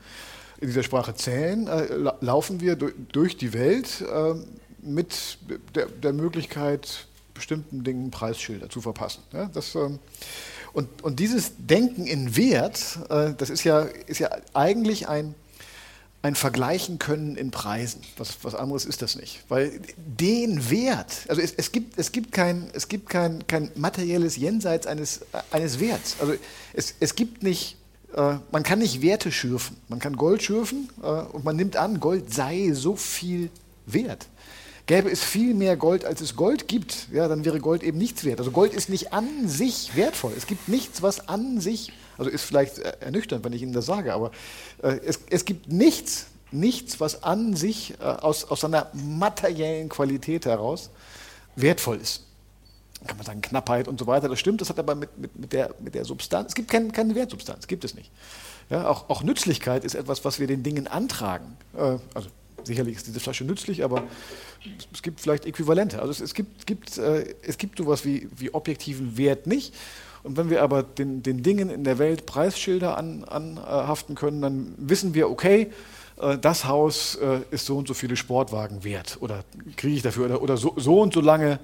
in 0.60 0.68
dieser 0.68 0.84
Sprache 0.84 1.16
zählen, 1.16 1.68
äh, 1.68 1.88
laufen 2.22 2.62
wir 2.62 2.76
durch 2.76 3.38
die 3.38 3.54
Welt 3.54 4.02
äh, 4.02 4.34
mit 4.82 5.38
der, 5.76 5.88
der, 5.88 6.14
Möglichkeit, 6.14 7.08
bestimmten 7.34 7.84
Dingen 7.84 8.12
Preisschilder 8.12 8.70
zu 8.70 8.82
verpassen. 8.82 9.24
Das, 9.54 9.74
ähm, 9.76 10.00
und, 10.74 11.04
und, 11.04 11.20
dieses 11.20 11.54
Denken 11.58 12.06
in 12.06 12.36
Wert, 12.36 13.00
das 13.10 13.50
ist 13.50 13.64
ja, 13.64 13.82
ist 14.08 14.20
ja 14.20 14.30
eigentlich 14.54 15.08
ein 15.08 15.36
ein 16.24 16.36
Vergleichen 16.36 17.00
können 17.00 17.36
in 17.36 17.52
Preisen. 17.52 18.02
Was, 18.18 18.38
was 18.44 18.56
anderes 18.56 18.86
ist 18.86 19.02
das 19.02 19.18
nicht. 19.18 19.44
Weil 19.50 19.82
den 19.98 20.70
Wert, 20.70 21.26
also 21.28 21.42
es, 21.42 21.52
es 21.52 21.74
gibt, 21.74 22.00
es 22.00 22.14
gibt, 22.14 22.32
kein, 22.32 22.70
es 22.74 22.88
gibt 22.88 23.10
kein, 23.10 23.46
kein 23.46 23.70
materielles 23.76 24.38
Jenseits 24.38 24.88
eines, 24.88 25.20
eines 25.52 25.82
Werts. 25.82 26.16
Also 26.22 26.36
es, 26.72 26.96
es 27.02 27.16
gibt 27.16 27.44
nicht, 27.44 27.76
äh, 28.16 28.38
man 28.54 28.64
kann 28.64 28.80
nicht 28.80 29.02
Werte 29.02 29.34
schürfen. 29.34 29.76
Man 29.90 30.00
kann 30.00 30.16
Gold 30.16 30.42
schürfen 30.42 30.90
äh, 31.04 31.08
und 31.08 31.44
man 31.44 31.58
nimmt 31.58 31.76
an, 31.76 32.00
Gold 32.00 32.34
sei 32.34 32.72
so 32.72 32.96
viel 32.96 33.50
wert. 33.86 34.28
Gäbe 34.86 35.10
es 35.10 35.24
viel 35.24 35.54
mehr 35.54 35.78
Gold, 35.78 36.04
als 36.04 36.20
es 36.20 36.36
Gold 36.36 36.68
gibt, 36.68 37.08
ja, 37.12 37.28
dann 37.28 37.46
wäre 37.46 37.60
Gold 37.60 37.84
eben 37.84 37.98
nichts 37.98 38.26
wert. 38.26 38.40
Also 38.40 38.52
Gold 38.52 38.74
ist 38.74 38.90
nicht 38.90 39.14
an 39.14 39.48
sich 39.48 39.96
wertvoll. 39.96 40.34
Es 40.36 40.46
gibt 40.46 40.68
nichts, 40.68 41.02
was 41.02 41.30
an 41.30 41.62
sich 41.62 41.94
also 42.18 42.30
ist 42.30 42.44
vielleicht 42.44 42.80
äh, 42.80 42.94
ernüchternd, 43.00 43.44
wenn 43.44 43.54
ich 43.54 43.62
Ihnen 43.62 43.74
das 43.74 43.86
sage, 43.86 44.14
aber 44.14 44.32
äh, 44.82 45.00
es, 45.06 45.22
es 45.30 45.46
gibt 45.46 45.72
nichts, 45.72 46.28
nichts, 46.52 47.00
was 47.00 47.24
an 47.24 47.56
sich 47.56 47.94
äh, 48.00 48.04
aus, 48.04 48.46
aus 48.46 48.62
seiner 48.62 48.90
materiellen 48.94 49.90
Qualität 49.90 50.46
heraus 50.46 50.90
wertvoll 51.56 51.98
ist. 51.98 52.24
Dann 53.00 53.08
kann 53.08 53.18
man 53.18 53.26
sagen, 53.26 53.42
Knappheit 53.42 53.88
und 53.88 54.00
so 54.00 54.08
weiter, 54.08 54.30
das 54.30 54.40
stimmt, 54.40 54.62
das 54.62 54.70
hat 54.70 54.80
aber 54.80 54.96
mit, 54.96 55.18
mit, 55.18 55.38
mit, 55.38 55.54
der, 55.54 55.76
mit 55.80 55.96
der 55.96 56.06
Substanz, 56.06 56.50
es 56.50 56.56
gibt 56.56 56.70
kein, 56.70 56.92
keine 56.92 57.16
Wertsubstanz, 57.16 57.68
gibt 57.68 57.84
es 57.84 57.96
nicht. 57.96 58.12
Ja, 58.70 58.88
auch, 58.88 59.10
auch 59.10 59.24
Nützlichkeit 59.24 59.84
ist 59.84 59.94
etwas, 59.94 60.24
was 60.24 60.40
wir 60.40 60.48
den 60.48 60.64
Dingen 60.64 60.88
antragen. 60.88 61.58
Äh, 61.76 61.98
also 62.14 62.30
sicherlich 62.66 62.98
ist 62.98 63.08
diese 63.08 63.20
Flasche 63.20 63.44
nützlich, 63.44 63.84
aber 63.84 64.04
es 64.92 65.02
gibt 65.02 65.20
vielleicht 65.20 65.46
Äquivalente. 65.46 66.00
Also 66.00 66.12
es, 66.12 66.22
es 66.22 66.34
gibt, 66.34 66.68
gibt, 66.68 66.98
äh, 66.98 67.36
es 67.42 67.58
gibt 67.58 67.78
sowas 67.78 68.06
wie, 68.06 68.28
wie 68.36 68.54
objektiven 68.54 69.18
Wert 69.18 69.48
nicht. 69.48 69.74
Und 70.24 70.38
wenn 70.38 70.50
wir 70.50 70.64
aber 70.64 70.84
den, 70.84 71.22
den 71.22 71.44
Dingen 71.44 71.70
in 71.70 71.84
der 71.84 72.00
Welt 72.00 72.26
Preisschilder 72.26 72.98
anhaften 72.98 74.12
an, 74.12 74.16
äh, 74.16 74.20
können, 74.20 74.42
dann 74.42 74.74
wissen 74.78 75.14
wir, 75.14 75.30
okay, 75.30 75.72
äh, 76.18 76.38
das 76.38 76.66
Haus 76.66 77.16
äh, 77.16 77.42
ist 77.52 77.66
so 77.66 77.78
und 77.78 77.88
so 77.88 77.94
viele 77.94 78.16
Sportwagen 78.16 78.84
wert 78.84 79.18
oder 79.20 79.44
kriege 79.76 79.96
ich 79.96 80.02
dafür 80.02 80.26
oder, 80.26 80.42
oder 80.42 80.58
so, 80.58 80.74
so, 80.78 81.02
und 81.02 81.14
so 81.14 81.22
lange 81.22 81.60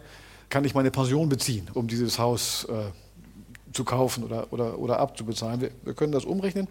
kann 0.50 0.66
ich 0.66 0.74
meine 0.74 0.92
Pension 0.92 1.30
beziehen, 1.30 1.68
um 1.74 1.88
dieses 1.88 2.20
Haus 2.20 2.66
äh, 2.66 2.92
zu 3.74 3.84
kaufen 3.84 4.24
oder, 4.24 4.52
oder, 4.52 4.80
oder 4.80 5.00
abzubezahlen. 5.00 5.62
Wir, 5.62 5.72
wir, 5.84 5.94
können 5.94 6.12
das 6.12 6.26
umrechnen. 6.26 6.68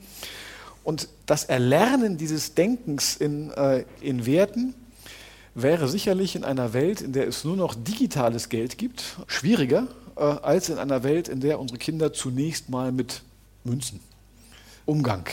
Und 0.89 1.11
das 1.27 1.45
Erlernen 1.45 2.17
dieses 2.17 2.55
Denkens 2.55 3.15
in, 3.15 3.51
äh, 3.51 3.85
in 4.01 4.25
Werten 4.25 4.75
wäre 5.55 5.87
sicherlich 5.87 6.35
in 6.35 6.45
einer 6.45 6.73
Welt, 6.73 7.03
in 7.03 7.13
der 7.13 7.29
es 7.29 7.45
nur 7.45 7.57
noch 7.57 7.75
digitales 7.75 8.49
Geld 8.49 8.79
gibt, 8.79 9.19
schwieriger 9.27 9.89
äh, 10.17 10.21
als 10.23 10.71
in 10.71 10.79
einer 10.79 11.03
Welt, 11.03 11.29
in 11.29 11.41
der 11.41 11.61
unsere 11.61 11.77
Kinder 11.77 12.15
zunächst 12.15 12.71
mal 12.71 12.91
mit 12.91 13.21
Münzen 13.65 14.01
Umgang 14.87 15.27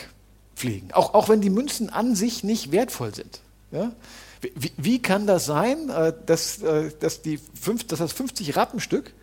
pflegen. 0.58 0.92
Auch, 0.92 1.14
auch 1.14 1.30
wenn 1.30 1.40
die 1.40 1.50
Münzen 1.50 1.90
an 1.90 2.16
sich 2.16 2.44
nicht 2.44 2.74
wertvoll 2.74 3.16
sind. 3.16 3.40
Ja? 3.72 3.94
Wie, 4.42 4.74
wie, 4.76 5.02
kann 5.02 5.26
das 5.26 5.46
sein, 5.46 5.90
äh, 5.90 6.12
dass, 6.26 6.62
äh, 6.64 6.92
dass, 7.00 7.22
die 7.22 7.40
fünf, 7.62 7.88
dass 7.88 8.00
das 8.00 8.12
50 8.12 8.58
Rappenstück, 8.58 9.14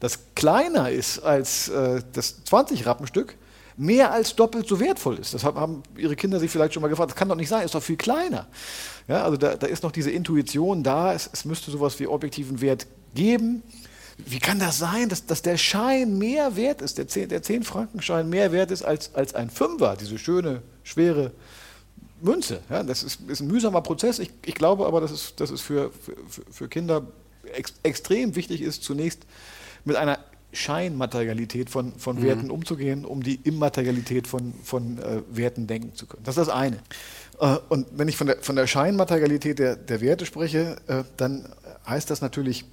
das 0.00 0.20
kleiner 0.36 0.88
ist 0.88 1.18
als 1.18 1.68
äh, 1.68 2.02
das 2.14 2.44
20 2.44 2.86
Rappenstück, 2.86 3.36
mehr 3.76 4.12
als 4.12 4.36
doppelt 4.36 4.66
so 4.68 4.80
wertvoll 4.80 5.18
ist. 5.18 5.34
Das 5.34 5.44
haben 5.44 5.82
Ihre 5.96 6.16
Kinder 6.16 6.38
sich 6.38 6.50
vielleicht 6.50 6.74
schon 6.74 6.82
mal 6.82 6.88
gefragt. 6.88 7.10
Das 7.10 7.16
kann 7.16 7.28
doch 7.28 7.36
nicht 7.36 7.48
sein, 7.48 7.64
ist 7.64 7.74
doch 7.74 7.82
viel 7.82 7.96
kleiner. 7.96 8.46
Ja, 9.08 9.24
also 9.24 9.36
da, 9.36 9.56
da 9.56 9.66
ist 9.66 9.82
noch 9.82 9.92
diese 9.92 10.10
Intuition 10.10 10.82
da, 10.82 11.12
es, 11.12 11.28
es 11.32 11.44
müsste 11.44 11.70
sowas 11.70 11.98
wie 11.98 12.06
objektiven 12.06 12.60
Wert 12.60 12.86
geben. 13.14 13.62
Wie 14.18 14.38
kann 14.38 14.58
das 14.58 14.78
sein, 14.78 15.08
dass, 15.08 15.26
dass 15.26 15.42
der 15.42 15.56
Schein 15.56 16.18
mehr 16.18 16.54
wert 16.56 16.82
ist, 16.82 16.98
der 16.98 17.08
10, 17.08 17.30
der 17.30 17.42
10 17.42 17.62
Frankenschein 17.64 18.28
mehr 18.28 18.52
wert 18.52 18.70
ist 18.70 18.82
als, 18.82 19.14
als 19.14 19.34
ein 19.34 19.50
Fünfer, 19.50 19.96
diese 19.98 20.18
schöne, 20.18 20.62
schwere 20.84 21.32
Münze? 22.20 22.60
Ja, 22.70 22.82
das 22.82 23.02
ist, 23.02 23.20
ist 23.28 23.40
ein 23.40 23.48
mühsamer 23.48 23.80
Prozess. 23.80 24.18
Ich, 24.18 24.30
ich 24.44 24.54
glaube 24.54 24.86
aber, 24.86 25.00
dass 25.00 25.10
es, 25.10 25.34
dass 25.34 25.50
es 25.50 25.60
für, 25.60 25.90
für, 25.90 26.42
für 26.50 26.68
Kinder 26.68 27.06
ex, 27.54 27.74
extrem 27.82 28.36
wichtig 28.36 28.62
ist, 28.62 28.84
zunächst 28.84 29.26
mit 29.84 29.96
einer 29.96 30.18
Scheinmaterialität 30.52 31.70
von, 31.70 31.92
von 31.98 32.16
mhm. 32.16 32.22
Werten 32.22 32.50
umzugehen, 32.50 33.04
um 33.04 33.22
die 33.22 33.36
Immaterialität 33.42 34.26
von, 34.26 34.52
von 34.62 34.98
äh, 34.98 35.22
Werten 35.30 35.66
denken 35.66 35.94
zu 35.94 36.06
können. 36.06 36.22
Das 36.24 36.36
ist 36.36 36.46
das 36.46 36.54
eine. 36.54 36.78
Äh, 37.40 37.56
und 37.68 37.86
wenn 37.92 38.08
ich 38.08 38.16
von 38.16 38.26
der, 38.26 38.36
von 38.38 38.56
der 38.56 38.66
Scheinmaterialität 38.66 39.58
der, 39.58 39.76
der 39.76 40.00
Werte 40.00 40.26
spreche, 40.26 40.76
äh, 40.86 41.04
dann 41.16 41.48
heißt 41.86 42.10
das 42.10 42.20
natürlich 42.20 42.64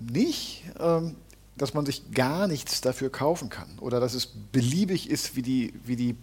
nicht, 0.00 0.64
ähm, 0.78 1.16
dass 1.56 1.72
man 1.72 1.86
sich 1.86 2.10
gar 2.12 2.48
nichts 2.48 2.80
dafür 2.80 3.10
kaufen 3.10 3.48
kann 3.48 3.78
oder 3.80 4.00
dass 4.00 4.14
es 4.14 4.26
beliebig 4.26 5.08
ist, 5.08 5.36
wie 5.36 5.42
die, 5.42 5.72
wie 5.84 5.96
die 5.96 6.16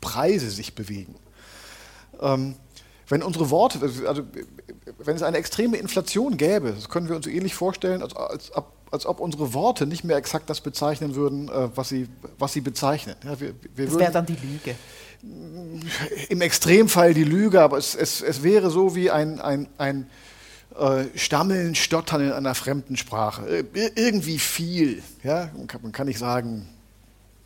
Preise 0.00 0.50
sich 0.50 0.74
bewegen. 0.74 1.16
Ähm, 2.20 2.54
wenn 3.08 3.22
unsere 3.22 3.50
Worte, 3.50 3.80
also 4.06 4.22
wenn 4.98 5.16
es 5.16 5.22
eine 5.22 5.38
extreme 5.38 5.78
Inflation 5.78 6.36
gäbe, 6.36 6.72
das 6.72 6.88
können 6.88 7.08
wir 7.08 7.16
uns 7.16 7.26
ähnlich 7.26 7.54
vorstellen, 7.54 8.02
als, 8.02 8.14
als, 8.14 8.52
als 8.90 9.06
ob 9.06 9.20
unsere 9.20 9.54
Worte 9.54 9.86
nicht 9.86 10.04
mehr 10.04 10.16
exakt 10.16 10.48
das 10.50 10.60
bezeichnen 10.60 11.14
würden, 11.14 11.48
äh, 11.48 11.68
was, 11.74 11.88
sie, 11.88 12.08
was 12.38 12.52
sie 12.52 12.60
bezeichnen. 12.60 13.16
Ja, 13.24 13.40
wir, 13.40 13.54
wir 13.74 13.86
das 13.86 13.98
wäre 13.98 14.12
dann 14.12 14.26
die 14.26 14.36
Lüge. 14.36 14.74
Im 16.28 16.40
Extremfall 16.40 17.12
die 17.12 17.24
Lüge, 17.24 17.60
aber 17.60 17.76
es, 17.76 17.94
es, 17.94 18.20
es 18.20 18.42
wäre 18.42 18.70
so 18.70 18.94
wie 18.94 19.10
ein, 19.10 19.40
ein, 19.40 19.68
ein 19.76 20.08
äh, 20.78 21.06
Stammeln, 21.16 21.74
Stottern 21.74 22.22
in 22.22 22.32
einer 22.32 22.54
fremden 22.54 22.96
Sprache. 22.96 23.64
Äh, 23.74 23.90
irgendwie 23.96 24.38
viel. 24.38 25.02
Ja? 25.22 25.50
Man, 25.56 25.66
kann, 25.66 25.82
man 25.82 25.92
kann 25.92 26.06
nicht 26.06 26.18
sagen, 26.18 26.68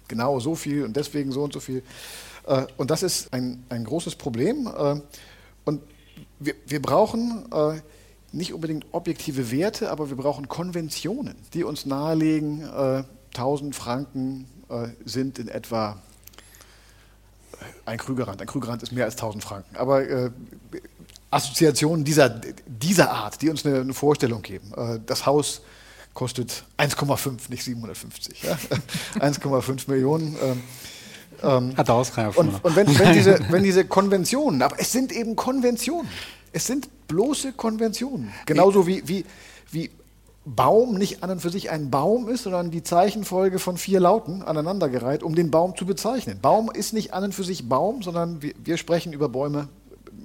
genau 0.08 0.40
so 0.40 0.54
viel 0.54 0.84
und 0.84 0.96
deswegen 0.96 1.32
so 1.32 1.42
und 1.42 1.52
so 1.52 1.60
viel. 1.60 1.82
Äh, 2.46 2.66
und 2.76 2.90
das 2.90 3.02
ist 3.02 3.32
ein, 3.32 3.64
ein 3.68 3.84
großes 3.84 4.16
Problem. 4.16 4.66
Äh, 4.66 5.00
und 5.64 5.80
wir, 6.38 6.54
wir 6.66 6.82
brauchen 6.82 7.44
äh, 7.52 7.80
nicht 8.32 8.52
unbedingt 8.52 8.86
objektive 8.92 9.50
Werte, 9.50 9.90
aber 9.90 10.08
wir 10.08 10.16
brauchen 10.16 10.48
Konventionen, 10.48 11.36
die 11.54 11.64
uns 11.64 11.86
nahelegen, 11.86 12.62
äh, 12.62 13.04
1000 13.34 13.74
Franken 13.74 14.46
äh, 14.68 14.88
sind 15.04 15.38
in 15.38 15.48
etwa 15.48 15.98
ein 17.84 17.98
Krügerrand. 17.98 18.40
Ein 18.40 18.46
Krügerrand 18.46 18.82
ist 18.82 18.92
mehr 18.92 19.04
als 19.04 19.14
1000 19.14 19.44
Franken. 19.44 19.76
Aber 19.76 20.08
äh, 20.08 20.30
Assoziationen 21.30 22.04
dieser, 22.04 22.28
dieser 22.28 23.10
Art, 23.10 23.40
die 23.42 23.48
uns 23.48 23.64
eine, 23.64 23.80
eine 23.80 23.94
Vorstellung 23.94 24.42
geben. 24.42 24.72
Äh, 24.76 25.00
das 25.04 25.26
Haus 25.26 25.62
kostet 26.14 26.64
1,5, 26.78 27.50
nicht 27.50 27.64
750. 27.64 28.42
Ja? 28.42 28.58
1,5 29.18 29.90
Millionen. 29.90 30.36
Ähm, 30.42 30.62
ähm, 31.42 31.76
Hat 31.76 31.90
ausreifen. 31.90 32.38
Und, 32.38 32.64
und 32.64 32.76
wenn, 32.76 32.98
wenn, 32.98 33.12
diese, 33.12 33.38
wenn 33.50 33.62
diese 33.62 33.84
Konventionen, 33.84 34.62
aber 34.62 34.78
es 34.78 34.92
sind 34.92 35.12
eben 35.12 35.36
Konventionen. 35.36 36.08
Es 36.52 36.66
sind 36.66 36.88
bloße 37.08 37.52
Konventionen. 37.52 38.32
Genauso 38.46 38.86
wie, 38.86 39.06
wie, 39.08 39.24
wie 39.70 39.90
Baum 40.44 40.94
nicht 40.94 41.22
an 41.22 41.30
und 41.30 41.40
für 41.40 41.50
sich 41.50 41.70
ein 41.70 41.90
Baum 41.90 42.28
ist, 42.28 42.42
sondern 42.42 42.70
die 42.70 42.82
Zeichenfolge 42.82 43.58
von 43.58 43.76
vier 43.76 44.00
Lauten 44.00 44.42
aneinandergereiht, 44.42 45.22
um 45.22 45.34
den 45.34 45.50
Baum 45.50 45.76
zu 45.76 45.86
bezeichnen. 45.86 46.38
Baum 46.42 46.70
ist 46.72 46.92
nicht 46.92 47.14
an 47.14 47.24
und 47.24 47.34
für 47.34 47.44
sich 47.44 47.68
Baum, 47.68 48.02
sondern 48.02 48.42
wir, 48.42 48.54
wir 48.62 48.76
sprechen 48.76 49.12
über 49.12 49.28
Bäume 49.28 49.68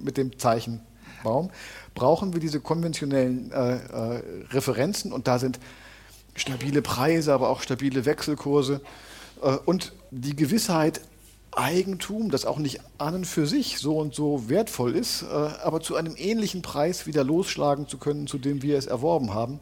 mit 0.02 0.16
dem 0.16 0.38
Zeichen 0.38 0.80
Baum. 1.22 1.50
Brauchen 1.94 2.32
wir 2.32 2.40
diese 2.40 2.60
konventionellen 2.60 3.52
äh, 3.52 3.76
äh, 3.76 4.22
Referenzen 4.50 5.12
und 5.12 5.28
da 5.28 5.38
sind 5.38 5.58
stabile 6.34 6.82
Preise, 6.82 7.32
aber 7.32 7.48
auch 7.48 7.62
stabile 7.62 8.04
Wechselkurse 8.04 8.80
äh, 9.42 9.56
und 9.64 9.92
die 10.10 10.36
Gewissheit, 10.36 11.00
Eigentum, 11.52 12.30
das 12.30 12.44
auch 12.44 12.58
nicht 12.58 12.80
an 12.98 13.14
und 13.14 13.26
für 13.26 13.46
sich 13.46 13.78
so 13.78 13.98
und 13.98 14.14
so 14.14 14.48
wertvoll 14.48 14.94
ist, 14.94 15.22
äh, 15.22 15.26
aber 15.26 15.80
zu 15.80 15.96
einem 15.96 16.14
ähnlichen 16.16 16.62
Preis 16.62 17.06
wieder 17.06 17.24
losschlagen 17.24 17.88
zu 17.88 17.98
können, 17.98 18.26
zu 18.26 18.38
dem 18.38 18.62
wir 18.62 18.78
es 18.78 18.86
erworben 18.86 19.34
haben. 19.34 19.60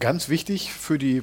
Ganz 0.00 0.28
wichtig 0.28 0.72
für 0.72 0.98
die, 0.98 1.18
äh, 1.18 1.22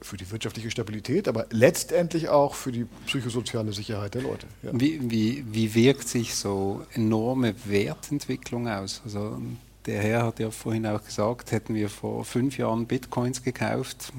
für 0.00 0.16
die 0.16 0.30
wirtschaftliche 0.30 0.70
Stabilität, 0.70 1.26
aber 1.26 1.46
letztendlich 1.50 2.28
auch 2.28 2.54
für 2.54 2.70
die 2.70 2.86
psychosoziale 3.06 3.72
Sicherheit 3.72 4.14
der 4.14 4.22
Leute. 4.22 4.46
Ja. 4.62 4.70
Wie, 4.72 5.10
wie, 5.10 5.44
wie 5.50 5.74
wirkt 5.74 6.08
sich 6.08 6.36
so 6.36 6.82
enorme 6.92 7.54
Wertentwicklung 7.64 8.68
aus? 8.68 9.02
Also 9.04 9.38
der 9.86 10.00
Herr 10.00 10.22
hat 10.22 10.38
ja 10.38 10.50
vorhin 10.50 10.86
auch 10.86 11.04
gesagt, 11.04 11.50
hätten 11.50 11.74
wir 11.74 11.88
vor 11.90 12.24
fünf 12.24 12.56
Jahren 12.56 12.86
Bitcoins 12.86 13.42
gekauft, 13.42 14.12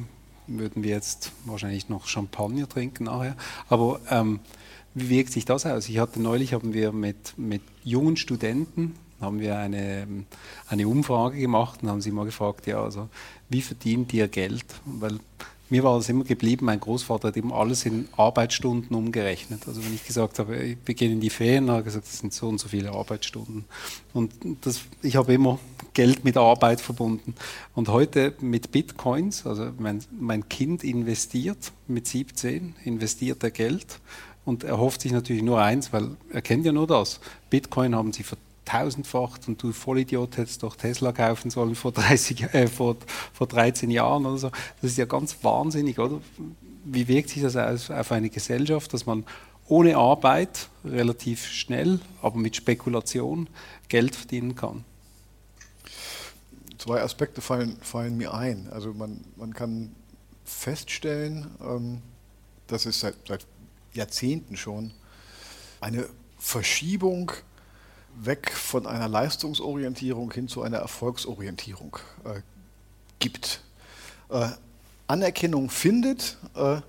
würden 0.48 0.84
wir 0.84 0.92
jetzt 0.92 1.32
wahrscheinlich 1.46 1.90
noch 1.90 2.06
Champagner 2.08 2.68
trinken 2.68 3.06
nachher. 3.06 3.36
Aber 3.70 4.00
ähm, 4.10 4.42
wie 4.96 5.10
wirkt 5.10 5.32
sich 5.32 5.46
das 5.46 5.66
aus? 5.66 5.88
Ich 5.90 6.00
hatte 6.00 6.22
neulich 6.22 6.54
haben 6.54 6.74
wir 6.74 6.92
mit, 6.92 7.38
mit 7.38 7.62
jungen 7.84 8.18
Studenten 8.18 8.96
haben 9.22 9.40
wir 9.40 9.58
eine, 9.58 10.08
eine 10.68 10.88
Umfrage 10.88 11.40
gemacht 11.40 11.84
und 11.84 11.90
haben 11.90 12.02
sie 12.02 12.12
mal 12.12 12.26
gefragt, 12.26 12.68
ja, 12.68 12.84
also 12.84 13.10
wie 13.50 13.62
verdient 13.62 14.14
ihr 14.14 14.28
Geld? 14.28 14.66
Weil 14.86 15.20
mir 15.70 15.84
war 15.84 15.98
es 15.98 16.10
immer 16.10 16.24
geblieben, 16.24 16.66
mein 16.66 16.80
Großvater 16.80 17.30
hat 17.30 17.38
eben 17.38 17.52
alles 17.52 17.86
in 17.86 18.08
Arbeitsstunden 18.18 18.96
umgerechnet. 18.96 19.68
Also 19.68 19.84
wenn 19.84 19.96
ich 19.96 20.06
gesagt 20.06 20.38
habe, 20.40 20.56
ich 20.58 20.78
beginne 20.78 21.14
in 21.14 21.22
die 21.22 21.30
Ferien, 21.30 21.70
hat 21.72 21.78
er 21.78 21.84
gesagt, 21.84 22.06
das 22.06 22.20
sind 22.20 22.34
so 22.34 22.48
und 22.48 22.60
so 22.60 22.68
viele 22.68 22.92
Arbeitsstunden. 22.92 23.66
Und 24.14 24.34
das, 24.62 24.82
ich 25.02 25.16
habe 25.16 25.34
immer 25.34 25.60
Geld 25.96 26.24
mit 26.24 26.38
Arbeit 26.38 26.82
verbunden. 26.82 27.34
Und 27.74 27.90
heute 27.90 28.36
mit 28.42 28.72
Bitcoins, 28.72 29.48
also 29.48 29.72
mein, 29.80 30.04
mein 30.12 30.48
Kind 30.48 30.84
investiert 30.84 31.72
mit 31.88 32.06
17, 32.06 32.76
investiert 32.84 33.42
er 33.44 33.50
Geld 33.50 34.00
und 34.44 34.64
er 34.64 34.78
hofft 34.78 35.02
sich 35.02 35.14
natürlich 35.14 35.42
nur 35.42 35.60
eins, 35.60 35.92
weil 35.92 36.18
er 36.30 36.42
kennt 36.42 36.66
ja 36.66 36.72
nur 36.72 36.86
das. 36.86 37.20
Bitcoin 37.50 37.96
haben 37.96 38.14
sie 38.14 38.24
tausendfacht 38.66 39.48
und 39.48 39.62
du 39.64 39.72
Vollidiot 39.72 40.38
hättest 40.38 40.64
doch 40.64 40.76
Tesla 40.76 41.12
kaufen 41.14 41.50
sollen 41.50 41.76
vor, 41.76 41.94
30, 41.94 42.54
äh, 42.54 42.68
vor, 42.68 42.98
vor 43.34 43.48
13 43.48 43.90
Jahren 43.90 44.26
oder 44.26 44.38
so. 44.38 44.50
Das 44.82 44.92
ist 44.92 44.98
ja 44.98 45.06
ganz 45.06 45.38
wahnsinnig, 45.44 45.98
oder? 45.98 46.20
Wie 46.84 47.08
wirkt 47.08 47.30
sich 47.30 47.42
das 47.42 47.56
aus 47.56 47.90
auf 47.90 48.12
eine 48.12 48.30
Gesellschaft, 48.30 48.94
dass 48.94 49.06
man 49.06 49.24
ohne 49.68 49.98
Arbeit 49.98 50.68
relativ 50.84 51.46
schnell, 51.48 52.00
aber 52.22 52.38
mit 52.38 52.56
Spekulation 52.56 53.48
Geld 53.88 54.16
verdienen 54.16 54.56
kann? 54.56 54.84
Zwei 56.86 57.02
Aspekte 57.02 57.42
fallen, 57.42 57.78
fallen 57.82 58.16
mir 58.16 58.36
ein. 58.36 58.70
Also 58.72 58.94
man, 58.94 59.22
man 59.38 59.56
kann 59.56 59.96
feststellen, 60.44 61.48
ähm, 61.60 62.04
dass 62.68 62.86
es 62.86 63.00
seit, 63.00 63.16
seit 63.28 63.48
Jahrzehnten 63.94 64.56
schon 64.56 64.92
eine 65.82 66.08
Verschiebung 66.38 67.32
weg 68.18 68.52
von 68.52 68.86
einer 68.86 69.08
Leistungsorientierung 69.08 70.32
hin 70.32 70.48
zu 70.48 70.62
einer 70.62 70.78
Erfolgsorientierung 70.78 71.98
äh, 72.24 72.42
gibt. 73.18 73.62
Äh, 74.30 74.50
Anerkennung 75.08 75.72
findet, 75.72 76.38
äh, 76.56 76.82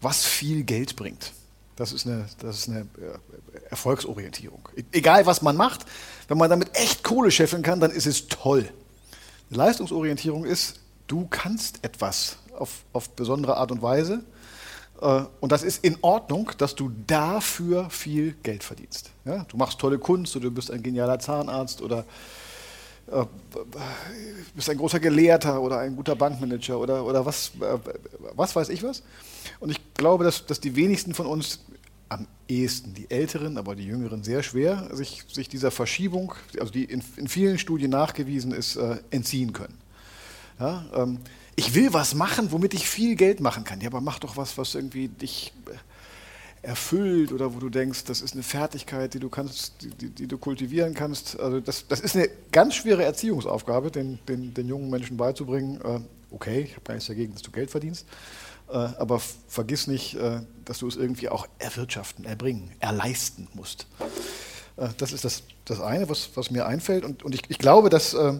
was 0.00 0.24
viel 0.24 0.64
Geld 0.64 0.96
bringt. 0.96 1.32
Das 1.76 1.92
ist 1.92 2.08
eine, 2.08 2.26
das 2.40 2.58
ist 2.58 2.70
eine 2.70 2.80
äh, 2.80 3.68
Erfolgsorientierung. 3.70 4.68
E 4.74 4.82
egal, 4.90 5.26
was 5.26 5.42
man 5.42 5.56
macht, 5.56 5.86
wenn 6.26 6.38
man 6.38 6.50
damit 6.50 6.76
echt 6.76 7.04
Kohle 7.04 7.30
scheffeln 7.30 7.62
kann, 7.62 7.78
dann 7.78 7.92
ist 7.92 8.06
es 8.08 8.26
toll. 8.26 8.68
Leistungsorientierung 9.50 10.44
ist, 10.44 10.80
du 11.06 11.26
kannst 11.28 11.84
etwas 11.84 12.38
auf, 12.56 12.84
auf 12.92 13.10
besondere 13.10 13.56
Art 13.56 13.72
und 13.72 13.82
Weise 13.82 14.24
äh, 15.00 15.22
und 15.40 15.52
das 15.52 15.62
ist 15.62 15.84
in 15.84 15.96
Ordnung, 16.02 16.50
dass 16.58 16.74
du 16.74 16.90
dafür 17.06 17.90
viel 17.90 18.32
Geld 18.42 18.64
verdienst. 18.64 19.10
Ja? 19.24 19.44
Du 19.44 19.56
machst 19.56 19.78
tolle 19.78 19.98
Kunst 19.98 20.36
oder 20.36 20.46
du 20.46 20.50
bist 20.50 20.70
ein 20.70 20.82
genialer 20.82 21.18
Zahnarzt 21.18 21.82
oder 21.82 22.04
äh, 23.10 23.24
bist 24.54 24.68
ein 24.68 24.76
großer 24.76 25.00
Gelehrter 25.00 25.60
oder 25.60 25.78
ein 25.78 25.96
guter 25.96 26.16
Bankmanager 26.16 26.78
oder, 26.78 27.04
oder 27.04 27.24
was, 27.24 27.52
äh, 27.60 27.78
was 28.34 28.54
weiß 28.54 28.68
ich 28.68 28.82
was. 28.82 29.02
Und 29.60 29.70
ich 29.70 29.94
glaube, 29.94 30.24
dass, 30.24 30.44
dass 30.46 30.60
die 30.60 30.76
wenigsten 30.76 31.14
von 31.14 31.26
uns 31.26 31.60
am 32.08 32.26
ehesten 32.48 32.94
die 32.94 33.10
Älteren, 33.10 33.58
aber 33.58 33.74
die 33.74 33.84
Jüngeren 33.84 34.22
sehr 34.22 34.42
schwer, 34.42 34.88
sich, 34.92 35.24
sich 35.30 35.48
dieser 35.48 35.70
Verschiebung, 35.70 36.34
also 36.58 36.72
die 36.72 36.84
in, 36.84 37.02
in 37.16 37.28
vielen 37.28 37.58
Studien 37.58 37.90
nachgewiesen 37.90 38.52
ist, 38.52 38.76
äh, 38.76 38.96
entziehen 39.10 39.52
können. 39.52 39.78
Ja, 40.58 40.84
ähm, 40.94 41.18
ich 41.56 41.74
will 41.74 41.92
was 41.92 42.14
machen, 42.14 42.52
womit 42.52 42.74
ich 42.74 42.88
viel 42.88 43.16
Geld 43.16 43.40
machen 43.40 43.64
kann. 43.64 43.80
Ja, 43.80 43.88
aber 43.88 44.00
mach 44.00 44.18
doch 44.18 44.36
was, 44.36 44.58
was 44.58 44.74
irgendwie 44.74 45.08
dich 45.08 45.52
erfüllt 46.62 47.32
oder 47.32 47.54
wo 47.54 47.58
du 47.58 47.68
denkst, 47.68 48.04
das 48.04 48.20
ist 48.20 48.34
eine 48.34 48.42
Fertigkeit, 48.42 49.14
die 49.14 49.20
du 49.20 49.28
kannst, 49.28 49.74
die, 49.82 50.10
die 50.10 50.26
du 50.26 50.38
kultivieren 50.38 50.94
kannst. 50.94 51.38
Also 51.38 51.60
das, 51.60 51.86
das, 51.88 52.00
ist 52.00 52.16
eine 52.16 52.28
ganz 52.52 52.74
schwere 52.74 53.04
Erziehungsaufgabe, 53.04 53.90
den, 53.90 54.18
den, 54.28 54.54
den 54.54 54.68
jungen 54.68 54.90
Menschen 54.90 55.16
beizubringen. 55.16 55.80
Äh, 55.80 56.00
okay, 56.30 56.62
ich 56.62 56.72
habe 56.72 56.82
gar 56.84 56.94
nichts 56.94 57.08
dagegen, 57.08 57.32
dass 57.32 57.42
du 57.42 57.50
Geld 57.50 57.70
verdienst, 57.70 58.06
äh, 58.06 58.47
aber 58.72 59.20
vergiss 59.48 59.86
nicht, 59.86 60.14
äh, 60.14 60.40
dass 60.64 60.78
du 60.78 60.88
es 60.88 60.96
irgendwie 60.96 61.28
auch 61.28 61.46
erwirtschaften, 61.58 62.24
erbringen, 62.24 62.70
erleisten 62.80 63.48
musst. 63.54 63.86
Äh, 64.76 64.88
das 64.98 65.12
ist 65.12 65.24
das, 65.24 65.42
das 65.64 65.80
eine, 65.80 66.08
was, 66.08 66.30
was 66.34 66.50
mir 66.50 66.66
einfällt. 66.66 67.04
Und, 67.04 67.22
und 67.22 67.34
ich, 67.34 67.42
ich 67.48 67.58
glaube, 67.58 67.90
dass, 67.90 68.14
äh, 68.14 68.34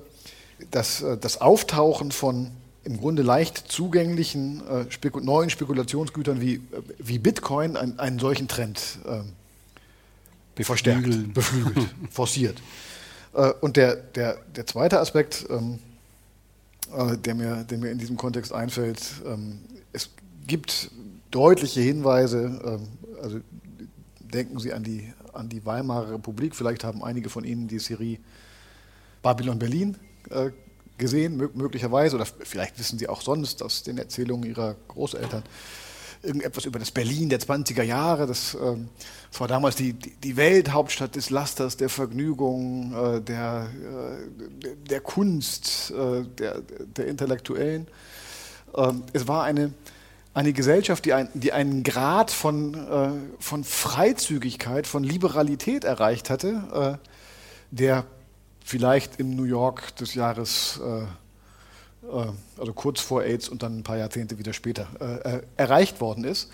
dass 0.70 1.02
äh, 1.02 1.16
das 1.18 1.40
Auftauchen 1.40 2.12
von 2.12 2.50
im 2.84 2.98
Grunde 2.98 3.22
leicht 3.22 3.70
zugänglichen 3.70 4.66
äh, 4.66 4.90
Spekul 4.90 5.22
neuen 5.22 5.50
Spekulationsgütern 5.50 6.40
wie, 6.40 6.54
äh, 6.54 6.60
wie 6.98 7.18
Bitcoin 7.18 7.76
einen, 7.76 7.98
einen 7.98 8.18
solchen 8.18 8.48
Trend 8.48 8.98
äh, 9.06 10.64
verstärkt, 10.64 11.34
beflügelt, 11.34 11.86
forciert. 12.10 12.60
Äh, 13.34 13.52
und 13.60 13.76
der, 13.76 13.96
der, 13.96 14.38
der 14.56 14.66
zweite 14.66 15.00
Aspekt, 15.00 15.46
ähm, 15.50 15.74
äh, 15.74 15.87
der, 17.24 17.34
mir, 17.34 17.64
der 17.64 17.78
mir 17.78 17.90
in 17.90 17.98
diesem 17.98 18.16
Kontext 18.16 18.52
einfällt, 18.52 19.00
ähm, 19.26 19.60
es 19.92 20.10
gibt 20.46 20.90
deutliche 21.30 21.80
Hinweise, 21.80 22.60
ähm, 22.64 22.88
also 23.22 23.40
denken 24.20 24.58
Sie 24.58 24.72
an 24.72 24.84
die, 24.84 25.12
an 25.32 25.48
die 25.48 25.64
Weimarer 25.64 26.12
Republik, 26.12 26.54
vielleicht 26.54 26.84
haben 26.84 27.02
einige 27.02 27.28
von 27.28 27.44
Ihnen 27.44 27.68
die 27.68 27.78
Serie 27.78 28.18
Babylon 29.22 29.58
Berlin 29.58 29.96
äh, 30.30 30.50
gesehen, 30.96 31.36
möglicherweise, 31.36 32.16
oder 32.16 32.26
vielleicht 32.26 32.78
wissen 32.78 32.98
Sie 32.98 33.08
auch 33.08 33.22
sonst 33.22 33.62
aus 33.62 33.82
den 33.82 33.98
Erzählungen 33.98 34.48
Ihrer 34.48 34.74
Großeltern 34.88 35.42
irgendetwas 36.22 36.64
über 36.64 36.78
das 36.78 36.90
Berlin 36.90 37.28
der 37.28 37.40
20er 37.40 37.82
Jahre. 37.82 38.26
Das, 38.26 38.56
ähm, 38.60 38.88
das 39.30 39.40
war 39.40 39.48
damals 39.48 39.76
die, 39.76 39.92
die 39.92 40.36
Welthauptstadt 40.36 41.16
des 41.16 41.30
Lasters, 41.30 41.76
der 41.76 41.88
Vergnügung, 41.88 42.92
äh, 42.92 43.20
der, 43.20 43.68
äh, 44.62 44.76
der 44.88 45.00
Kunst, 45.00 45.90
äh, 45.90 46.24
der, 46.38 46.60
der 46.96 47.06
Intellektuellen. 47.06 47.86
Ähm, 48.76 49.02
es 49.12 49.28
war 49.28 49.44
eine, 49.44 49.72
eine 50.34 50.52
Gesellschaft, 50.52 51.04
die, 51.04 51.12
ein, 51.12 51.28
die 51.34 51.52
einen 51.52 51.82
Grad 51.82 52.30
von, 52.30 53.26
von 53.40 53.64
Freizügigkeit, 53.64 54.86
von 54.86 55.02
Liberalität 55.02 55.82
erreicht 55.82 56.30
hatte, 56.30 57.00
der 57.72 58.04
vielleicht 58.68 59.18
im 59.18 59.34
New 59.34 59.44
York 59.44 59.96
des 59.96 60.14
Jahres, 60.14 60.78
äh, 60.84 61.00
äh, 61.00 61.06
also 62.58 62.72
kurz 62.72 63.00
vor 63.00 63.22
AIDS 63.22 63.48
und 63.48 63.62
dann 63.62 63.78
ein 63.78 63.82
paar 63.82 63.98
Jahrzehnte 63.98 64.38
wieder 64.38 64.52
später, 64.52 64.88
äh, 65.00 65.36
äh 65.36 65.42
erreicht 65.56 66.00
worden 66.00 66.24
ist. 66.24 66.50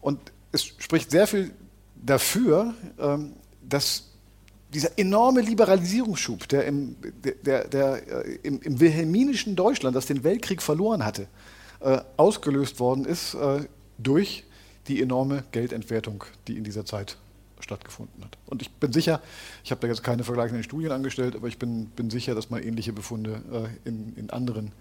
Und 0.00 0.20
es 0.52 0.64
spricht 0.64 1.10
sehr 1.10 1.26
viel 1.26 1.52
dafür, 1.94 2.74
ähm, 2.98 3.32
dass 3.62 4.04
dieser 4.72 4.98
enorme 4.98 5.40
Liberalisierungsschub, 5.40 6.48
der 6.48 6.66
im, 6.66 6.96
der, 7.44 7.68
der, 7.68 8.26
äh, 8.26 8.38
im, 8.42 8.60
im 8.60 8.80
wilhelminischen 8.80 9.56
Deutschland, 9.56 9.96
das 9.96 10.06
den 10.06 10.24
Weltkrieg 10.24 10.62
verloren 10.62 11.04
hatte, 11.04 11.28
äh, 11.80 11.98
ausgelöst 12.16 12.80
worden 12.80 13.04
ist 13.04 13.36
durch 13.98 14.44
die 14.88 15.02
enorme 15.02 15.44
Geldentwertung, 15.52 16.24
die 16.46 16.56
in 16.56 16.64
dieser 16.64 16.84
Zeit 16.84 17.16
stattgefunden 17.60 18.24
hat. 18.24 18.36
Und 18.46 18.62
ich 18.62 18.70
bin 18.70 18.92
sicher, 18.92 19.20
ich 19.64 19.70
habe 19.70 19.80
da 19.80 19.88
jetzt 19.88 20.02
keine 20.02 20.24
vergleichenden 20.24 20.62
Studien 20.62 20.92
angestellt, 20.92 21.36
aber 21.36 21.48
ich 21.48 21.58
bin, 21.58 21.86
bin 21.86 22.10
sicher, 22.10 22.34
dass 22.34 22.50
man 22.50 22.62
ähnliche 22.62 22.92
Befunde 22.92 23.42
äh, 23.84 23.88
in, 23.88 24.14
in 24.16 24.30
anderen 24.30 24.72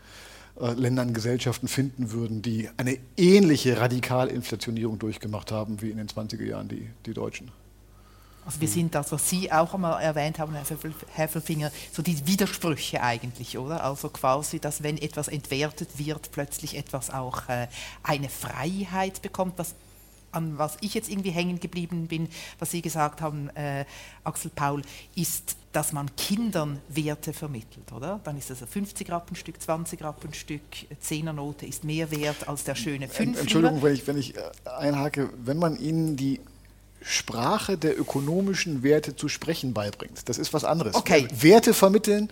äh, 0.59 0.71
Ländern, 0.73 1.13
Gesellschaften 1.13 1.67
finden 1.67 2.11
würden, 2.11 2.41
die 2.41 2.69
eine 2.77 2.97
ähnliche 3.17 3.79
Radikalinflationierung 3.79 4.99
durchgemacht 4.99 5.51
haben 5.51 5.81
wie 5.81 5.89
in 5.89 5.97
den 5.97 6.07
20er 6.07 6.43
Jahren 6.43 6.67
die, 6.67 6.89
die 7.05 7.13
Deutschen. 7.13 7.51
Also 8.45 8.61
wir 8.61 8.67
sind 8.67 8.93
das, 8.93 9.11
was 9.11 9.27
Sie 9.27 9.51
auch 9.51 9.73
einmal 9.73 10.01
erwähnt 10.03 10.37
haben, 10.37 10.53
Herr 10.53 10.63
Heffelfinger, 11.13 11.71
so 11.91 12.03
die 12.03 12.27
Widersprüche 12.27 13.01
eigentlich, 13.01 13.57
oder? 13.57 13.83
Also 13.83 14.09
quasi, 14.09 14.59
dass 14.59 14.83
wenn 14.83 14.99
etwas 14.99 15.29
entwertet 15.29 15.89
wird, 15.97 16.31
plötzlich 16.31 16.77
etwas 16.77 17.09
auch 17.09 17.49
äh, 17.49 17.67
eine 18.03 18.29
Freiheit 18.29 19.23
bekommt, 19.23 19.53
was 19.57 19.73
an 20.35 20.57
was 20.57 20.77
ich 20.81 20.93
jetzt 20.93 21.09
irgendwie 21.09 21.31
hängen 21.31 21.59
geblieben 21.59 22.07
bin, 22.07 22.27
was 22.59 22.71
Sie 22.71 22.81
gesagt 22.81 23.21
haben, 23.21 23.49
äh, 23.55 23.85
Axel 24.23 24.51
Paul, 24.53 24.81
ist, 25.15 25.57
dass 25.71 25.93
man 25.93 26.15
Kindern 26.15 26.79
Werte 26.89 27.33
vermittelt, 27.33 27.91
oder? 27.91 28.19
Dann 28.23 28.37
ist 28.37 28.49
das 28.49 28.61
ein 28.61 28.67
50 28.67 29.09
Rappenstück, 29.11 29.61
20 29.61 30.03
Rappenstück, 30.03 30.61
10er 31.03 31.33
Note 31.33 31.65
ist 31.65 31.83
mehr 31.83 32.11
wert 32.11 32.47
als 32.47 32.63
der 32.63 32.75
schöne 32.75 33.07
5 33.07 33.39
Entschuldigung, 33.39 33.81
wenn 33.81 33.93
ich, 33.93 34.07
wenn 34.07 34.17
ich 34.17 34.35
äh, 34.35 34.41
einhake, 34.77 35.29
wenn 35.43 35.57
man 35.57 35.77
ihnen 35.77 36.15
die 36.15 36.39
Sprache 37.07 37.77
der 37.77 37.99
ökonomischen 37.99 38.81
Werte 38.81 39.15
zu 39.15 39.29
sprechen 39.29 39.75
beibringt. 39.75 40.27
Das 40.27 40.39
ist 40.39 40.53
was 40.53 40.63
anderes. 40.63 40.95
Okay. 40.95 41.27
Werte 41.31 41.75
vermitteln, 41.75 42.31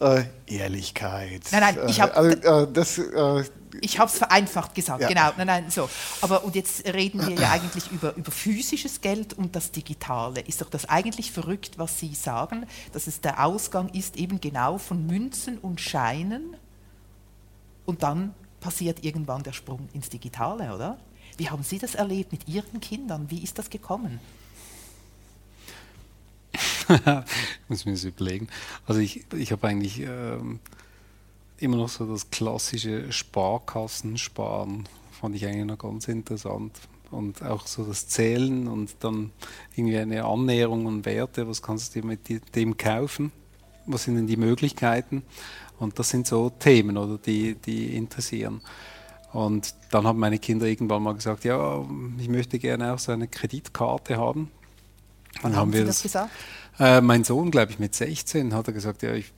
äh, 0.00 0.22
Ehrlichkeit. 0.46 1.42
Nein, 1.50 1.60
nein, 1.60 1.88
ich 1.88 2.00
habe 2.00 2.12
äh, 2.12 2.48
also, 2.48 2.64
äh, 2.64 2.72
das. 2.72 2.98
Äh, 2.98 3.44
ich 3.80 3.98
habe 3.98 4.10
es 4.10 4.18
vereinfacht 4.18 4.76
gesagt, 4.76 5.00
ja. 5.00 5.08
genau. 5.08 5.30
Nein, 5.36 5.46
nein, 5.46 5.70
so. 5.70 5.88
Aber 6.20 6.44
und 6.44 6.54
jetzt 6.54 6.86
reden 6.86 7.26
wir 7.26 7.34
ja 7.34 7.50
eigentlich 7.52 7.90
über, 7.90 8.14
über 8.14 8.30
physisches 8.30 9.00
Geld 9.00 9.32
und 9.32 9.56
das 9.56 9.72
Digitale. 9.72 10.40
Ist 10.42 10.60
doch 10.60 10.70
das 10.70 10.88
eigentlich 10.88 11.32
verrückt, 11.32 11.78
was 11.78 11.98
Sie 11.98 12.14
sagen, 12.14 12.66
dass 12.92 13.08
es 13.08 13.22
der 13.22 13.44
Ausgang 13.44 13.88
ist 13.88 14.16
eben 14.16 14.40
genau 14.40 14.78
von 14.78 15.04
Münzen 15.04 15.58
und 15.58 15.80
Scheinen 15.80 16.56
und 17.86 18.04
dann 18.04 18.34
passiert 18.60 19.04
irgendwann 19.04 19.42
der 19.42 19.52
Sprung 19.52 19.88
ins 19.92 20.08
Digitale, 20.10 20.72
oder? 20.72 20.98
Wie 21.42 21.50
haben 21.50 21.64
Sie 21.64 21.80
das 21.80 21.96
erlebt 21.96 22.30
mit 22.30 22.46
Ihren 22.46 22.80
Kindern? 22.80 23.28
Wie 23.28 23.42
ist 23.42 23.58
das 23.58 23.68
gekommen? 23.68 24.20
ich 26.52 26.88
muss 27.68 27.84
mir 27.84 27.90
das 27.90 28.04
überlegen. 28.04 28.46
Also 28.86 29.00
ich, 29.00 29.24
ich 29.34 29.50
habe 29.50 29.66
eigentlich 29.66 29.98
ähm, 29.98 30.60
immer 31.58 31.78
noch 31.78 31.88
so 31.88 32.06
das 32.06 32.30
klassische 32.30 33.10
Sparkassensparen, 33.10 34.88
fand 35.10 35.34
ich 35.34 35.44
eigentlich 35.44 35.64
noch 35.64 35.78
ganz 35.78 36.06
interessant. 36.06 36.78
Und 37.10 37.42
auch 37.42 37.66
so 37.66 37.82
das 37.82 38.06
Zählen 38.06 38.68
und 38.68 38.94
dann 39.00 39.32
irgendwie 39.74 39.98
eine 39.98 40.24
Annäherung 40.24 40.86
an 40.86 41.04
Werte, 41.04 41.48
was 41.48 41.60
kannst 41.60 41.96
du 41.96 42.02
dir 42.02 42.06
mit 42.06 42.54
dem 42.54 42.76
kaufen? 42.76 43.32
Was 43.86 44.04
sind 44.04 44.14
denn 44.14 44.28
die 44.28 44.36
Möglichkeiten? 44.36 45.24
Und 45.80 45.98
das 45.98 46.10
sind 46.10 46.28
so 46.28 46.50
Themen, 46.50 46.96
oder, 46.96 47.18
die, 47.18 47.56
die 47.56 47.96
interessieren. 47.96 48.60
Und 49.32 49.74
dann 49.90 50.06
haben 50.06 50.18
meine 50.18 50.38
Kinder 50.38 50.66
irgendwann 50.66 51.02
mal 51.02 51.14
gesagt, 51.14 51.44
ja, 51.44 51.84
ich 52.18 52.28
möchte 52.28 52.58
gerne 52.58 52.92
auch 52.92 52.98
so 52.98 53.12
eine 53.12 53.28
Kreditkarte 53.28 54.18
haben. 54.18 54.50
Dann 55.42 55.52
haben, 55.52 55.56
haben 55.56 55.72
wir 55.72 55.84
das 55.86 56.02
gesagt? 56.02 56.30
Äh, 56.78 57.02
mein 57.02 57.22
Sohn, 57.22 57.50
glaube 57.50 57.70
ich, 57.70 57.78
mit 57.78 57.94
16 57.94 58.54
hat 58.54 58.66
er 58.66 58.72
gesagt, 58.72 59.02
ja, 59.02 59.12
ich, 59.12 59.32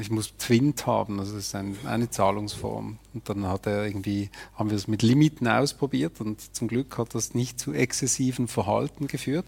ich 0.00 0.10
muss 0.10 0.34
Twint 0.38 0.86
haben, 0.86 1.20
also 1.20 1.34
das 1.36 1.46
ist 1.46 1.54
ein, 1.54 1.76
eine 1.84 2.08
Zahlungsform. 2.08 2.98
Und 3.12 3.28
dann 3.28 3.46
hat 3.46 3.66
er 3.66 3.84
irgendwie, 3.84 4.30
haben 4.54 4.70
wir 4.70 4.76
es 4.76 4.88
mit 4.88 5.02
Limiten 5.02 5.48
ausprobiert 5.48 6.20
und 6.20 6.54
zum 6.56 6.66
Glück 6.66 6.96
hat 6.96 7.14
das 7.14 7.34
nicht 7.34 7.60
zu 7.60 7.74
exzessiven 7.74 8.48
Verhalten 8.48 9.06
geführt. 9.06 9.44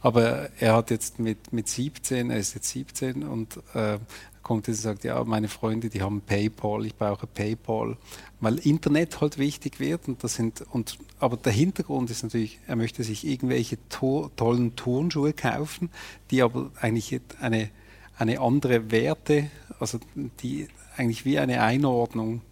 Aber 0.00 0.50
er 0.60 0.74
hat 0.74 0.90
jetzt 0.90 1.18
mit, 1.18 1.52
mit 1.52 1.68
17, 1.68 2.30
er 2.30 2.38
ist 2.38 2.54
jetzt 2.54 2.68
17 2.70 3.24
und 3.24 3.58
äh, 3.74 3.98
kommt 4.44 4.68
jetzt 4.68 4.78
und 4.78 4.82
sagt, 4.82 5.04
ja, 5.04 5.24
meine 5.24 5.48
Freunde, 5.48 5.88
die 5.88 6.02
haben 6.02 6.20
PayPal, 6.20 6.86
ich 6.86 6.94
brauche 6.94 7.26
PayPal, 7.26 7.96
weil 8.40 8.58
Internet 8.58 9.20
halt 9.20 9.38
wichtig 9.38 9.80
wird 9.80 10.06
und 10.06 10.22
das 10.22 10.34
sind 10.34 10.64
und 10.70 10.98
aber 11.18 11.36
der 11.36 11.52
Hintergrund 11.52 12.10
ist 12.10 12.22
natürlich, 12.22 12.60
er 12.68 12.76
möchte 12.76 13.02
sich 13.02 13.26
irgendwelche 13.26 13.78
to 13.88 14.30
tollen 14.36 14.76
Turnschuhe 14.76 15.32
kaufen, 15.32 15.90
die 16.30 16.42
aber 16.42 16.70
eigentlich 16.80 17.20
eine 17.40 17.70
eine 18.16 18.40
andere 18.40 18.90
Werte, 18.90 19.50
also 19.80 19.98
die 20.42 20.68
eigentlich 20.96 21.24
wie 21.24 21.38
eine 21.38 21.62
Einordnung 21.62 22.42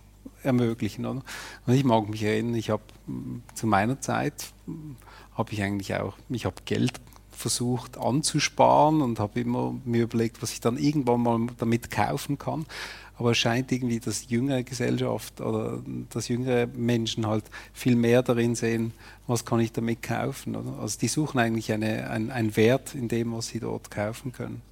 ermöglichen. 0.43 1.07
Oder? 1.07 1.23
Und 1.67 1.75
ich 1.75 1.85
mag 1.85 2.09
mich 2.09 2.23
erinnern, 2.23 2.55
ich 2.55 2.71
habe 2.71 2.83
zu 3.55 3.67
meiner 3.67 4.01
Zeit 4.01 4.53
habe 5.35 5.53
ich 5.53 5.63
eigentlich 5.63 5.95
auch, 5.95 6.17
ich 6.29 6.45
habe 6.45 6.57
Geld 6.65 7.01
versucht 7.43 7.99
anzusparen 7.99 9.03
und 9.03 9.19
habe 9.19 9.41
immer 9.41 9.75
mir 9.85 10.05
überlegt, 10.05 10.43
was 10.43 10.53
ich 10.53 10.61
dann 10.61 10.79
irgendwann 10.79 11.23
mal 11.23 11.47
damit 11.59 11.91
kaufen 11.91 12.39
kann. 12.39 12.67
Aber 13.19 13.33
es 13.33 13.39
scheint 13.39 13.71
irgendwie, 13.71 14.01
dass 14.01 14.31
jüngere 14.31 14.63
Gesellschaft 14.63 15.41
oder 15.41 15.83
dass 16.11 16.29
jüngere 16.29 16.67
Menschen 16.69 17.27
halt 17.27 17.45
viel 17.73 17.95
mehr 17.95 18.23
darin 18.23 18.55
sehen, 18.55 18.93
was 19.27 19.45
kann 19.45 19.61
ich 19.61 19.73
damit 19.73 20.03
kaufen. 20.03 20.57
Oder? 20.57 20.79
Also 20.81 20.99
die 20.99 21.09
suchen 21.09 21.39
eigentlich 21.39 21.73
eine, 21.73 22.09
ein, 22.11 22.31
einen 22.31 22.57
Wert 22.57 22.95
in 22.95 23.09
dem, 23.09 23.33
was 23.33 23.49
sie 23.49 23.61
dort 23.61 23.91
kaufen 23.91 24.33
können. 24.33 24.63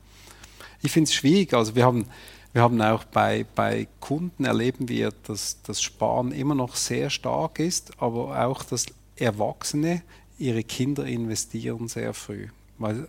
Ich 0.83 0.93
finde 0.93 1.09
es 1.09 1.15
schwierig. 1.15 1.53
Also 1.53 1.75
wir 1.75 1.85
haben, 1.85 2.07
wir 2.53 2.63
haben 2.63 2.81
auch 2.81 3.05
bei, 3.05 3.45
bei 3.55 3.89
Kunden 4.01 4.45
erleben 4.45 4.89
wir, 4.89 5.13
dass 5.27 5.59
das 5.63 5.83
Sparen 5.83 6.33
immer 6.33 6.55
noch 6.55 6.77
sehr 6.77 7.11
stark 7.11 7.59
ist, 7.59 8.01
aber 8.01 8.47
auch 8.47 8.63
das 8.63 8.87
Erwachsene 9.17 10.03
ihre 10.39 10.65
Kinder 10.65 11.05
investieren 11.05 11.89
sehr 11.89 12.15
früh. 12.15 12.49
Weil 12.81 13.09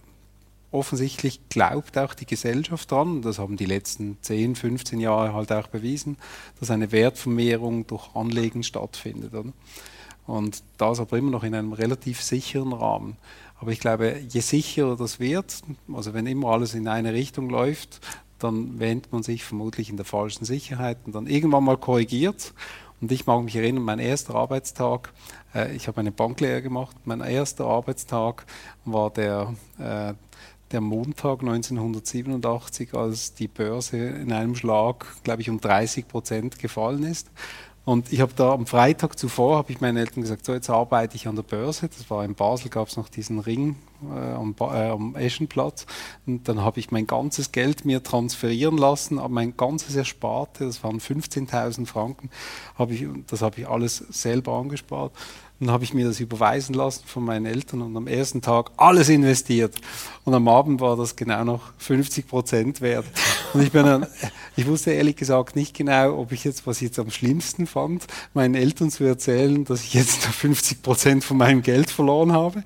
offensichtlich 0.69 1.39
glaubt 1.49 1.97
auch 1.97 2.13
die 2.13 2.25
Gesellschaft 2.25 2.91
dran, 2.91 3.21
das 3.21 3.39
haben 3.39 3.57
die 3.57 3.65
letzten 3.65 4.17
10, 4.21 4.55
15 4.55 4.99
Jahre 4.99 5.33
halt 5.33 5.51
auch 5.51 5.67
bewiesen, 5.67 6.17
dass 6.59 6.69
eine 6.71 6.91
Wertvermehrung 6.91 7.87
durch 7.87 8.15
Anlegen 8.15 8.63
stattfindet. 8.63 9.33
Oder? 9.33 9.51
Und 10.27 10.63
das 10.77 10.99
aber 10.99 11.17
immer 11.17 11.31
noch 11.31 11.43
in 11.43 11.55
einem 11.55 11.73
relativ 11.73 12.21
sicheren 12.21 12.73
Rahmen. 12.73 13.17
Aber 13.59 13.71
ich 13.71 13.79
glaube, 13.79 14.21
je 14.27 14.41
sicherer 14.41 14.95
das 14.95 15.19
wird, 15.19 15.61
also 15.93 16.13
wenn 16.13 16.27
immer 16.27 16.49
alles 16.49 16.73
in 16.73 16.87
eine 16.87 17.13
Richtung 17.13 17.49
läuft, 17.49 18.01
dann 18.39 18.79
wähnt 18.79 19.11
man 19.11 19.23
sich 19.23 19.43
vermutlich 19.43 19.89
in 19.89 19.97
der 19.97 20.05
falschen 20.05 20.45
Sicherheit 20.45 20.97
und 21.05 21.13
dann 21.13 21.27
irgendwann 21.27 21.63
mal 21.63 21.77
korrigiert. 21.77 22.53
Und 23.01 23.11
ich 23.11 23.25
mag 23.25 23.43
mich 23.43 23.55
erinnern, 23.55 23.83
mein 23.83 23.99
erster 23.99 24.35
Arbeitstag, 24.35 25.11
äh, 25.55 25.75
ich 25.75 25.87
habe 25.87 25.99
eine 25.99 26.11
Banklehre 26.11 26.61
gemacht, 26.61 26.95
mein 27.03 27.21
erster 27.21 27.65
Arbeitstag 27.65 28.45
war 28.85 29.09
der, 29.09 29.53
äh, 29.79 30.13
der 30.71 30.81
Montag 30.81 31.41
1987, 31.41 32.93
als 32.93 33.33
die 33.33 33.47
Börse 33.47 33.97
in 33.97 34.31
einem 34.31 34.55
Schlag, 34.55 35.05
glaube 35.23 35.41
ich, 35.41 35.49
um 35.49 35.59
30 35.59 36.07
Prozent 36.07 36.59
gefallen 36.59 37.03
ist. 37.03 37.29
Und 37.83 38.13
ich 38.13 38.21
habe 38.21 38.33
da 38.35 38.53
am 38.53 38.67
Freitag 38.67 39.17
zuvor, 39.17 39.57
habe 39.57 39.71
ich 39.71 39.81
meinen 39.81 39.97
Eltern 39.97 40.21
gesagt, 40.21 40.45
so 40.45 40.53
jetzt 40.53 40.69
arbeite 40.69 41.15
ich 41.15 41.27
an 41.27 41.35
der 41.35 41.43
Börse. 41.43 41.89
Das 41.89 42.09
war 42.11 42.23
in 42.23 42.35
Basel, 42.35 42.69
gab 42.69 42.87
es 42.87 42.95
noch 42.95 43.09
diesen 43.09 43.39
Ring 43.39 43.75
äh, 44.09 44.33
am, 44.33 44.55
äh, 44.59 44.89
am 44.89 45.15
Eschenplatz. 45.15 45.85
Und 46.25 46.47
dann 46.47 46.61
habe 46.61 46.79
ich 46.79 46.91
mein 46.91 47.07
ganzes 47.07 47.51
Geld 47.51 47.85
mir 47.85 48.03
transferieren 48.03 48.77
lassen, 48.77 49.19
mein 49.29 49.55
ganzes 49.57 49.95
Ersparte, 49.95 50.65
das 50.65 50.83
waren 50.83 50.99
15.000 50.99 51.85
Franken, 51.85 52.29
habe 52.75 52.93
ich, 52.93 53.05
das 53.27 53.41
habe 53.41 53.61
ich 53.61 53.67
alles 53.67 53.97
selber 53.97 54.53
angespart. 54.53 55.13
Dann 55.61 55.69
habe 55.69 55.83
ich 55.83 55.93
mir 55.93 56.07
das 56.07 56.19
überweisen 56.19 56.73
lassen 56.73 57.03
von 57.05 57.23
meinen 57.23 57.45
Eltern 57.45 57.83
und 57.83 57.95
am 57.95 58.07
ersten 58.07 58.41
Tag 58.41 58.71
alles 58.77 59.09
investiert. 59.09 59.75
Und 60.23 60.33
am 60.33 60.47
Abend 60.47 60.81
war 60.81 60.97
das 60.97 61.15
genau 61.15 61.43
noch 61.43 61.61
50 61.77 62.27
Prozent 62.27 62.81
wert. 62.81 63.05
Und 63.53 63.61
ich 63.61 63.71
bin 63.71 63.85
dann, 63.85 64.07
ich 64.55 64.65
wusste 64.65 64.89
ehrlich 64.89 65.17
gesagt 65.17 65.55
nicht 65.55 65.75
genau, 65.75 66.17
ob 66.17 66.31
ich 66.31 66.45
jetzt, 66.45 66.65
was 66.65 66.77
ich 66.77 66.87
jetzt 66.87 66.97
am 66.97 67.11
schlimmsten 67.11 67.67
fand, 67.67 68.07
meinen 68.33 68.55
Eltern 68.55 68.89
zu 68.89 69.03
erzählen, 69.03 69.63
dass 69.63 69.83
ich 69.83 69.93
jetzt 69.93 70.25
50 70.25 70.81
Prozent 70.81 71.23
von 71.23 71.37
meinem 71.37 71.61
Geld 71.61 71.91
verloren 71.91 72.33
habe. 72.33 72.63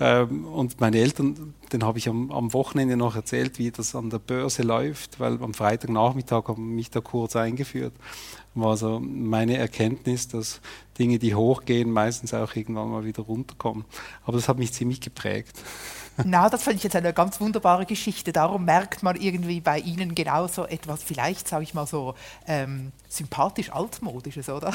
Ähm, 0.00 0.44
und 0.46 0.80
meine 0.80 0.98
Eltern, 0.98 1.54
den 1.72 1.84
habe 1.84 1.98
ich 1.98 2.08
am, 2.08 2.30
am, 2.30 2.52
Wochenende 2.52 2.96
noch 2.96 3.16
erzählt, 3.16 3.58
wie 3.58 3.70
das 3.70 3.94
an 3.94 4.10
der 4.10 4.18
Börse 4.18 4.62
läuft, 4.62 5.20
weil 5.20 5.42
am 5.42 5.54
Freitagnachmittag 5.54 6.48
haben 6.48 6.74
mich 6.74 6.90
da 6.90 7.00
kurz 7.00 7.36
eingeführt 7.36 7.92
war 8.54 8.76
so 8.76 9.00
meine 9.00 9.56
Erkenntnis, 9.56 10.28
dass 10.28 10.60
Dinge, 10.98 11.18
die 11.18 11.34
hochgehen, 11.34 11.90
meistens 11.90 12.32
auch 12.34 12.54
irgendwann 12.54 12.90
mal 12.90 13.04
wieder 13.04 13.22
runterkommen. 13.22 13.84
Aber 14.24 14.36
das 14.36 14.48
hat 14.48 14.58
mich 14.58 14.72
ziemlich 14.72 15.00
geprägt. 15.00 15.58
Na, 16.24 16.48
das 16.48 16.62
fand 16.62 16.76
ich 16.76 16.84
jetzt 16.84 16.94
eine 16.94 17.12
ganz 17.12 17.40
wunderbare 17.40 17.86
Geschichte. 17.86 18.32
Darum 18.32 18.64
merkt 18.64 19.02
man 19.02 19.16
irgendwie 19.16 19.60
bei 19.60 19.80
Ihnen 19.80 20.14
genauso 20.14 20.64
etwas, 20.64 21.02
vielleicht 21.02 21.48
sage 21.48 21.64
ich 21.64 21.74
mal 21.74 21.88
so 21.88 22.14
ähm, 22.46 22.92
sympathisch 23.08 23.70
altmodisches, 23.70 24.48
oder? 24.48 24.72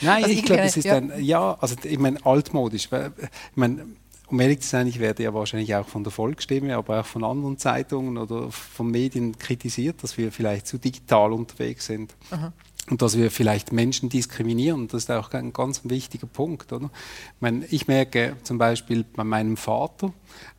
Nein, 0.00 0.24
also 0.24 0.36
ich 0.36 0.44
glaube, 0.44 0.62
es 0.62 0.76
ist 0.76 0.86
ja. 0.86 0.96
ein, 0.96 1.12
ja, 1.22 1.56
also 1.60 1.76
ich 1.84 1.98
meine 2.00 2.18
altmodisch. 2.26 2.90
Weil, 2.90 3.12
ich 3.20 3.56
meine, 3.56 3.86
um 4.32 4.40
ehrlich 4.40 4.60
zu 4.60 4.68
sein, 4.68 4.86
ich 4.86 4.98
werde 4.98 5.22
ja 5.22 5.34
wahrscheinlich 5.34 5.74
auch 5.76 5.86
von 5.86 6.04
der 6.04 6.10
Volksstimme, 6.10 6.74
aber 6.74 7.00
auch 7.00 7.06
von 7.06 7.22
anderen 7.22 7.58
Zeitungen 7.58 8.16
oder 8.16 8.50
von 8.50 8.90
Medien 8.90 9.36
kritisiert, 9.36 10.02
dass 10.02 10.16
wir 10.16 10.32
vielleicht 10.32 10.66
zu 10.66 10.78
digital 10.78 11.32
unterwegs 11.32 11.86
sind. 11.86 12.14
Aha 12.30 12.52
und 12.90 13.00
dass 13.00 13.16
wir 13.16 13.30
vielleicht 13.30 13.72
Menschen 13.72 14.08
diskriminieren. 14.08 14.88
Das 14.88 15.04
ist 15.04 15.10
auch 15.10 15.30
ein 15.32 15.52
ganz 15.52 15.82
wichtiger 15.84 16.26
Punkt. 16.26 16.72
Oder? 16.72 16.90
Ich, 17.36 17.40
meine, 17.40 17.64
ich 17.66 17.86
merke 17.86 18.36
zum 18.42 18.58
Beispiel 18.58 19.04
bei 19.04 19.22
meinem 19.22 19.56
Vater, 19.56 20.12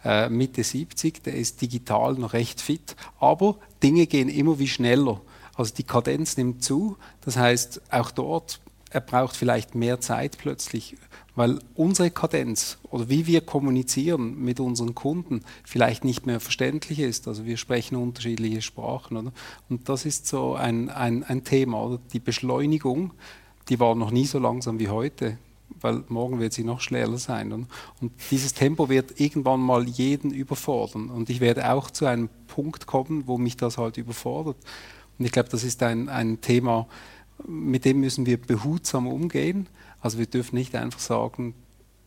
äh, 0.06 0.30
Mitte 0.30 0.64
70, 0.64 1.22
der 1.24 1.36
ist 1.36 1.62
digital 1.62 2.14
noch 2.14 2.32
recht 2.32 2.62
fit, 2.62 2.96
aber 3.20 3.58
Dinge 3.84 4.08
gehen 4.08 4.30
immer 4.30 4.58
wie 4.58 4.70
schneller. 4.70 5.20
Also 5.56 5.74
die 5.76 5.84
Kadenz 5.84 6.38
nimmt 6.38 6.64
zu. 6.64 6.96
Das 7.22 7.36
heißt, 7.36 7.82
auch 7.92 8.12
dort, 8.12 8.62
er 8.90 9.02
braucht 9.02 9.36
vielleicht 9.36 9.76
mehr 9.76 10.00
Zeit 10.00 10.38
plötzlich 10.38 10.96
weil 11.36 11.60
unsere 11.76 12.12
Kadenz 12.12 12.78
oder 12.90 13.10
wie 13.10 13.26
wir 13.26 13.42
kommunizieren 13.42 14.40
mit 14.44 14.60
unseren 14.60 14.94
Kunden 14.94 15.42
vielleicht 15.64 16.06
nicht 16.06 16.26
mehr 16.26 16.40
verständlich 16.40 17.00
ist. 17.00 17.28
Also 17.28 17.46
wir 17.46 17.58
sprechen 17.58 17.96
unterschiedliche 17.96 18.62
Sprachen. 18.62 19.18
Oder? 19.18 19.32
Und 19.70 19.90
das 19.90 20.06
ist 20.06 20.28
so 20.28 20.54
ein, 20.54 20.90
ein, 20.90 21.24
ein 21.24 21.44
Thema. 21.44 21.84
Oder? 21.84 22.00
Die 22.14 22.20
Beschleunigung, 22.20 23.12
die 23.70 23.80
war 23.80 23.96
noch 23.96 24.12
nie 24.12 24.26
so 24.26 24.38
langsam 24.38 24.80
wie 24.80 24.90
heute, 24.90 25.38
weil 25.82 26.04
morgen 26.08 26.40
wird 26.40 26.54
sie 26.54 26.64
noch 26.64 26.82
schneller 26.82 27.18
sein. 27.18 27.52
Oder? 27.52 27.66
Und 28.00 28.12
dieses 28.30 28.54
Tempo 28.54 28.90
wird 28.90 29.20
irgendwann 29.20 29.60
mal 29.60 29.88
jeden 29.88 30.32
überfordern. 30.32 31.10
Und 31.10 31.32
ich 31.32 31.40
werde 31.40 31.72
auch 31.72 31.90
zu 31.90 32.06
einem 32.06 32.30
Punkt 32.48 32.86
kommen, 32.86 33.24
wo 33.26 33.40
mich 33.40 33.58
das 33.58 33.80
halt 33.80 33.98
überfordert. 33.98 34.58
Und 35.18 35.26
ich 35.26 35.32
glaube, 35.32 35.50
das 35.50 35.64
ist 35.64 35.82
ein, 35.82 36.10
ein 36.10 36.42
Thema, 36.42 36.88
mit 37.48 37.86
dem 37.86 38.00
müssen 38.02 38.28
wir 38.28 38.38
behutsam 38.38 39.08
umgehen 39.08 39.68
also 40.04 40.20
wir 40.20 40.26
dürfen 40.26 40.58
nicht 40.58 40.76
einfach 40.76 41.00
sagen, 41.00 41.56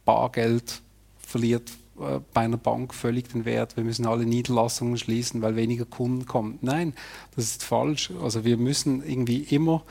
Bargeld 0.05 0.83
verliert 1.17 1.73
äh, 1.99 2.21
bei 2.35 2.43
einer 2.43 2.59
Bank 2.59 2.95
völlig 2.95 3.31
den 3.31 3.47
Wert, 3.47 3.77
wir 3.77 3.85
müssen 3.85 4.07
alle 4.07 4.27
Niederlassungen 4.27 4.99
schließen, 4.99 5.41
weil 5.41 5.57
weniger 5.57 5.87
Kunden 5.87 6.27
kommen. 6.27 6.59
Nein, 6.61 6.93
das 7.35 7.47
ist 7.47 7.65
falsch. 7.65 8.13
Also 8.23 8.45
wir 8.45 8.59
müssen 8.59 9.03
irgendwie 9.03 9.39
immer, 9.39 9.83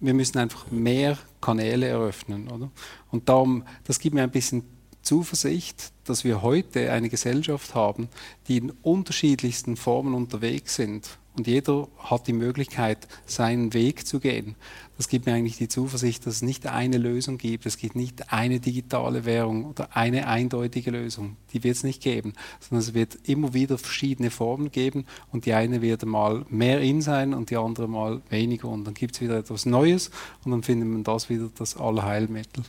wir 0.00 0.14
müssen 0.14 0.38
einfach 0.38 0.70
mehr 0.70 1.18
Kanäle 1.42 1.86
eröffnen. 1.86 2.48
Oder? 2.48 2.70
Und 3.10 3.28
darum, 3.28 3.64
das 3.84 3.98
gibt 3.98 4.14
mir 4.14 4.22
ein 4.22 4.30
bisschen 4.30 4.62
Zuversicht, 5.02 5.92
dass 6.04 6.24
wir 6.24 6.40
heute 6.40 6.90
eine 6.90 7.10
Gesellschaft 7.10 7.74
haben, 7.74 8.08
die 8.48 8.56
in 8.56 8.70
unterschiedlichsten 8.70 9.76
Formen 9.76 10.14
unterwegs 10.14 10.76
sind 10.76 11.19
und 11.36 11.46
jeder 11.46 11.88
hat 11.98 12.26
die 12.26 12.32
Möglichkeit, 12.32 13.06
seinen 13.24 13.72
Weg 13.72 14.06
zu 14.06 14.20
gehen. 14.20 14.56
Das 14.96 15.08
gibt 15.08 15.26
mir 15.26 15.32
eigentlich 15.32 15.56
die 15.56 15.68
Zuversicht, 15.68 16.26
dass 16.26 16.36
es 16.36 16.42
nicht 16.42 16.66
eine 16.66 16.98
Lösung 16.98 17.38
gibt. 17.38 17.64
Es 17.64 17.78
gibt 17.78 17.96
nicht 17.96 18.32
eine 18.32 18.60
digitale 18.60 19.24
Währung 19.24 19.64
oder 19.64 19.96
eine 19.96 20.26
eindeutige 20.26 20.90
Lösung. 20.90 21.36
Die 21.52 21.64
wird 21.64 21.76
es 21.76 21.84
nicht 21.84 22.02
geben, 22.02 22.34
sondern 22.58 22.86
es 22.86 22.94
wird 22.94 23.16
immer 23.24 23.54
wieder 23.54 23.78
verschiedene 23.78 24.30
Formen 24.30 24.70
geben 24.70 25.06
und 25.32 25.46
die 25.46 25.54
eine 25.54 25.80
wird 25.80 26.04
mal 26.04 26.44
mehr 26.50 26.80
in 26.80 27.00
sein 27.00 27.32
und 27.32 27.50
die 27.50 27.56
andere 27.56 27.88
mal 27.88 28.20
weniger. 28.28 28.68
Und 28.68 28.84
dann 28.84 28.94
gibt 28.94 29.14
es 29.14 29.20
wieder 29.20 29.38
etwas 29.38 29.64
Neues 29.64 30.10
und 30.44 30.50
dann 30.50 30.62
findet 30.62 30.88
man 30.88 31.04
das 31.04 31.30
wieder 31.30 31.48
das 31.56 31.76
Allheilmittel. 31.76 32.64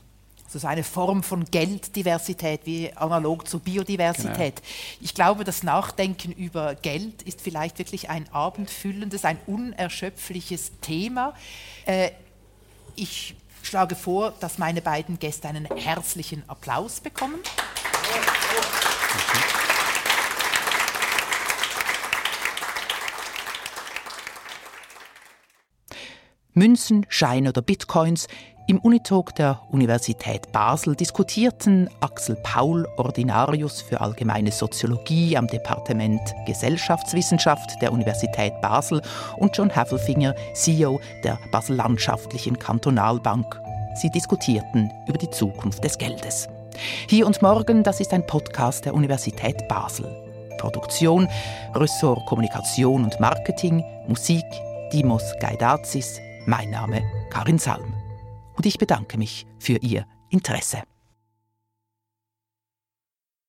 Also 0.53 0.67
eine 0.67 0.83
Form 0.83 1.23
von 1.23 1.45
Gelddiversität 1.45 2.61
wie 2.65 2.91
analog 2.93 3.47
zur 3.47 3.61
Biodiversität. 3.61 4.57
Genau. 4.57 4.67
Ich 4.99 5.13
glaube, 5.13 5.43
das 5.45 5.63
Nachdenken 5.63 6.33
über 6.33 6.75
Geld 6.75 7.21
ist 7.21 7.39
vielleicht 7.39 7.79
wirklich 7.79 8.09
ein 8.09 8.27
abendfüllendes, 8.33 9.23
ein 9.23 9.37
unerschöpfliches 9.47 10.73
Thema. 10.81 11.33
Äh, 11.85 12.11
ich 12.95 13.35
schlage 13.63 13.95
vor, 13.95 14.33
dass 14.39 14.57
meine 14.57 14.81
beiden 14.81 15.19
Gäste 15.19 15.47
einen 15.47 15.65
herzlichen 15.65 16.43
Applaus 16.47 16.99
bekommen. 16.99 17.39
Münzen, 26.53 27.05
Scheine 27.07 27.49
oder 27.49 27.61
Bitcoins 27.61 28.27
im 28.71 28.79
Unitalk 28.79 29.35
der 29.35 29.59
Universität 29.69 30.49
Basel 30.53 30.95
diskutierten 30.95 31.89
Axel 31.99 32.37
Paul, 32.41 32.87
Ordinarius 32.95 33.81
für 33.81 33.99
allgemeine 33.99 34.49
Soziologie 34.49 35.35
am 35.35 35.45
Departement 35.47 36.21
Gesellschaftswissenschaft 36.45 37.81
der 37.81 37.91
Universität 37.91 38.53
Basel 38.61 39.01
und 39.35 39.57
John 39.57 39.75
Havelfinger, 39.75 40.33
CEO 40.53 41.01
der 41.25 41.37
Basel 41.51 41.75
Landschaftlichen 41.75 42.57
Kantonalbank. 42.57 43.59
Sie 43.95 44.09
diskutierten 44.09 44.89
über 45.05 45.17
die 45.17 45.29
Zukunft 45.31 45.83
des 45.83 45.97
Geldes. 45.97 46.47
Hier 47.09 47.27
und 47.27 47.41
morgen, 47.41 47.83
das 47.83 47.99
ist 47.99 48.13
ein 48.13 48.25
Podcast 48.25 48.85
der 48.85 48.93
Universität 48.93 49.67
Basel. 49.67 50.05
Produktion, 50.59 51.27
Ressort 51.75 52.25
Kommunikation 52.25 53.03
und 53.03 53.19
Marketing, 53.19 53.83
Musik, 54.07 54.45
Dimos 54.93 55.23
Gaidazis, 55.41 56.21
mein 56.45 56.69
Name 56.69 57.01
Karin 57.31 57.59
Salm 57.59 58.00
und 58.55 58.65
ich 58.65 58.77
bedanke 58.77 59.17
mich 59.17 59.45
für 59.59 59.77
Ihr 59.77 60.05
Interesse. 60.29 60.83